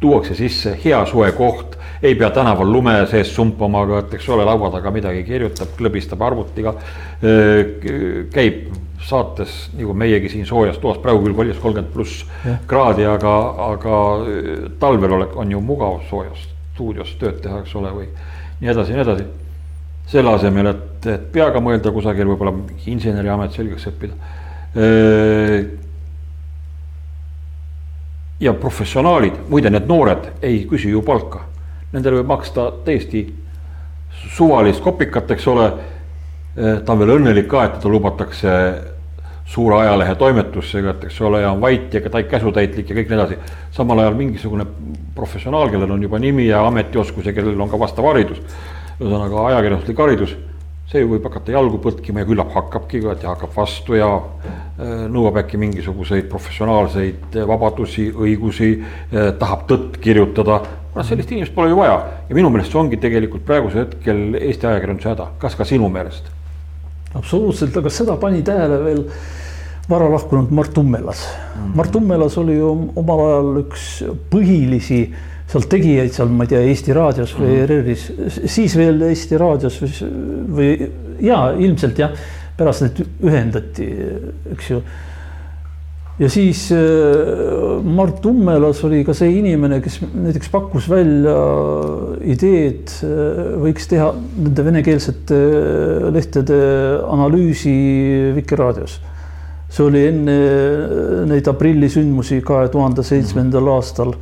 tuuakse 0.00 0.34
sisse 0.34 0.78
hea 0.84 1.04
soe 1.06 1.32
koht 1.32 1.76
ei 2.02 2.14
pea 2.14 2.30
tänaval 2.30 2.72
lume 2.72 2.96
sees 3.10 3.34
sumpama, 3.34 3.82
aga 3.86 4.02
et 4.04 4.16
eks 4.18 4.28
ole, 4.28 4.44
laua 4.44 4.70
taga 4.74 4.90
midagi 4.92 5.24
kirjutab, 5.24 5.72
klõbistab 5.78 6.22
arvutiga. 6.22 6.74
käib 8.32 8.66
saates 9.06 9.70
nagu 9.76 9.94
meiegi 9.94 10.28
siin 10.32 10.46
soojas 10.46 10.78
toas, 10.82 10.98
praegu 10.98 11.22
küll 11.24 11.36
koljas 11.36 11.58
kolmkümmend 11.62 11.92
pluss 11.94 12.24
kraadi, 12.66 13.06
aga, 13.06 13.34
aga 13.70 13.98
talvel 14.80 15.18
olek, 15.20 15.36
on 15.36 15.50
ju 15.50 15.60
mugav 15.62 16.00
soojas 16.10 16.46
stuudios 16.74 17.14
tööd 17.20 17.40
teha, 17.44 17.62
eks 17.62 17.74
ole, 17.78 17.92
või 17.94 18.08
nii 18.60 18.72
edasi 18.72 18.92
ja 18.92 18.98
nii 18.98 19.06
edasi. 19.06 19.26
selle 20.10 20.34
asemel, 20.34 20.66
et, 20.70 21.06
et 21.10 21.32
peaga 21.32 21.60
mõelda 21.60 21.90
kusagil 21.92 22.28
võib-olla 22.28 22.52
inseneriamet 22.86 23.52
selgeks 23.52 23.88
õppida 23.90 24.14
ja 28.40 28.52
professionaalid, 28.52 29.38
muide, 29.48 29.70
need 29.72 29.88
noored 29.88 30.30
ei 30.44 30.64
küsi 30.68 30.90
ju 30.92 31.02
palka 31.02 31.46
nendele 31.96 32.20
võib 32.20 32.34
maksta 32.34 32.70
täiesti 32.84 33.26
suvalist 34.36 34.82
kopikat, 34.84 35.30
eks 35.32 35.46
ole. 35.52 35.70
ta 36.56 36.92
on 36.92 37.00
veel 37.02 37.18
õnnelik 37.18 37.48
ka, 37.48 37.64
et 37.66 37.74
teda 37.76 37.92
lubatakse 37.92 38.52
suure 39.46 39.76
ajalehe 39.76 40.14
toimetusse, 40.18 40.80
et 40.90 41.04
eks 41.06 41.20
ole, 41.22 41.42
ja 41.44 41.52
on 41.52 41.60
vait 41.60 41.92
ja 41.94 42.00
käsutäitlik 42.00 42.90
ja 42.90 42.96
kõik 42.96 43.10
nii 43.10 43.18
edasi. 43.18 43.38
samal 43.70 43.98
ajal 44.02 44.14
mingisugune 44.18 44.66
professionaal, 45.14 45.70
kellel 45.70 45.90
on 45.90 46.02
juba 46.02 46.18
nimi 46.18 46.48
ja 46.48 46.66
ametioskus 46.66 47.26
ja 47.26 47.32
kellel 47.32 47.60
on 47.60 47.70
ka 47.70 47.78
vastav 47.78 48.04
haridus. 48.04 48.40
ühesõnaga 49.00 49.46
ajakirjanduslik 49.50 49.98
haridus, 49.98 50.36
see 50.90 51.04
võib 51.04 51.24
hakata 51.28 51.52
jalgu 51.52 51.78
põtkima 51.82 52.22
ja 52.22 52.28
küllap 52.28 52.52
hakkabki, 52.54 53.02
ja 53.04 53.28
hakkab 53.28 53.54
vastu 53.56 53.94
ja 53.94 54.08
nõuab 55.12 55.40
äkki 55.42 55.60
mingisuguseid 55.60 56.28
professionaalseid 56.30 57.38
vabadusi, 57.46 58.10
õigusi, 58.12 58.72
tahab 59.38 59.66
tõtt 59.70 60.00
kirjutada. 60.02 60.60
Noh, 60.96 61.04
sellist 61.06 61.32
inimest 61.32 61.54
pole 61.54 61.70
ju 61.70 61.78
vaja 61.78 61.98
ja 62.28 62.38
minu 62.38 62.50
meelest 62.52 62.72
see 62.72 62.80
ongi 62.80 63.00
tegelikult 63.02 63.44
praegusel 63.48 63.84
hetkel 63.84 64.40
Eesti 64.40 64.70
ajakirjanduse 64.70 65.12
häda, 65.12 65.28
kas 65.42 65.56
ka 65.58 65.68
sinu 65.68 65.90
meelest? 65.92 66.32
absoluutselt, 67.16 67.76
aga 67.76 67.92
seda 67.92 68.16
pani 68.20 68.42
tähele 68.46 68.80
veel 68.84 69.04
vara 69.88 70.08
lahkunud 70.10 70.50
Mart 70.50 70.78
Ummelas 70.78 71.22
mm. 71.28 71.62
-hmm. 71.62 71.76
Mart 71.76 71.96
Ummelas 71.96 72.38
oli 72.38 72.56
ju 72.56 72.72
omal 72.96 73.24
ajal 73.28 73.62
üks 73.62 73.88
põhilisi 74.32 75.06
seal 75.46 75.66
tegijaid 75.70 76.12
seal, 76.14 76.28
ma 76.28 76.44
ei 76.44 76.50
tea, 76.50 76.60
Eesti 76.66 76.92
Raadios 76.92 77.34
või 77.38 77.46
mm 77.46 77.54
-hmm. 77.54 77.62
ERR-is, 77.62 78.06
siis 78.50 78.76
veel 78.76 79.02
Eesti 79.06 79.38
Raadios 79.38 79.78
või, 79.82 79.92
või 80.56 80.70
ja 81.20 81.52
ilmselt 81.58 81.98
jah, 81.98 82.16
pärast 82.56 82.82
need 82.82 83.04
ühendati, 83.22 83.86
eks 84.52 84.70
ju. 84.70 84.82
Ja 86.18 86.30
siis 86.32 86.66
äh, 86.72 87.82
Mart 87.84 88.24
Ummelas 88.26 88.84
oli 88.88 89.02
ka 89.04 89.14
see 89.16 89.34
inimene, 89.40 89.82
kes 89.84 90.00
näiteks 90.06 90.52
pakkus 90.52 90.88
välja 90.90 91.36
ideed, 92.24 92.94
äh, 93.04 93.42
võiks 93.66 93.90
teha 93.90 94.12
nende 94.14 94.64
venekeelsete 94.70 95.42
lehtede 96.14 96.62
analüüsi 97.10 97.76
Vikerraadios 98.38 99.00
see 99.68 99.84
oli 99.84 100.02
enne 100.08 100.36
neid 101.28 101.48
aprillisündmusi 101.50 102.40
kahe 102.46 102.68
tuhande 102.72 103.04
seitsmendal 103.06 103.68
aastal. 103.74 104.14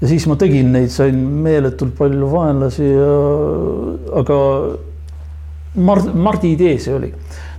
ja 0.00 0.10
siis 0.10 0.26
ma 0.28 0.36
tegin 0.36 0.72
neid, 0.74 0.90
sain 0.92 1.16
meeletult 1.44 1.94
palju 1.96 2.30
vaenlasi 2.32 2.90
ja, 2.90 3.12
aga 4.20 4.38
Mart, 5.76 6.08
Mardi 6.14 6.54
idee 6.56 6.78
see 6.80 6.94
oli. 6.96 7.10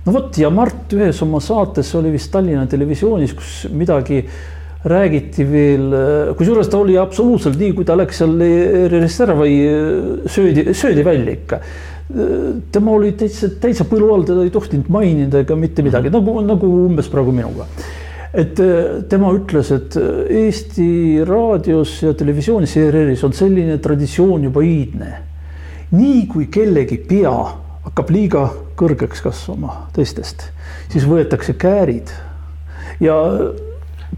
No 0.08 0.14
vot 0.14 0.38
ja 0.40 0.48
Mart 0.48 0.94
ühes 0.96 1.20
oma 1.26 1.42
saates 1.44 1.90
oli 1.98 2.14
vist 2.14 2.32
Tallinna 2.32 2.64
Televisioonis, 2.70 3.34
kus 3.36 3.52
midagi 3.68 4.22
räägiti 4.88 5.44
veel, 5.44 5.92
kusjuures 6.38 6.70
ta 6.70 6.78
oli 6.80 6.94
absoluutselt 6.96 7.58
nii, 7.60 7.74
kui 7.76 7.84
ta 7.84 7.96
läks 7.98 8.22
seal 8.22 8.40
ära 8.40 9.34
või 9.36 9.56
söödi, 10.30 10.68
söödi 10.72 11.04
välja 11.04 11.34
ikka 11.34 11.58
tema 12.72 12.94
oli 12.96 13.12
täitsa, 13.12 13.50
täitsa 13.60 13.84
põlu 13.88 14.08
all, 14.14 14.24
teda 14.24 14.44
ei 14.46 14.52
tohtinud 14.52 14.88
mainida 14.92 15.42
ega 15.44 15.56
mitte 15.60 15.84
midagi, 15.84 16.12
nagu, 16.12 16.38
nagu 16.40 16.70
umbes 16.86 17.10
praegu 17.12 17.34
minuga. 17.36 17.68
et 18.32 18.60
äh, 18.60 19.02
tema 19.08 19.32
ütles, 19.32 19.70
et 19.72 19.96
äh, 19.96 20.44
Eesti 20.44 21.24
raadios 21.24 22.02
ja 22.02 22.12
televisioonis, 22.14 22.76
ERR-is 22.76 23.24
on 23.24 23.32
selline 23.32 23.78
traditsioon 23.80 24.44
juba 24.48 24.64
iidne. 24.64 25.12
nii 25.90 26.26
kui 26.28 26.46
kellegi 26.52 26.98
pea 27.08 27.34
hakkab 27.84 28.10
liiga 28.12 28.48
kõrgeks 28.78 29.22
kasvama 29.24 29.88
teistest, 29.96 30.48
siis 30.92 31.06
võetakse 31.08 31.54
käärid 31.58 32.12
ja 33.02 33.16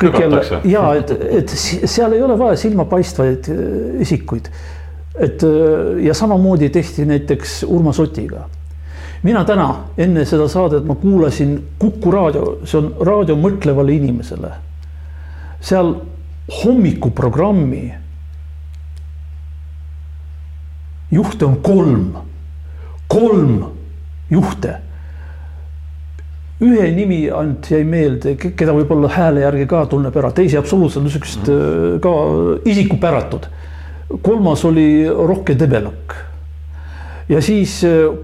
kõik 0.01 0.21
jälle 0.21 0.43
ja 0.69 0.85
et, 0.99 1.11
et 1.41 1.55
seal 1.57 2.13
ei 2.15 2.23
ole 2.23 2.37
vaja 2.39 2.61
silmapaistvaid 2.61 3.51
äh, 3.53 3.65
isikuid 4.05 4.53
et 5.21 5.43
äh, 5.43 6.05
ja 6.05 6.15
samamoodi 6.15 6.71
tehti 6.71 7.05
näiteks 7.05 7.65
Urmas 7.69 8.01
Otiga. 8.01 8.49
mina 9.23 9.45
täna 9.45 9.85
enne 9.99 10.25
seda 10.25 10.49
saadet 10.49 10.85
ma 10.85 10.95
kuulasin 10.95 11.59
Kuku 11.79 12.11
raadio, 12.11 12.61
see 12.65 12.79
on 12.79 12.95
raadio 13.01 13.37
mõtlevale 13.37 13.93
inimesele. 13.93 14.53
seal 15.61 15.95
hommikuprogrammi 16.65 17.93
juhte 21.11 21.45
on 21.45 21.57
kolm, 21.63 22.15
kolm 23.09 23.65
juhte. 24.31 24.77
ühe 26.61 26.91
nimi 26.93 27.23
ainult 27.33 27.71
jäi 27.73 27.85
meelde, 27.89 28.35
keda 28.37 28.75
võib-olla 28.77 29.09
hääle 29.09 29.41
järgi 29.41 29.67
ka 29.67 29.87
tunneb 29.89 30.17
ära, 30.17 30.29
teisi 30.37 30.59
absoluutselt 30.61 31.07
niisugust 31.07 31.49
äh, 31.49 31.97
ka 32.05 32.15
isikupäratud 32.69 33.49
kolmas 34.23 34.65
oli 34.65 35.09
Rohke 35.09 35.59
Debelak. 35.59 36.15
ja 37.29 37.43
siis 37.43 37.85
äh, 37.85 38.15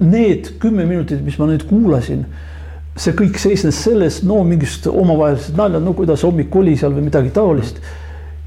need 0.00 0.54
kümme 0.58 0.86
minutit, 0.86 1.20
mis 1.24 1.38
ma 1.38 1.46
nüüd 1.50 1.66
kuulasin, 1.68 2.24
see 2.98 3.12
kõik 3.14 3.36
seisnes 3.38 3.76
selles, 3.84 4.22
no 4.24 4.40
mingist 4.46 4.86
omavahelised 4.88 5.58
naljad, 5.58 5.84
no 5.84 5.92
kuidas 5.94 6.24
hommik 6.24 6.54
oli 6.56 6.76
seal 6.78 6.94
või 6.96 7.08
midagi 7.10 7.32
taolist. 7.34 7.82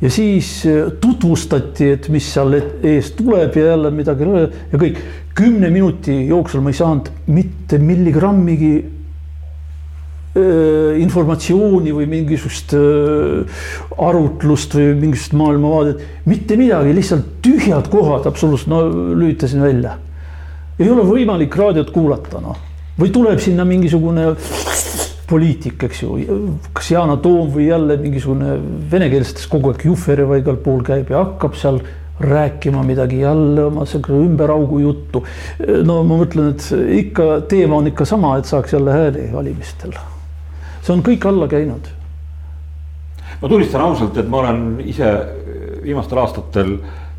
Ja 0.02 0.10
siis 0.10 0.54
äh, 0.66 0.93
tutvustati, 1.02 1.91
et 1.97 2.10
mis 2.10 2.32
seal 2.34 2.58
ees 2.60 3.12
tuleb 3.18 3.56
ja 3.56 3.74
jälle 3.74 3.91
midagi 3.91 4.30
ja 4.72 4.78
kõik. 4.78 5.04
kümne 5.36 5.70
minuti 5.70 6.28
jooksul 6.28 6.62
ma 6.62 6.70
ei 6.70 6.76
saanud 6.76 7.08
mitte 7.28 7.78
milligrammigi 7.80 8.74
Äh, 10.32 10.95
informatsiooni 11.04 11.91
või 11.91 12.06
mingisugust 12.08 12.72
äh, 12.78 13.66
arutlust 13.99 14.78
või 14.78 14.93
mingisugust 14.95 15.34
maailmavaadet, 15.36 16.06
mitte 16.24 16.56
midagi, 16.56 16.93
lihtsalt 16.95 17.26
tühjad 17.43 17.89
kohad 17.91 18.30
absoluutselt, 18.30 18.70
no 18.72 18.80
lülitasin 19.12 19.60
välja. 19.60 19.97
ei 20.80 20.88
ole 20.88 21.04
võimalik 21.04 21.58
raadiot 21.60 21.91
kuulata, 21.91 22.39
noh, 22.39 22.56
või 22.95 23.12
tuleb 23.12 23.43
sinna 23.43 23.66
mingisugune 23.68 24.30
poliitik, 25.32 25.88
eks 25.88 26.04
ju, 26.04 26.20
kas 26.76 26.92
Yana 26.92 27.18
Toom 27.24 27.50
või 27.56 27.70
jälle 27.70 27.98
mingisugune 28.02 28.60
venekeelsetes 28.92 29.50
kogu 29.52 29.72
aeg 29.72 29.88
Jufereva 29.88 30.38
igal 30.42 30.60
pool 30.62 30.86
käib 30.86 31.10
ja 31.14 31.24
hakkab 31.24 31.58
seal 31.60 31.82
rääkima 32.22 32.84
midagi 32.86 33.24
jälle 33.24 33.66
oma 33.72 33.88
ümberaugu 34.12 34.80
juttu. 34.84 35.24
no 35.88 36.04
ma 36.04 36.22
mõtlen, 36.22 36.54
et 36.54 36.72
ikka 37.02 37.42
teema 37.50 37.82
on 37.82 37.88
ikka 37.90 38.06
sama, 38.06 38.38
et 38.38 38.46
saaks 38.46 38.78
jälle 38.78 38.94
hääli 38.94 39.30
valimistel 39.34 39.96
see 40.82 40.94
on 40.96 41.04
kõik 41.06 41.26
alla 41.30 41.48
käinud. 41.50 41.90
ma 43.42 43.50
tunnistan 43.50 43.82
ausalt, 43.82 44.18
et 44.18 44.28
ma 44.30 44.42
olen 44.42 44.82
ise 44.86 45.08
viimastel 45.82 46.22
aastatel 46.22 46.76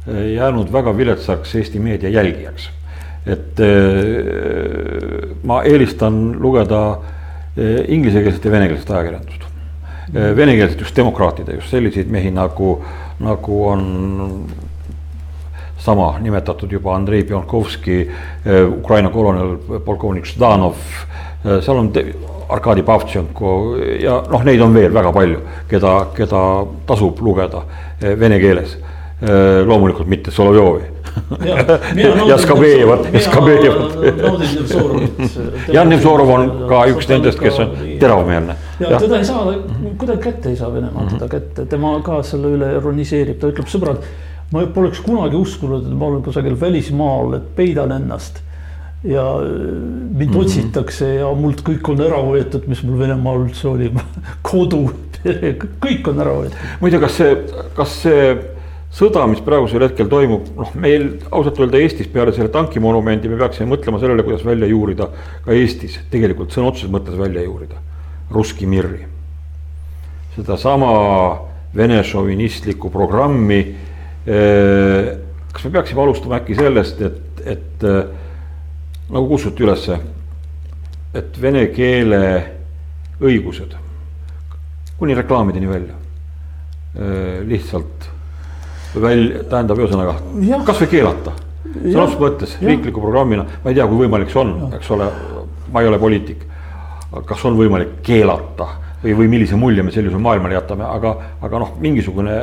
jäänud 0.06 0.70
väga 0.72 0.96
viletsaks 0.96 1.54
Eesti 1.54 1.78
meedia 1.78 2.10
jälgijaks. 2.10 2.70
et 3.26 3.60
eh, 3.60 5.30
ma 5.44 5.62
eelistan 5.62 6.40
lugeda 6.42 6.98
inglisekeelset 7.56 8.44
ja 8.44 8.50
venekeelset 8.50 8.90
ajakirjandust. 8.90 9.48
Venekeelset 10.12 10.80
just 10.80 10.96
demokraatide, 10.96 11.54
just 11.56 11.72
selliseid 11.72 12.10
mehi 12.12 12.30
nagu, 12.30 12.74
nagu 13.20 13.58
on 13.68 13.84
sama 15.82 16.18
nimetatud 16.22 16.72
juba 16.72 16.94
Andrei 16.94 17.24
Pjankovski, 17.24 18.10
Ukraina 18.78 19.10
kolonel, 19.10 19.56
polkovnik 19.84 20.26
Ždanov. 20.26 20.76
seal 21.42 21.78
on 21.78 21.92
Arkadi 22.52 22.82
Pavtšenko 22.82 23.76
ja 24.00 24.20
noh, 24.30 24.44
neid 24.44 24.60
on 24.60 24.74
veel 24.74 24.92
väga 24.94 25.12
palju, 25.12 25.40
keda, 25.70 25.94
keda 26.16 26.42
tasub 26.86 27.20
lugeda 27.24 27.64
vene 28.00 28.38
keeles. 28.42 28.76
Loomulikult 29.66 30.08
mitte 30.10 30.30
Solovjovi. 30.30 30.91
Ja 32.26 32.38
Skabejevat, 32.38 33.06
Skabejevat. 33.20 33.96
Jan 35.72 35.88
Nevzorov 35.92 36.30
on 36.34 36.50
ka 36.70 36.84
üks 36.92 37.08
nendest, 37.10 37.40
kes 37.42 37.58
on 37.62 37.74
teravmeelne. 38.00 38.56
ja 38.80 38.98
teda 38.98 39.18
ei 39.18 39.26
saa, 39.28 39.54
kuidagi 39.98 40.22
kätte 40.22 40.52
ei 40.52 40.56
saa 40.58 40.72
Venemaal 40.74 41.10
teda 41.14 41.28
kätte, 41.32 41.66
tema 41.70 41.94
ka 42.04 42.22
selle 42.26 42.54
üle 42.56 42.72
ironiseerib, 42.78 43.38
ta 43.40 43.50
ütleb, 43.52 43.68
sõbrad, 43.70 44.06
ma 44.52 44.64
poleks 44.74 45.02
kunagi 45.04 45.38
uskunud, 45.38 45.86
et 45.86 45.98
ma 45.98 46.08
olen 46.10 46.24
kusagil 46.24 46.56
välismaal, 46.60 47.36
et 47.38 47.52
peidan 47.56 47.94
ennast 47.98 48.42
ja 49.04 49.22
äh, 49.36 49.48
mind 50.18 50.30
-hmm. 50.30 50.40
otsitakse 50.40 51.14
ja 51.14 51.34
mult 51.34 51.62
kõik 51.66 51.88
on 51.90 52.00
ära 52.00 52.20
võetud, 52.22 52.66
mis 52.66 52.82
mul 52.82 52.98
Venemaal 52.98 53.46
üldse 53.46 53.68
oli 53.68 53.90
kodu, 54.50 54.90
pere, 55.22 55.56
kõik 55.84 56.08
on 56.10 56.20
ära 56.20 56.34
võetud. 56.38 56.58
muide, 56.80 57.00
kas 57.00 57.16
see, 57.16 57.36
kas 57.74 58.02
see 58.02 58.51
sõda, 58.92 59.24
mis 59.30 59.40
praegusel 59.44 59.86
hetkel 59.86 60.10
toimub, 60.12 60.50
noh, 60.58 60.72
meil 60.78 61.06
ausalt 61.32 61.60
öelda 61.62 61.80
Eestis 61.80 62.10
peale 62.12 62.34
selle 62.36 62.52
tankimonumendi 62.52 63.30
me 63.30 63.38
peaksime 63.40 63.70
mõtlema 63.70 64.00
sellele, 64.02 64.24
kuidas 64.26 64.44
välja 64.46 64.68
juurida 64.68 65.08
ka 65.44 65.56
Eestis, 65.56 65.98
tegelikult 66.12 66.52
sõna 66.52 66.72
otseses 66.72 66.92
mõttes 66.92 67.16
välja 67.18 67.44
juurida, 67.46 67.80
Russki 68.32 68.68
Mirri. 68.68 69.06
sedasama 70.36 70.92
vene 71.76 71.98
šovinistlikku 72.04 72.88
programmi. 72.92 73.60
Äh, 74.28 75.12
kas 75.52 75.64
me 75.66 75.70
peaksime 75.74 76.00
alustama 76.04 76.38
äkki 76.40 76.56
sellest, 76.56 77.00
et, 77.04 77.42
et 77.44 77.84
äh, 77.84 78.04
nagu 79.12 79.28
kutsuti 79.28 79.64
ülesse, 79.64 79.98
et 81.12 81.40
vene 81.40 81.66
keele 81.74 82.22
õigused 83.20 83.76
kuni 85.02 85.16
reklaamideni 85.18 85.66
välja 85.66 85.96
lihtsalt 87.48 88.11
välja, 89.00 89.44
tähendab 89.50 89.80
ühesõnaga 89.80 90.16
kasvõi 90.66 90.90
keelata. 90.90 91.32
sõna 91.72 92.04
otseses 92.04 92.20
mõttes 92.20 92.56
riikliku 92.60 93.00
programmina, 93.00 93.46
ma 93.64 93.70
ei 93.70 93.78
tea, 93.78 93.86
kui 93.88 94.04
võimalik 94.04 94.30
see 94.32 94.40
on, 94.42 94.54
eks 94.76 94.90
ole, 94.90 95.08
ma 95.72 95.80
ei 95.80 95.88
ole 95.88 95.98
poliitik. 95.98 96.46
kas 97.26 97.44
on 97.44 97.56
võimalik 97.56 98.00
keelata 98.02 98.68
või, 99.02 99.16
või 99.16 99.28
millise 99.28 99.56
mulje 99.56 99.82
me 99.82 99.92
sellisel 99.92 100.18
maailmale 100.18 100.54
jätame, 100.54 100.84
aga, 100.84 101.16
aga 101.42 101.58
noh, 101.58 101.74
mingisugune 101.80 102.38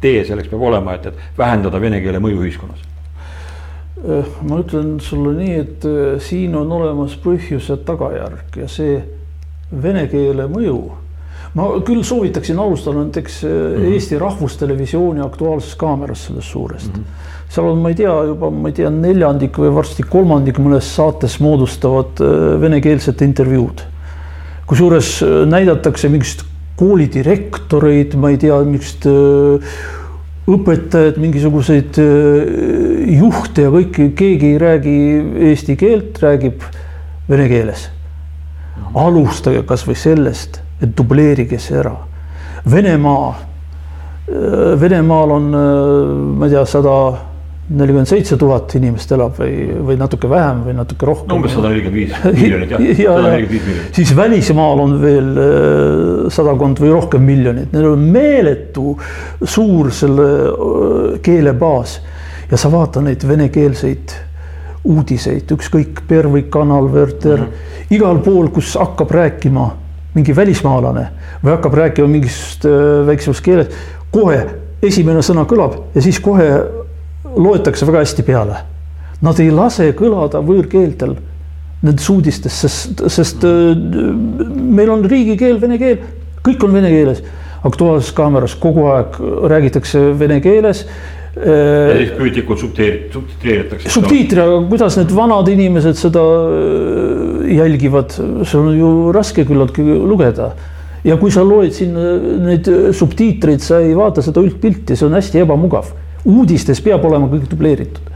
tee 0.00 0.24
selleks 0.24 0.48
peab 0.48 0.62
olema, 0.62 0.94
et, 0.94 1.06
et 1.06 1.38
vähendada 1.38 1.80
vene 1.80 2.00
keele 2.00 2.20
mõju 2.22 2.40
ühiskonnas. 2.44 2.86
Äh, 4.00 4.24
ma 4.48 4.60
ütlen 4.62 4.94
sulle 5.04 5.34
nii, 5.36 5.56
et 5.60 5.84
äh, 5.84 6.20
siin 6.24 6.54
on 6.56 6.70
olemas 6.72 7.18
põhjus 7.20 7.68
ja 7.68 7.76
tagajärg 7.76 8.56
ja 8.62 8.68
see 8.70 8.96
vene 9.70 10.06
keele 10.08 10.46
mõju. 10.50 10.78
Ma 11.54 11.66
küll 11.86 12.04
soovitaksin 12.06 12.58
alustada 12.58 13.02
näiteks 13.02 13.42
mm 13.42 13.48
-hmm. 13.50 13.92
Eesti 13.92 14.18
Rahvustelevisiooni 14.18 15.20
Aktuaalses 15.20 15.74
Kaameras 15.74 16.26
sellest 16.26 16.52
suurest 16.52 16.96
mm. 16.96 17.02
-hmm 17.02 17.28
seal 17.50 17.66
on, 17.66 17.78
ma 17.82 17.88
ei 17.88 17.94
tea, 17.94 18.12
juba 18.28 18.50
ma 18.50 18.68
ei 18.68 18.74
tea, 18.74 18.90
neljandik 18.94 19.56
või 19.58 19.72
varsti 19.74 20.04
kolmandik 20.06 20.58
mõnes 20.62 20.86
saates 20.94 21.40
moodustavad 21.40 22.20
äh, 22.22 22.60
venekeelset 22.60 23.22
intervjuud. 23.22 23.82
kusjuures 24.66 25.24
näidatakse 25.50 26.08
mingist 26.08 26.44
koolidirektoreid, 26.78 28.14
ma 28.14 28.30
ei 28.30 28.38
tea, 28.38 28.60
mingist 28.62 29.06
õpetajad, 30.46 31.18
mingisuguseid 31.18 31.98
juhte 33.18 33.62
ja 33.66 33.70
kõiki, 33.74 34.12
keegi 34.14 34.52
ei 34.52 34.58
räägi 34.58 34.94
eesti 35.50 35.76
keelt, 35.76 36.22
räägib 36.22 36.62
vene 37.28 37.48
keeles 37.48 37.88
alustage 38.94 39.62
kasvõi 39.66 39.96
sellest, 39.98 40.60
et 40.80 40.96
dubleerige 40.96 41.58
see 41.58 41.78
ära. 41.80 41.96
Venemaa, 42.70 43.30
Venemaal 44.80 45.30
on, 45.34 45.46
ma 46.38 46.46
ei 46.46 46.52
tea, 46.52 46.62
sada 46.68 46.94
nelikümmend 47.70 48.08
seitse 48.10 48.36
tuhat 48.38 48.72
inimest 48.78 49.10
elab 49.14 49.36
või, 49.38 49.54
või 49.86 49.96
natuke 49.98 50.28
vähem 50.30 50.62
või 50.66 50.74
natuke 50.74 51.06
rohkem. 51.06 51.34
umbes 51.36 51.52
sada 51.54 51.70
nelikümmend 51.70 51.98
viis 51.98 52.14
miljonit 52.40 52.72
jah 52.74 52.82
ja, 52.82 53.12
sada 53.14 53.32
nelikümmend 53.34 53.52
viis 53.54 53.66
miljonit. 53.66 53.98
siis 53.98 54.14
välismaal 54.16 54.82
on 54.84 54.96
veel 55.02 55.28
sadakond 56.34 56.82
või 56.82 56.90
rohkem 56.94 57.22
miljonit, 57.26 57.70
neil 57.74 57.92
on 57.92 58.02
meeletu 58.16 58.96
suur 59.42 59.92
selle 59.94 60.26
keelebaas 61.22 62.00
ja 62.50 62.58
sa 62.58 62.72
vaata 62.72 63.02
neid 63.06 63.22
venekeelseid 63.26 64.18
uudiseid, 64.90 65.50
ükskõik, 65.52 66.02
Pervõi 66.08 66.46
kanal, 66.50 66.88
Werther 66.90 67.38
mm, 67.38 67.46
-hmm. 67.46 67.94
igal 67.94 68.18
pool, 68.24 68.48
kus 68.48 68.74
hakkab 68.80 69.10
rääkima 69.12 69.66
mingi 70.14 70.34
välismaalane 70.36 71.06
või 71.44 71.54
hakkab 71.54 71.76
rääkima 71.78 72.10
mingist 72.10 72.66
äh, 72.66 73.06
väiksemas 73.06 73.42
keeles, 73.44 73.74
kohe 74.10 74.40
esimene 74.82 75.22
sõna 75.24 75.46
kõlab 75.48 75.76
ja 75.94 76.02
siis 76.04 76.20
kohe 76.22 76.48
loetakse 77.36 77.86
väga 77.86 78.04
hästi 78.04 78.24
peale. 78.26 78.62
Nad 79.20 79.40
ei 79.42 79.50
lase 79.52 79.90
kõlada 79.96 80.40
võõrkeeltel 80.44 81.14
nendes 81.84 82.08
uudistes, 82.12 82.56
sest, 82.64 83.04
sest 83.12 83.44
äh, 83.46 83.76
meil 84.50 84.90
on 84.92 85.04
riigikeel, 85.06 85.60
vene 85.62 85.78
keel, 85.80 86.02
kõik 86.46 86.66
on 86.66 86.74
vene 86.76 86.90
keeles. 86.92 87.22
Aktuaalses 87.64 88.14
Kaameras 88.16 88.54
kogu 88.56 88.86
aeg 88.88 89.18
räägitakse 89.52 90.00
vene 90.18 90.38
keeles 90.40 90.86
ja 91.36 91.94
siis 91.94 92.10
püütlikult 92.18 92.58
subtitreeritakse. 92.58 93.92
subtiitri, 93.94 94.42
aga 94.42 94.58
kuidas 94.70 94.96
need 94.98 95.14
vanad 95.14 95.48
inimesed 95.52 95.98
seda 95.98 96.24
äh, 96.24 97.54
jälgivad, 97.54 98.16
see 98.18 98.58
on 98.58 98.74
ju 98.74 98.90
raske 99.14 99.46
küllaltki 99.46 99.84
lugeda. 99.84 100.50
ja 101.04 101.16
kui 101.16 101.30
sa 101.32 101.44
loed 101.46 101.72
sinna 101.72 102.16
neid 102.50 102.66
subtiitreid, 102.96 103.62
sa 103.62 103.78
ei 103.80 103.94
vaata 103.96 104.24
seda 104.26 104.42
üldpilti, 104.42 104.96
see 104.96 105.06
on 105.06 105.14
hästi 105.18 105.44
ebamugav. 105.44 105.92
uudistes 106.24 106.82
peab 106.82 107.04
olema 107.06 107.30
kõik 107.30 107.46
dubleeritud. 107.50 108.10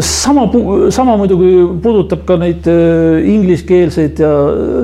sama, 0.00 0.48
sama 0.90 1.18
muidugi 1.20 1.52
puudutab 1.82 2.24
ka 2.24 2.40
neid 2.40 2.64
äh, 2.72 3.20
ingliskeelseid 3.36 4.24
ja 4.24 4.36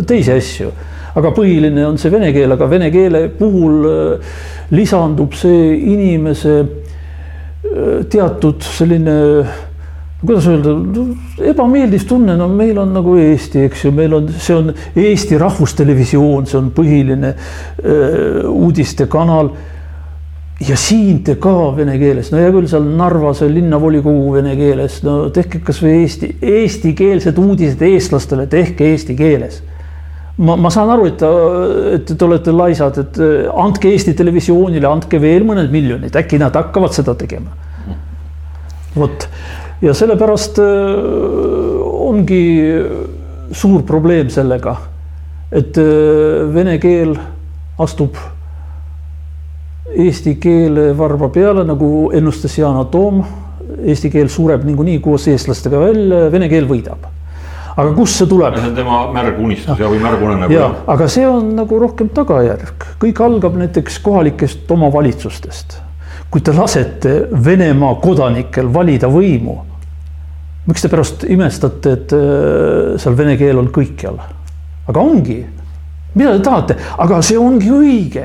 teisi 0.07 0.36
asju 0.36 0.72
aga 1.16 1.32
põhiline 1.36 1.84
on 1.84 1.99
see 2.01 2.12
vene 2.12 2.30
keel, 2.32 2.53
aga 2.55 2.68
vene 2.68 2.88
keele 2.93 3.26
puhul 3.36 3.88
äh, 3.88 4.36
lisandub 4.72 5.34
see 5.36 5.74
inimese 5.76 6.82
teatud 8.12 8.64
selline 8.66 9.18
kuidas 10.23 10.47
öelda, 10.47 10.77
ebameeldiv 11.51 12.05
tunne, 12.07 12.37
no 12.39 12.47
meil 12.47 12.79
on 12.79 12.93
nagu 12.95 13.16
Eesti, 13.18 13.64
eks 13.66 13.87
ju, 13.89 13.91
meil 13.97 14.12
on, 14.14 14.29
see 14.39 14.55
on 14.55 14.70
Eesti 14.95 15.39
Rahvustelevisioon, 15.41 16.47
see 16.47 16.61
on 16.61 16.70
põhiline 16.77 17.33
öö, 17.35 18.45
uudistekanal. 18.49 19.51
ja 20.62 20.77
siin 20.79 21.25
te 21.27 21.35
ka 21.43 21.73
vene 21.75 21.97
keeles, 21.99 22.31
no 22.31 22.39
hea 22.39 22.53
küll, 22.55 22.68
seal 22.70 22.85
Narva 22.87 23.33
see 23.35 23.51
linnavolikogu 23.51 24.37
vene 24.37 24.55
keeles, 24.55 25.01
no 25.03 25.16
tehke 25.35 25.59
kasvõi 25.66 25.97
eesti, 26.05 26.37
eestikeelsed 26.39 27.39
uudised 27.43 27.83
eestlastele, 27.83 28.47
tehke 28.47 28.93
eesti 28.93 29.18
keeles 29.18 29.59
ma, 30.37 30.55
ma 30.57 30.70
saan 30.70 30.93
aru, 30.95 31.09
et, 31.11 31.27
et 31.97 32.14
te 32.14 32.25
olete 32.25 32.55
laisad, 32.55 33.03
et 33.03 33.18
äh, 33.18 33.51
andke 33.64 33.91
Eesti 33.91 34.14
Televisioonile, 34.18 34.87
andke 34.87 35.20
veel 35.23 35.45
mõned 35.49 35.75
miljonid, 35.75 36.14
äkki 36.16 36.39
nad 36.39 36.55
hakkavad 36.57 36.95
seda 36.95 37.16
tegema. 37.18 37.53
Vot 38.97 39.28
ja 39.82 39.95
sellepärast 39.95 40.61
äh, 40.62 41.82
ongi 42.09 42.45
suur 43.53 43.82
probleem 43.88 44.30
sellega, 44.32 44.76
et 45.53 45.78
äh, 45.80 46.43
vene 46.55 46.78
keel 46.82 47.16
astub 47.82 48.18
eesti 49.93 50.36
keele 50.40 50.93
varba 50.97 51.28
peale, 51.32 51.64
nagu 51.68 52.11
ennustas 52.14 52.55
Yana 52.59 52.84
Toom. 52.90 53.24
Eesti 53.82 54.11
keel 54.12 54.28
sureb 54.30 54.62
niikuinii 54.66 54.99
koos 55.03 55.24
eestlastega 55.30 55.78
välja, 55.80 56.26
vene 56.30 56.49
keel 56.51 56.66
võidab 56.68 57.07
aga 57.72 57.93
kust 57.97 58.20
see 58.20 58.28
tuleb? 58.28 58.57
see 58.59 58.68
on 58.68 58.74
tema 58.76 58.99
märg 59.14 59.38
unistus 59.40 59.80
ja, 59.80 59.88
või 59.88 60.01
märg 60.03 60.24
unenägu. 60.26 60.57
ja, 60.57 60.68
aga 60.93 61.09
see 61.12 61.24
on 61.28 61.55
nagu 61.57 61.78
rohkem 61.80 62.11
tagajärg, 62.14 62.86
kõik 63.03 63.22
algab 63.24 63.57
näiteks 63.61 63.99
kohalikest 64.05 64.70
omavalitsustest. 64.76 65.78
Kui 66.33 66.41
te 66.41 66.55
lasete 66.57 67.16
Venemaa 67.45 67.99
kodanikel 68.01 68.70
valida 68.72 69.11
võimu, 69.12 69.59
miks 70.68 70.85
te 70.85 70.91
pärast 70.93 71.26
imestate, 71.28 71.97
et 71.99 72.14
äh, 72.16 72.95
seal 73.03 73.18
vene 73.18 73.37
keel 73.41 73.61
on 73.61 73.68
kõikjal? 73.74 74.20
aga 74.89 74.99
ongi, 74.99 75.37
mida 76.18 76.33
te 76.35 76.41
tahate, 76.43 76.76
aga 76.99 77.20
see 77.22 77.37
ongi 77.39 77.68
õige. 77.70 78.24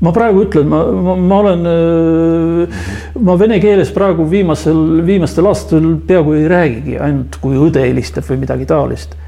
Ma 0.00 0.12
praegu 0.16 0.44
ütlen, 0.46 0.68
ma, 0.70 0.78
ma, 0.94 1.14
ma 1.18 1.38
olen, 1.42 1.64
äh, 1.68 2.84
ma 3.20 3.34
vene 3.40 3.58
keeles 3.60 3.90
praegu 3.92 4.24
viimasel, 4.30 5.00
viimastel 5.04 5.50
aastatel 5.50 5.90
peaaegu 6.06 6.38
ei 6.38 6.46
räägigi, 6.48 6.96
ainult 7.02 7.40
kui 7.42 7.58
õde 7.60 7.82
helistab 7.84 8.28
või 8.30 8.44
midagi 8.44 8.68
taolist. 8.70 9.18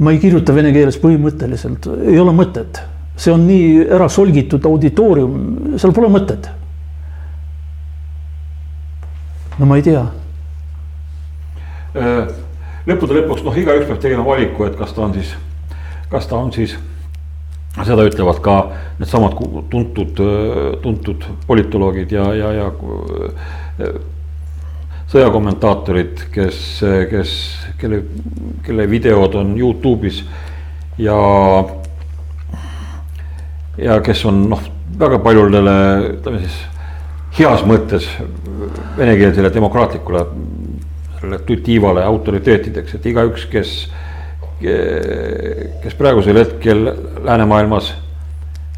ma 0.00 0.14
ei 0.14 0.20
kirjuta 0.20 0.54
vene 0.56 0.70
keeles 0.72 0.96
põhimõtteliselt, 1.00 1.88
ei 2.08 2.20
ole 2.20 2.32
mõtet, 2.32 2.78
see 3.20 3.32
on 3.34 3.44
nii 3.48 3.84
ära 3.92 4.08
solgitud 4.08 4.64
auditoorium, 4.64 5.76
seal 5.78 5.92
pole 5.96 6.08
mõtet. 6.12 6.48
no 9.60 9.66
ma 9.68 9.76
ei 9.76 9.84
tea. 9.84 10.06
Äh, 12.00 12.30
lõppude 12.88 13.18
lõpuks 13.18 13.44
noh, 13.44 13.56
igaüks 13.60 13.90
peab 13.90 14.00
tegema 14.00 14.24
valiku, 14.24 14.64
et 14.64 14.78
kas 14.78 14.94
ta 14.96 15.04
on 15.04 15.12
siis, 15.18 15.34
kas 16.08 16.30
ta 16.30 16.38
on 16.38 16.52
siis 16.54 16.78
seda 17.76 18.06
ütlevad 18.08 18.40
ka 18.42 18.54
needsamad 18.98 19.36
tuntud, 19.70 20.22
tuntud 20.82 21.26
politoloogid 21.46 22.12
ja, 22.16 22.24
ja, 22.34 22.50
ja 22.56 23.90
sõjakommentaatorid, 25.10 26.24
kes, 26.34 26.58
kes, 27.10 27.34
kelle, 27.80 28.02
kelle 28.66 28.86
videod 28.90 29.36
on 29.40 29.54
Youtube'is 29.58 30.22
ja, 31.02 31.18
ja 33.80 34.00
kes 34.04 34.24
on 34.28 34.44
noh, 34.50 34.62
väga 35.00 35.18
paljudele, 35.24 35.74
ütleme 36.16 36.42
siis 36.44 36.58
heas 37.38 37.64
mõttes 37.66 38.08
venekeelsele 38.98 39.52
demokraatlikule 39.54 40.24
sellele 41.20 41.40
tutivale 41.46 42.04
autoriteetideks, 42.04 42.96
et 42.96 43.10
igaüks, 43.12 43.46
kes 43.52 43.74
kes 44.60 45.94
praegusel 45.96 46.36
hetkel 46.36 46.82
läänemaailmas 47.24 47.94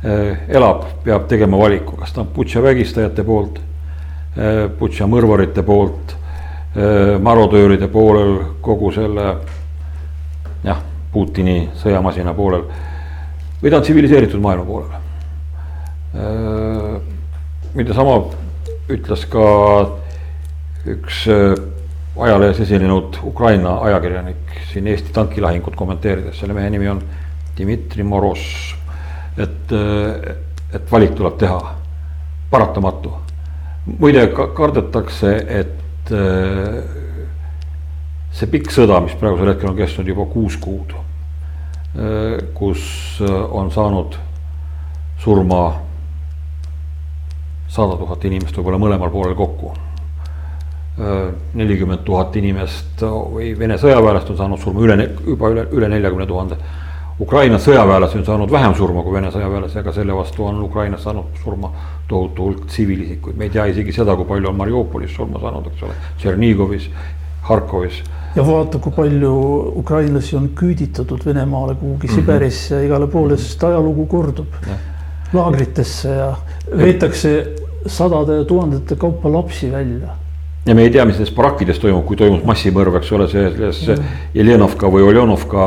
eh, 0.04 0.38
elab, 0.48 0.84
peab 1.04 1.26
tegema 1.30 1.58
valiku, 1.58 1.96
kas 1.98 2.12
ta 2.14 2.22
on 2.22 2.28
Butša 2.34 2.62
vägistajate 2.62 3.24
poolt, 3.26 3.58
eh, 4.36 4.68
Butša 4.78 5.08
mõrvarite 5.10 5.64
poolt, 5.66 6.14
eh, 6.76 7.18
marodööride 7.18 7.88
poolel, 7.90 8.38
kogu 8.62 8.92
selle 8.94 9.26
jah, 10.62 10.78
Putini 11.12 11.66
sõjamasina 11.82 12.32
poolel 12.34 12.62
või 13.62 13.70
ta 13.70 13.78
on 13.78 13.86
tsiviliseeritud 13.86 14.40
maailma 14.42 14.64
poolel. 14.64 15.00
mida 17.74 17.94
sama 17.96 18.18
ütles 18.92 19.24
ka 19.32 19.44
üks 20.92 21.24
ajalehes 22.20 22.60
esinenud 22.60 23.16
Ukraina 23.24 23.78
ajakirjanik 23.86 24.56
siin 24.72 24.86
Eesti 24.92 25.12
tankilahingut 25.12 25.76
kommenteerides, 25.76 26.36
selle 26.40 26.56
mehe 26.56 26.70
nimi 26.70 26.88
on 26.88 27.00
Dmitri 27.56 28.02
Moroz. 28.04 28.74
et, 29.38 29.72
et 30.74 30.92
valik 30.92 31.14
tuleb 31.16 31.38
teha, 31.40 31.60
paratamatu. 32.50 33.14
muide 33.98 34.26
kardetakse, 34.56 35.32
et 35.48 36.12
see 38.32 38.50
pikk 38.52 38.72
sõda, 38.72 39.00
mis 39.04 39.16
praegusel 39.16 39.52
hetkel 39.52 39.70
on 39.70 39.76
kestnud 39.78 40.08
juba 40.08 40.26
kuus 40.28 40.56
kuud, 40.60 40.92
kus 42.56 43.20
on 43.50 43.70
saanud 43.70 44.14
surma 45.20 45.62
sada 47.68 47.96
tuhat 48.00 48.24
inimest 48.24 48.56
võib-olla 48.56 48.80
mõlemal 48.80 49.12
poolel 49.12 49.34
kokku 49.36 49.74
nelikümmend 51.54 52.04
tuhat 52.04 52.36
inimest 52.36 53.00
või 53.02 53.52
Vene 53.58 53.78
sõjaväelast 53.80 54.30
on 54.32 54.36
saanud 54.36 54.60
surma 54.60 54.84
üle, 54.84 54.96
juba 55.26 55.48
üle, 55.52 55.66
üle 55.72 55.88
neljakümne 55.88 56.26
tuhande. 56.28 56.58
Ukraina 57.20 57.58
sõjaväelasi 57.60 58.18
on 58.20 58.24
saanud 58.26 58.52
vähem 58.52 58.74
surma 58.76 59.02
kui 59.04 59.14
Vene 59.14 59.30
sõjaväelasi, 59.32 59.78
aga 59.80 59.92
selle 59.92 60.16
vastu 60.16 60.44
on 60.44 60.60
Ukrainas 60.64 61.04
saanud 61.06 61.36
surma 61.44 61.70
tohutu 62.08 62.48
hulk 62.48 62.66
tsiviilisikuid, 62.68 63.36
me 63.36 63.48
ei 63.48 63.54
tea 63.54 63.66
isegi 63.72 63.92
seda, 63.92 64.16
kui 64.16 64.28
palju 64.28 64.50
on 64.50 64.58
Mariupolis 64.58 65.14
surma 65.16 65.40
saanud, 65.40 65.68
eks 65.72 65.86
ole, 65.86 65.96
Tšernigovis, 66.20 66.90
Harkovis. 67.48 68.02
Ja 68.36 68.46
vaata, 68.46 68.78
kui 68.78 68.92
palju 68.96 69.32
ukrainlasi 69.82 70.36
on 70.36 70.48
küüditatud 70.56 71.26
Venemaale 71.26 71.74
kuhugi 71.74 72.06
mm 72.06 72.12
-hmm. 72.12 72.20
Siberisse 72.20 72.74
ja 72.74 72.82
igale 72.84 73.06
poole, 73.06 73.36
sest 73.36 73.64
ajalugu 73.64 74.06
kordub. 74.06 74.46
laagritesse 75.32 76.08
ja 76.08 76.36
veetakse 76.78 77.46
sadade 77.86 78.36
ja 78.36 78.44
tuhandete 78.44 78.96
kaupa 78.96 79.32
lapsi 79.32 79.72
välja 79.72 80.08
ja 80.66 80.74
me 80.74 80.82
ei 80.82 80.90
tea, 80.90 81.04
mis 81.04 81.18
nendes 81.18 81.34
barakkides 81.34 81.78
toimub, 81.82 82.04
kui 82.06 82.16
toimus 82.16 82.44
massimõrv, 82.46 83.00
eks 83.00 83.12
ole, 83.16 83.26
selles 83.30 83.82
mm. 83.88 84.12
Jelenovka 84.34 84.90
või 84.92 85.02
Oljonovka 85.08 85.66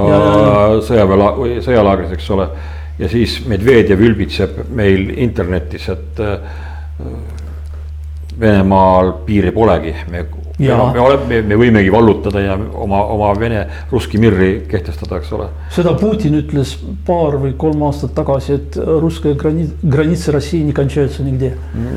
sõjaväe 0.88 1.32
või 1.39 1.57
sõjalaagris, 1.66 2.13
eks 2.16 2.30
ole. 2.36 2.47
ja 2.99 3.09
siis 3.11 3.41
Medvedjev 3.47 4.05
ülbitseb 4.07 4.61
meil 4.76 5.09
internetis, 5.18 5.89
et 5.91 6.22
äh, 6.24 6.38
Venemaal 8.39 9.13
piiri 9.26 9.51
polegi, 9.55 9.93
me, 10.11 10.26
me 10.61 11.01
oleme, 11.01 11.41
me 11.47 11.57
võimegi 11.61 11.93
vallutada 11.93 12.43
ja 12.45 12.57
oma, 12.57 13.03
oma 13.14 13.31
Vene 13.41 13.62
russki 13.93 14.20
mirri 14.20 14.51
kehtestada, 14.70 15.20
eks 15.20 15.33
ole. 15.37 15.49
seda 15.72 15.95
Putin 16.01 16.37
ütles 16.41 16.74
paar 17.07 17.39
või 17.41 17.55
kolm 17.61 17.87
aastat 17.89 18.12
tagasi, 18.18 18.59
et 18.59 18.76
russkaja 18.76 19.39
granitsa 19.83 20.35
Rossii 20.37 20.64
не 20.64 20.72
кончается 20.72 21.22
nigде 21.22 21.55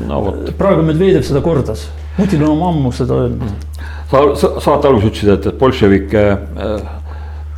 no,. 0.08 0.22
praegu 0.58 0.82
Medvedjev 0.82 1.22
seda 1.26 1.44
kordas 1.44 1.88
Putin 2.16 2.42
on 2.46 2.62
ammu 2.62 2.92
seda 2.92 3.14
öelnud. 3.14 3.54
sa, 4.10 4.24
sa 4.38 4.54
saate 4.60 4.88
alguses 4.88 5.10
ütlesid, 5.10 5.32
et, 5.34 5.46
et 5.50 5.58
bolševike, 5.58 6.24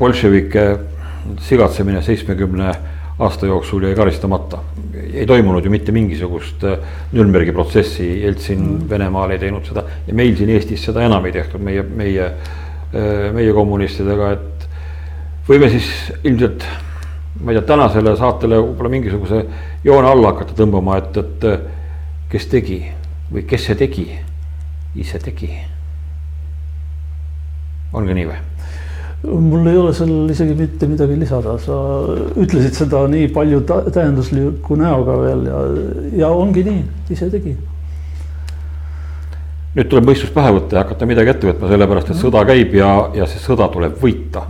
bolševike 0.01 0.66
sigatsemine 1.47 2.03
seitsmekümne 2.03 2.72
aasta 3.22 3.45
jooksul 3.45 3.84
jäi 3.86 3.95
karistamata. 3.95 4.59
ei 5.13 5.26
toimunud 5.28 5.65
ju 5.65 5.72
mitte 5.72 5.91
mingisugust 5.91 6.63
äh, 6.63 6.78
Nürnbergi 7.11 7.51
protsessi, 7.51 8.22
Jeltsin 8.22 8.59
mm. 8.59 8.89
Venemaal 8.89 9.32
ei 9.32 9.39
teinud 9.39 9.65
seda 9.67 9.84
ja 10.07 10.13
meil 10.13 10.36
siin 10.38 10.49
Eestis 10.49 10.86
seda 10.88 11.03
enam 11.05 11.26
ei 11.26 11.36
tehtud, 11.36 11.61
meie, 11.61 11.84
meie, 11.84 12.30
äh, 12.32 13.28
meie 13.36 13.53
kommunistidega, 13.53 14.32
et 14.38 14.65
võime 15.49 15.69
siis 15.74 15.89
ilmselt 16.24 16.65
ma 17.41 17.51
ei 17.51 17.59
tea, 17.59 17.67
tänasele 17.74 18.15
saatele 18.17 18.59
võib-olla 18.61 18.93
mingisuguse 18.93 19.43
joone 19.84 20.09
alla 20.09 20.34
hakata 20.34 20.55
tõmbama, 20.57 20.97
et, 21.01 21.17
et 21.17 21.47
äh, 21.49 21.59
kes 22.32 22.47
tegi 22.51 22.82
või 23.32 23.45
kes 23.47 23.67
see 23.69 23.80
tegi 23.80 24.07
ise 24.95 25.19
tegi. 25.24 25.51
on 27.93 28.07
ka 28.07 28.15
nii 28.15 28.28
või? 28.28 28.51
Mul 29.24 29.67
ei 29.67 29.78
ole 29.78 29.93
sellele 29.93 30.32
isegi 30.32 30.55
mitte 30.57 30.88
midagi 30.89 31.17
lisada, 31.19 31.57
sa 31.61 31.76
ütlesid 32.41 32.78
seda 32.78 33.03
nii 33.11 33.28
palju 33.34 33.61
tähendusliku 33.67 34.78
näoga 34.80 35.17
veel 35.22 35.43
ja, 35.49 35.59
ja 36.24 36.32
ongi 36.34 36.63
nii, 36.65 36.82
ise 37.13 37.30
tegi. 37.34 37.53
nüüd 39.76 39.88
tuleb 39.91 40.09
mõistus 40.09 40.34
pähe 40.36 40.51
võtta 40.57 40.76
ja 40.76 40.84
hakata 40.84 41.07
midagi 41.09 41.32
ette 41.32 41.47
võtma, 41.51 41.69
sellepärast 41.72 42.11
et 42.11 42.19
sõda 42.19 42.41
käib 42.49 42.74
ja, 42.76 42.91
ja 43.15 43.30
see 43.30 43.43
sõda 43.43 43.69
tuleb 43.72 44.01
võita. 44.01 44.47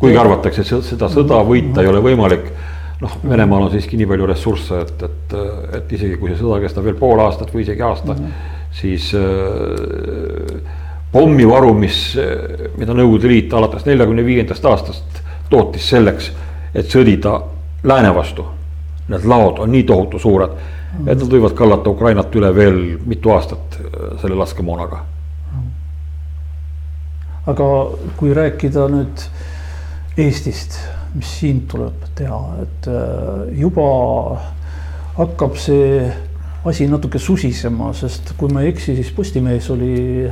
kuigi 0.00 0.16
arvatakse, 0.16 0.64
et 0.64 0.88
seda 0.88 1.10
sõda 1.12 1.42
võita 1.44 1.84
ei 1.84 1.90
ole 1.90 2.00
võimalik. 2.04 2.48
Noh, 3.00 3.12
Venemaal 3.24 3.62
on 3.64 3.70
siiski 3.72 3.96
nii 3.96 4.08
palju 4.08 4.26
ressursse, 4.28 4.80
et, 4.84 5.04
et, 5.06 5.36
et 5.78 5.92
isegi 5.96 6.18
kui 6.20 6.32
see 6.32 6.40
sõda 6.40 6.58
kestab 6.60 6.84
veel 6.84 6.98
pool 7.00 7.20
aastat 7.24 7.52
või 7.54 7.62
isegi 7.64 7.84
aasta 7.84 8.12
mm, 8.12 8.24
-hmm 8.24 8.58
siis 8.70 9.14
äh, 9.14 9.20
pommivaru, 11.12 11.72
mis, 11.74 12.02
mida 12.78 12.94
Nõukogude 12.94 13.28
Liit 13.30 13.54
alates 13.54 13.86
neljakümne 13.88 14.24
viiendast 14.24 14.64
aastast 14.64 15.22
tootis 15.50 15.88
selleks, 15.90 16.30
et 16.74 16.90
sõdida 16.90 17.40
lääne 17.82 18.12
vastu. 18.14 18.46
Need 19.10 19.26
laod 19.26 19.58
on 19.64 19.72
nii 19.74 19.82
tohutu 19.88 20.20
suured, 20.22 20.52
et 21.06 21.16
nad 21.16 21.26
võivad 21.32 21.56
kallata 21.58 21.90
Ukrainat 21.90 22.34
üle 22.38 22.50
veel 22.54 22.78
mitu 23.06 23.32
aastat 23.34 23.80
äh, 23.80 24.12
selle 24.22 24.38
laskemoonaga. 24.38 25.06
aga 27.50 27.66
kui 28.20 28.34
rääkida 28.36 28.84
nüüd 28.92 29.22
Eestist, 30.20 30.76
mis 31.14 31.30
siin 31.40 31.62
tuleb 31.66 32.04
teha, 32.14 32.40
et 32.62 32.88
äh, 32.90 33.48
juba 33.58 33.86
hakkab 35.16 35.56
see 35.58 36.04
asi 36.68 36.86
natuke 36.86 37.18
susisema, 37.18 37.90
sest 37.96 38.34
kui 38.38 38.52
ma 38.52 38.62
ei 38.62 38.70
eksi, 38.74 38.94
siis 38.98 39.10
Postimehes 39.16 39.70
oli, 39.72 40.28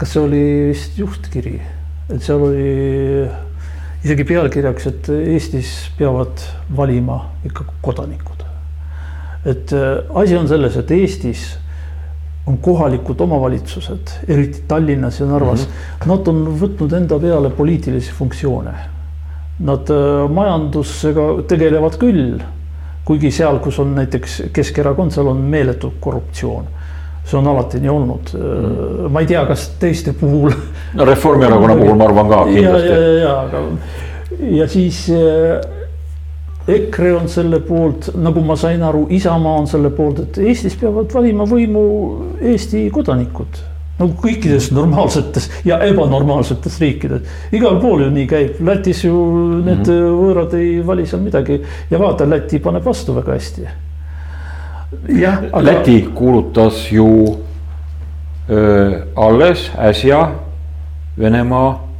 kas 0.00 0.14
see 0.14 0.20
oli 0.24 0.42
vist 0.70 0.96
juhtkiri, 0.96 1.58
et 2.08 2.22
seal 2.24 2.40
oli 2.46 2.68
isegi 4.00 4.24
pealkirjaks, 4.24 4.86
et 4.88 5.10
Eestis 5.12 5.72
peavad 5.98 6.40
valima 6.76 7.18
ikka 7.44 7.66
kodanikud. 7.84 8.46
et 9.44 9.72
äh, 9.72 10.04
asi 10.14 10.36
on 10.36 10.48
selles, 10.48 10.76
et 10.76 10.90
Eestis 10.90 11.44
on 12.48 12.56
kohalikud 12.58 13.20
omavalitsused, 13.20 14.14
eriti 14.28 14.62
Tallinnas 14.68 15.20
ja 15.20 15.26
Narvas 15.26 15.66
mm, 15.66 15.72
-hmm. 15.72 16.08
nad 16.08 16.28
on 16.28 16.46
võtnud 16.60 16.96
enda 16.96 17.18
peale 17.18 17.50
poliitilisi 17.50 18.12
funktsioone. 18.12 18.72
Nad 19.60 19.90
äh, 19.90 20.30
majandusega 20.30 21.28
tegelevad 21.48 22.00
küll 22.00 22.40
kuigi 23.04 23.30
seal, 23.30 23.58
kus 23.58 23.78
on 23.78 23.94
näiteks 23.94 24.42
Keskerakond, 24.52 25.10
seal 25.10 25.26
on 25.26 25.36
meeletu 25.36 25.92
korruptsioon 26.00 26.79
see 27.24 27.38
on 27.38 27.46
alati 27.46 27.80
nii 27.80 27.90
olnud 27.92 28.32
mm.. 28.34 29.10
ma 29.12 29.20
ei 29.20 29.26
tea, 29.30 29.44
kas 29.46 29.68
teiste 29.80 30.12
puhul. 30.12 30.54
no 30.94 31.04
Reformierakonna 31.04 31.76
puhul 31.76 31.98
ma 31.98 32.08
arvan 32.08 32.32
ka 32.32 32.44
kindlasti. 32.48 32.88
ja, 32.88 33.00
ja, 33.00 33.18
ja, 33.18 33.34
aga 33.40 33.64
ja 34.60 34.68
siis 34.68 35.04
äh, 35.14 35.60
EKRE 36.70 37.14
on 37.16 37.28
selle 37.28 37.60
poolt, 37.64 38.12
nagu 38.20 38.42
ma 38.44 38.54
sain 38.56 38.82
aru, 38.84 39.06
Isamaa 39.10 39.62
on 39.62 39.66
selle 39.70 39.90
poolt, 39.90 40.20
et 40.26 40.38
Eestis 40.44 40.76
peavad 40.78 41.10
valima 41.14 41.46
võimu 41.48 41.82
Eesti 42.52 42.84
kodanikud 42.94 43.66
nagu 44.00 44.14
kõikides 44.16 44.70
normaalsetes 44.72 45.50
ja 45.68 45.76
ebanormaalsetes 45.84 46.78
riikides. 46.80 47.26
igal 47.52 47.76
pool 47.82 48.06
ju 48.06 48.10
nii 48.14 48.26
käib, 48.30 48.60
Lätis 48.64 49.04
ju 49.04 49.14
need 49.60 49.84
mm 49.84 49.92
-hmm. 49.92 50.18
võõrad 50.22 50.56
ei 50.56 50.86
vali 50.86 51.06
seal 51.06 51.22
midagi 51.22 51.60
ja 51.90 51.98
vaata, 51.98 52.28
Läti 52.30 52.58
paneb 52.58 52.84
vastu 52.84 53.14
väga 53.14 53.36
hästi. 53.36 53.66
Aga.... 54.92 55.62
Läti 55.62 56.00
kuulutas 56.14 56.92
ju 56.92 57.36
öö, 58.50 59.00
alles 59.16 59.70
äsja 59.78 60.30
Venemaa 61.18 61.90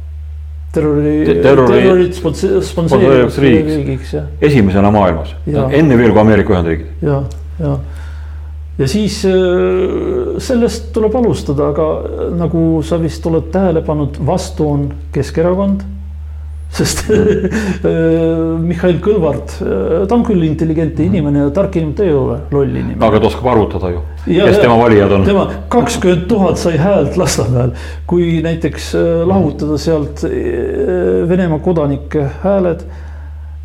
terrori, 0.73 1.41
terrorit 1.43 2.15
sponseerivaks 2.15 3.37
riigiks, 3.37 4.13
jah. 4.13 4.29
esimesena 4.41 4.91
maailmas, 4.91 5.35
enne 5.47 5.97
veel 5.99 6.13
kui 6.13 6.21
Ameerika 6.21 6.55
Ühendriigid. 6.55 6.93
ja, 7.03 7.23
ja 7.59 7.75
ja 8.79 8.87
siis 8.89 9.19
sellest 10.41 10.89
tuleb 10.95 11.15
alustada, 11.19 11.67
aga 11.69 11.87
nagu 12.39 12.81
sa 12.85 12.97
vist 13.01 13.25
oled 13.29 13.51
tähele 13.53 13.83
pannud, 13.85 14.17
vastu 14.25 14.69
on 14.71 14.87
Keskerakond. 15.13 15.83
Sest 16.71 17.03
äh, 17.11 17.91
Mihhail 18.61 19.01
Kõlvart, 19.03 19.57
ta 19.59 20.15
on 20.15 20.23
küll 20.27 20.45
intelligentne 20.47 21.09
inimene 21.09 21.45
ja 21.45 21.51
tark 21.55 21.75
inimene, 21.79 21.97
ta 21.97 22.07
ei 22.07 22.15
ole 22.15 22.39
loll 22.53 22.71
inimene. 22.71 22.99
aga 23.03 23.19
ta 23.19 23.29
oskab 23.31 23.51
arvutada 23.53 23.91
ju, 23.91 24.01
kes 24.25 24.59
tema 24.61 24.79
valijad 24.79 25.15
on. 25.17 25.27
tema 25.27 25.45
kakskümmend 25.73 26.25
tuhat 26.31 26.61
sai 26.61 26.79
häält 26.81 27.19
Lasnamäel, 27.19 27.75
kui 28.07 28.39
näiteks 28.45 28.91
lahutada 29.27 29.77
sealt 29.81 30.25
Venemaa 31.31 31.59
kodanike 31.63 32.27
hääled 32.43 32.85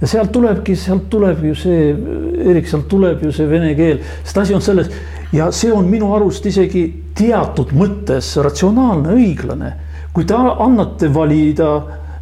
ja 0.01 0.09
sealt 0.11 0.33
tulebki, 0.33 0.77
sealt 0.77 1.09
tuleb 1.13 1.45
ju 1.47 1.55
see, 1.57 1.91
Erik, 2.45 2.69
sealt 2.69 2.89
tuleb 2.91 3.23
ju 3.25 3.33
see 3.35 3.47
vene 3.49 3.73
keel, 3.79 4.03
sest 4.25 4.43
asi 4.43 4.57
on 4.57 4.65
selles 4.65 4.91
ja 5.33 5.49
see 5.55 5.73
on 5.73 5.89
minu 5.91 6.13
arust 6.17 6.47
isegi 6.47 6.85
teatud 7.17 7.73
mõttes 7.77 8.35
ratsionaalne, 8.45 9.17
õiglane. 9.17 9.73
kui 10.13 10.25
te 10.25 10.35
annate 10.35 11.11
valida, 11.13 11.71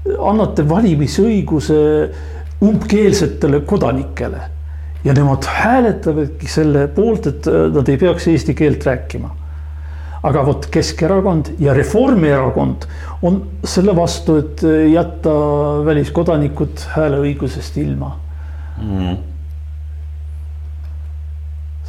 annate 0.05 0.67
valimisõiguse 0.69 1.79
umbkeelsetele 2.65 3.61
kodanikele 3.69 4.43
ja 5.05 5.15
nemad 5.17 5.47
hääletavadki 5.49 6.49
selle 6.49 6.87
poolt, 6.93 7.27
et 7.29 7.49
nad 7.49 7.89
ei 7.89 7.97
peaks 8.01 8.29
eesti 8.33 8.55
keelt 8.57 8.85
rääkima 8.87 9.33
aga 10.25 10.43
vot 10.47 10.67
Keskerakond 10.73 11.53
ja 11.61 11.75
Reformierakond 11.77 12.87
on 13.23 13.43
selle 13.65 13.93
vastu, 13.97 14.39
et 14.41 14.63
jätta 14.93 15.35
väliskodanikud 15.85 16.87
hääleõigusest 16.95 17.77
ilma 17.83 18.15
mm.. 18.81 19.19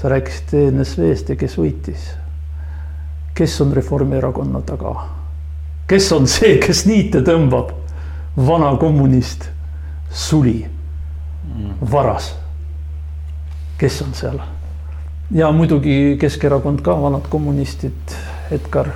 sa 0.01 0.11
rääkisid 0.11 0.55
ENSV-st 0.59 1.31
ja 1.31 1.39
kes 1.39 1.55
võitis? 1.59 2.09
kes 3.35 3.55
on 3.63 3.71
Reformierakonna 3.75 4.61
taga? 4.67 4.97
kes 5.87 6.11
on 6.17 6.27
see, 6.27 6.57
kes 6.59 6.85
niite 6.91 7.23
tõmbab? 7.23 7.71
Vana 8.37 8.75
kommunist, 8.77 9.49
suli 10.09 10.65
mm., 10.65 11.73
varas. 11.91 12.35
kes 13.77 14.01
on 14.01 14.13
seal? 14.13 14.39
ja 15.31 15.51
muidugi 15.51 16.17
Keskerakond 16.19 16.81
ka, 16.81 17.01
vanad 17.01 17.27
kommunistid 17.29 18.15
Edgar 18.51 18.89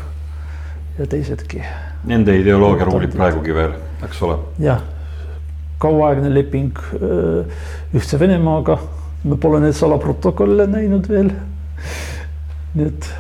ja 1.00 1.08
teisedki. 1.08 1.62
Nende 2.08 2.36
ideoloogia 2.40 2.86
ruulib 2.86 3.16
praegugi 3.16 3.56
veel, 3.56 3.74
eks 4.06 4.22
ole? 4.24 4.38
jah, 4.64 4.84
kauaaegne 5.82 6.32
leping 6.34 6.78
Ühtse 7.96 8.20
Venemaaga, 8.20 8.78
me 9.24 9.38
pole 9.38 9.60
neid 9.64 9.76
salaprotokolle 9.76 10.68
näinud 10.68 11.10
veel. 11.10 11.32
nii 12.76 12.86
et 12.86 13.12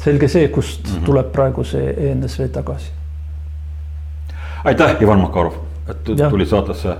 selge 0.00 0.28
see, 0.28 0.48
kust 0.48 0.86
mm 0.86 0.94
-hmm. 0.94 1.04
tuleb 1.04 1.32
praegu 1.32 1.64
see 1.64 2.10
ENSV 2.10 2.48
tagasi. 2.52 2.95
Aitäh, 4.64 4.96
Ivan 5.02 5.20
Makarov, 5.20 5.60
et 5.90 6.04
tulid 6.06 6.48
saatesse. 6.48 6.96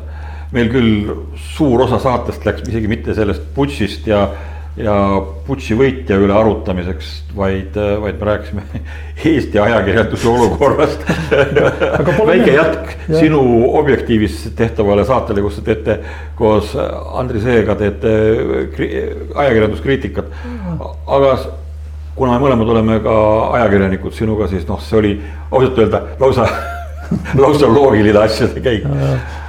meil 0.52 0.68
küll 0.70 1.14
suur 1.34 1.82
osa 1.82 1.98
saatest 1.98 2.44
läks 2.46 2.68
isegi 2.68 2.88
mitte 2.88 3.14
sellest 3.14 3.48
putšist 3.54 4.06
ja 4.06 4.28
ja 4.76 4.94
Butši 5.46 5.76
võitja 5.78 6.18
üle 6.20 6.34
arutamiseks, 6.36 7.12
vaid, 7.36 7.76
vaid 7.76 8.18
me 8.20 8.28
rääkisime 8.28 8.64
Eesti 9.30 9.60
ajakirjanduse 9.60 10.28
olukorrast 10.28 11.06
väike 12.30 12.52
jätk 12.52 12.92
ja. 13.08 13.18
sinu 13.18 13.40
Objektiivis 13.78 14.42
tehtavale 14.56 15.06
saatele, 15.08 15.44
kus 15.44 15.60
te 15.60 15.66
teete 15.70 15.98
koos 16.36 16.76
Andri 16.76 17.40
Seega 17.40 17.76
teete 17.80 18.12
ajakirjanduskriitikat. 19.34 20.32
aga 21.06 21.36
kuna 22.16 22.36
me 22.36 22.44
mõlemad 22.44 22.72
oleme 22.76 23.00
ka 23.04 23.18
ajakirjanikud 23.56 24.14
sinuga, 24.16 24.48
siis 24.52 24.68
noh, 24.68 24.80
see 24.80 25.00
oli 25.00 25.18
ausalt 25.50 25.84
öelda 25.84 26.02
lausa 26.20 26.48
lausa 27.42 27.68
loogiline 27.70 28.18
asjade 28.18 28.62
käik. 28.64 28.86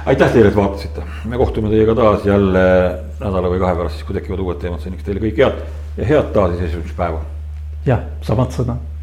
aitäh 0.06 0.32
teile, 0.32 0.48
et 0.48 0.56
vaatasite, 0.56 1.06
me 1.28 1.40
kohtume 1.40 1.72
teiega 1.72 1.96
taas 1.98 2.26
jälle 2.26 2.66
nädala 3.18 3.50
või 3.50 3.62
kahe 3.62 3.74
pärast, 3.80 3.98
siis 3.98 4.08
kui 4.08 4.18
tekivad 4.18 4.44
uued 4.44 4.62
teemad, 4.62 4.82
seniks 4.84 5.06
teile 5.06 5.22
kõike 5.22 5.44
head 5.44 5.64
ja 5.98 6.12
head 6.12 6.30
taasiseseisvumispäeva. 6.36 7.24
jah, 7.86 8.06
samad 8.26 8.54
sõnad 8.54 8.97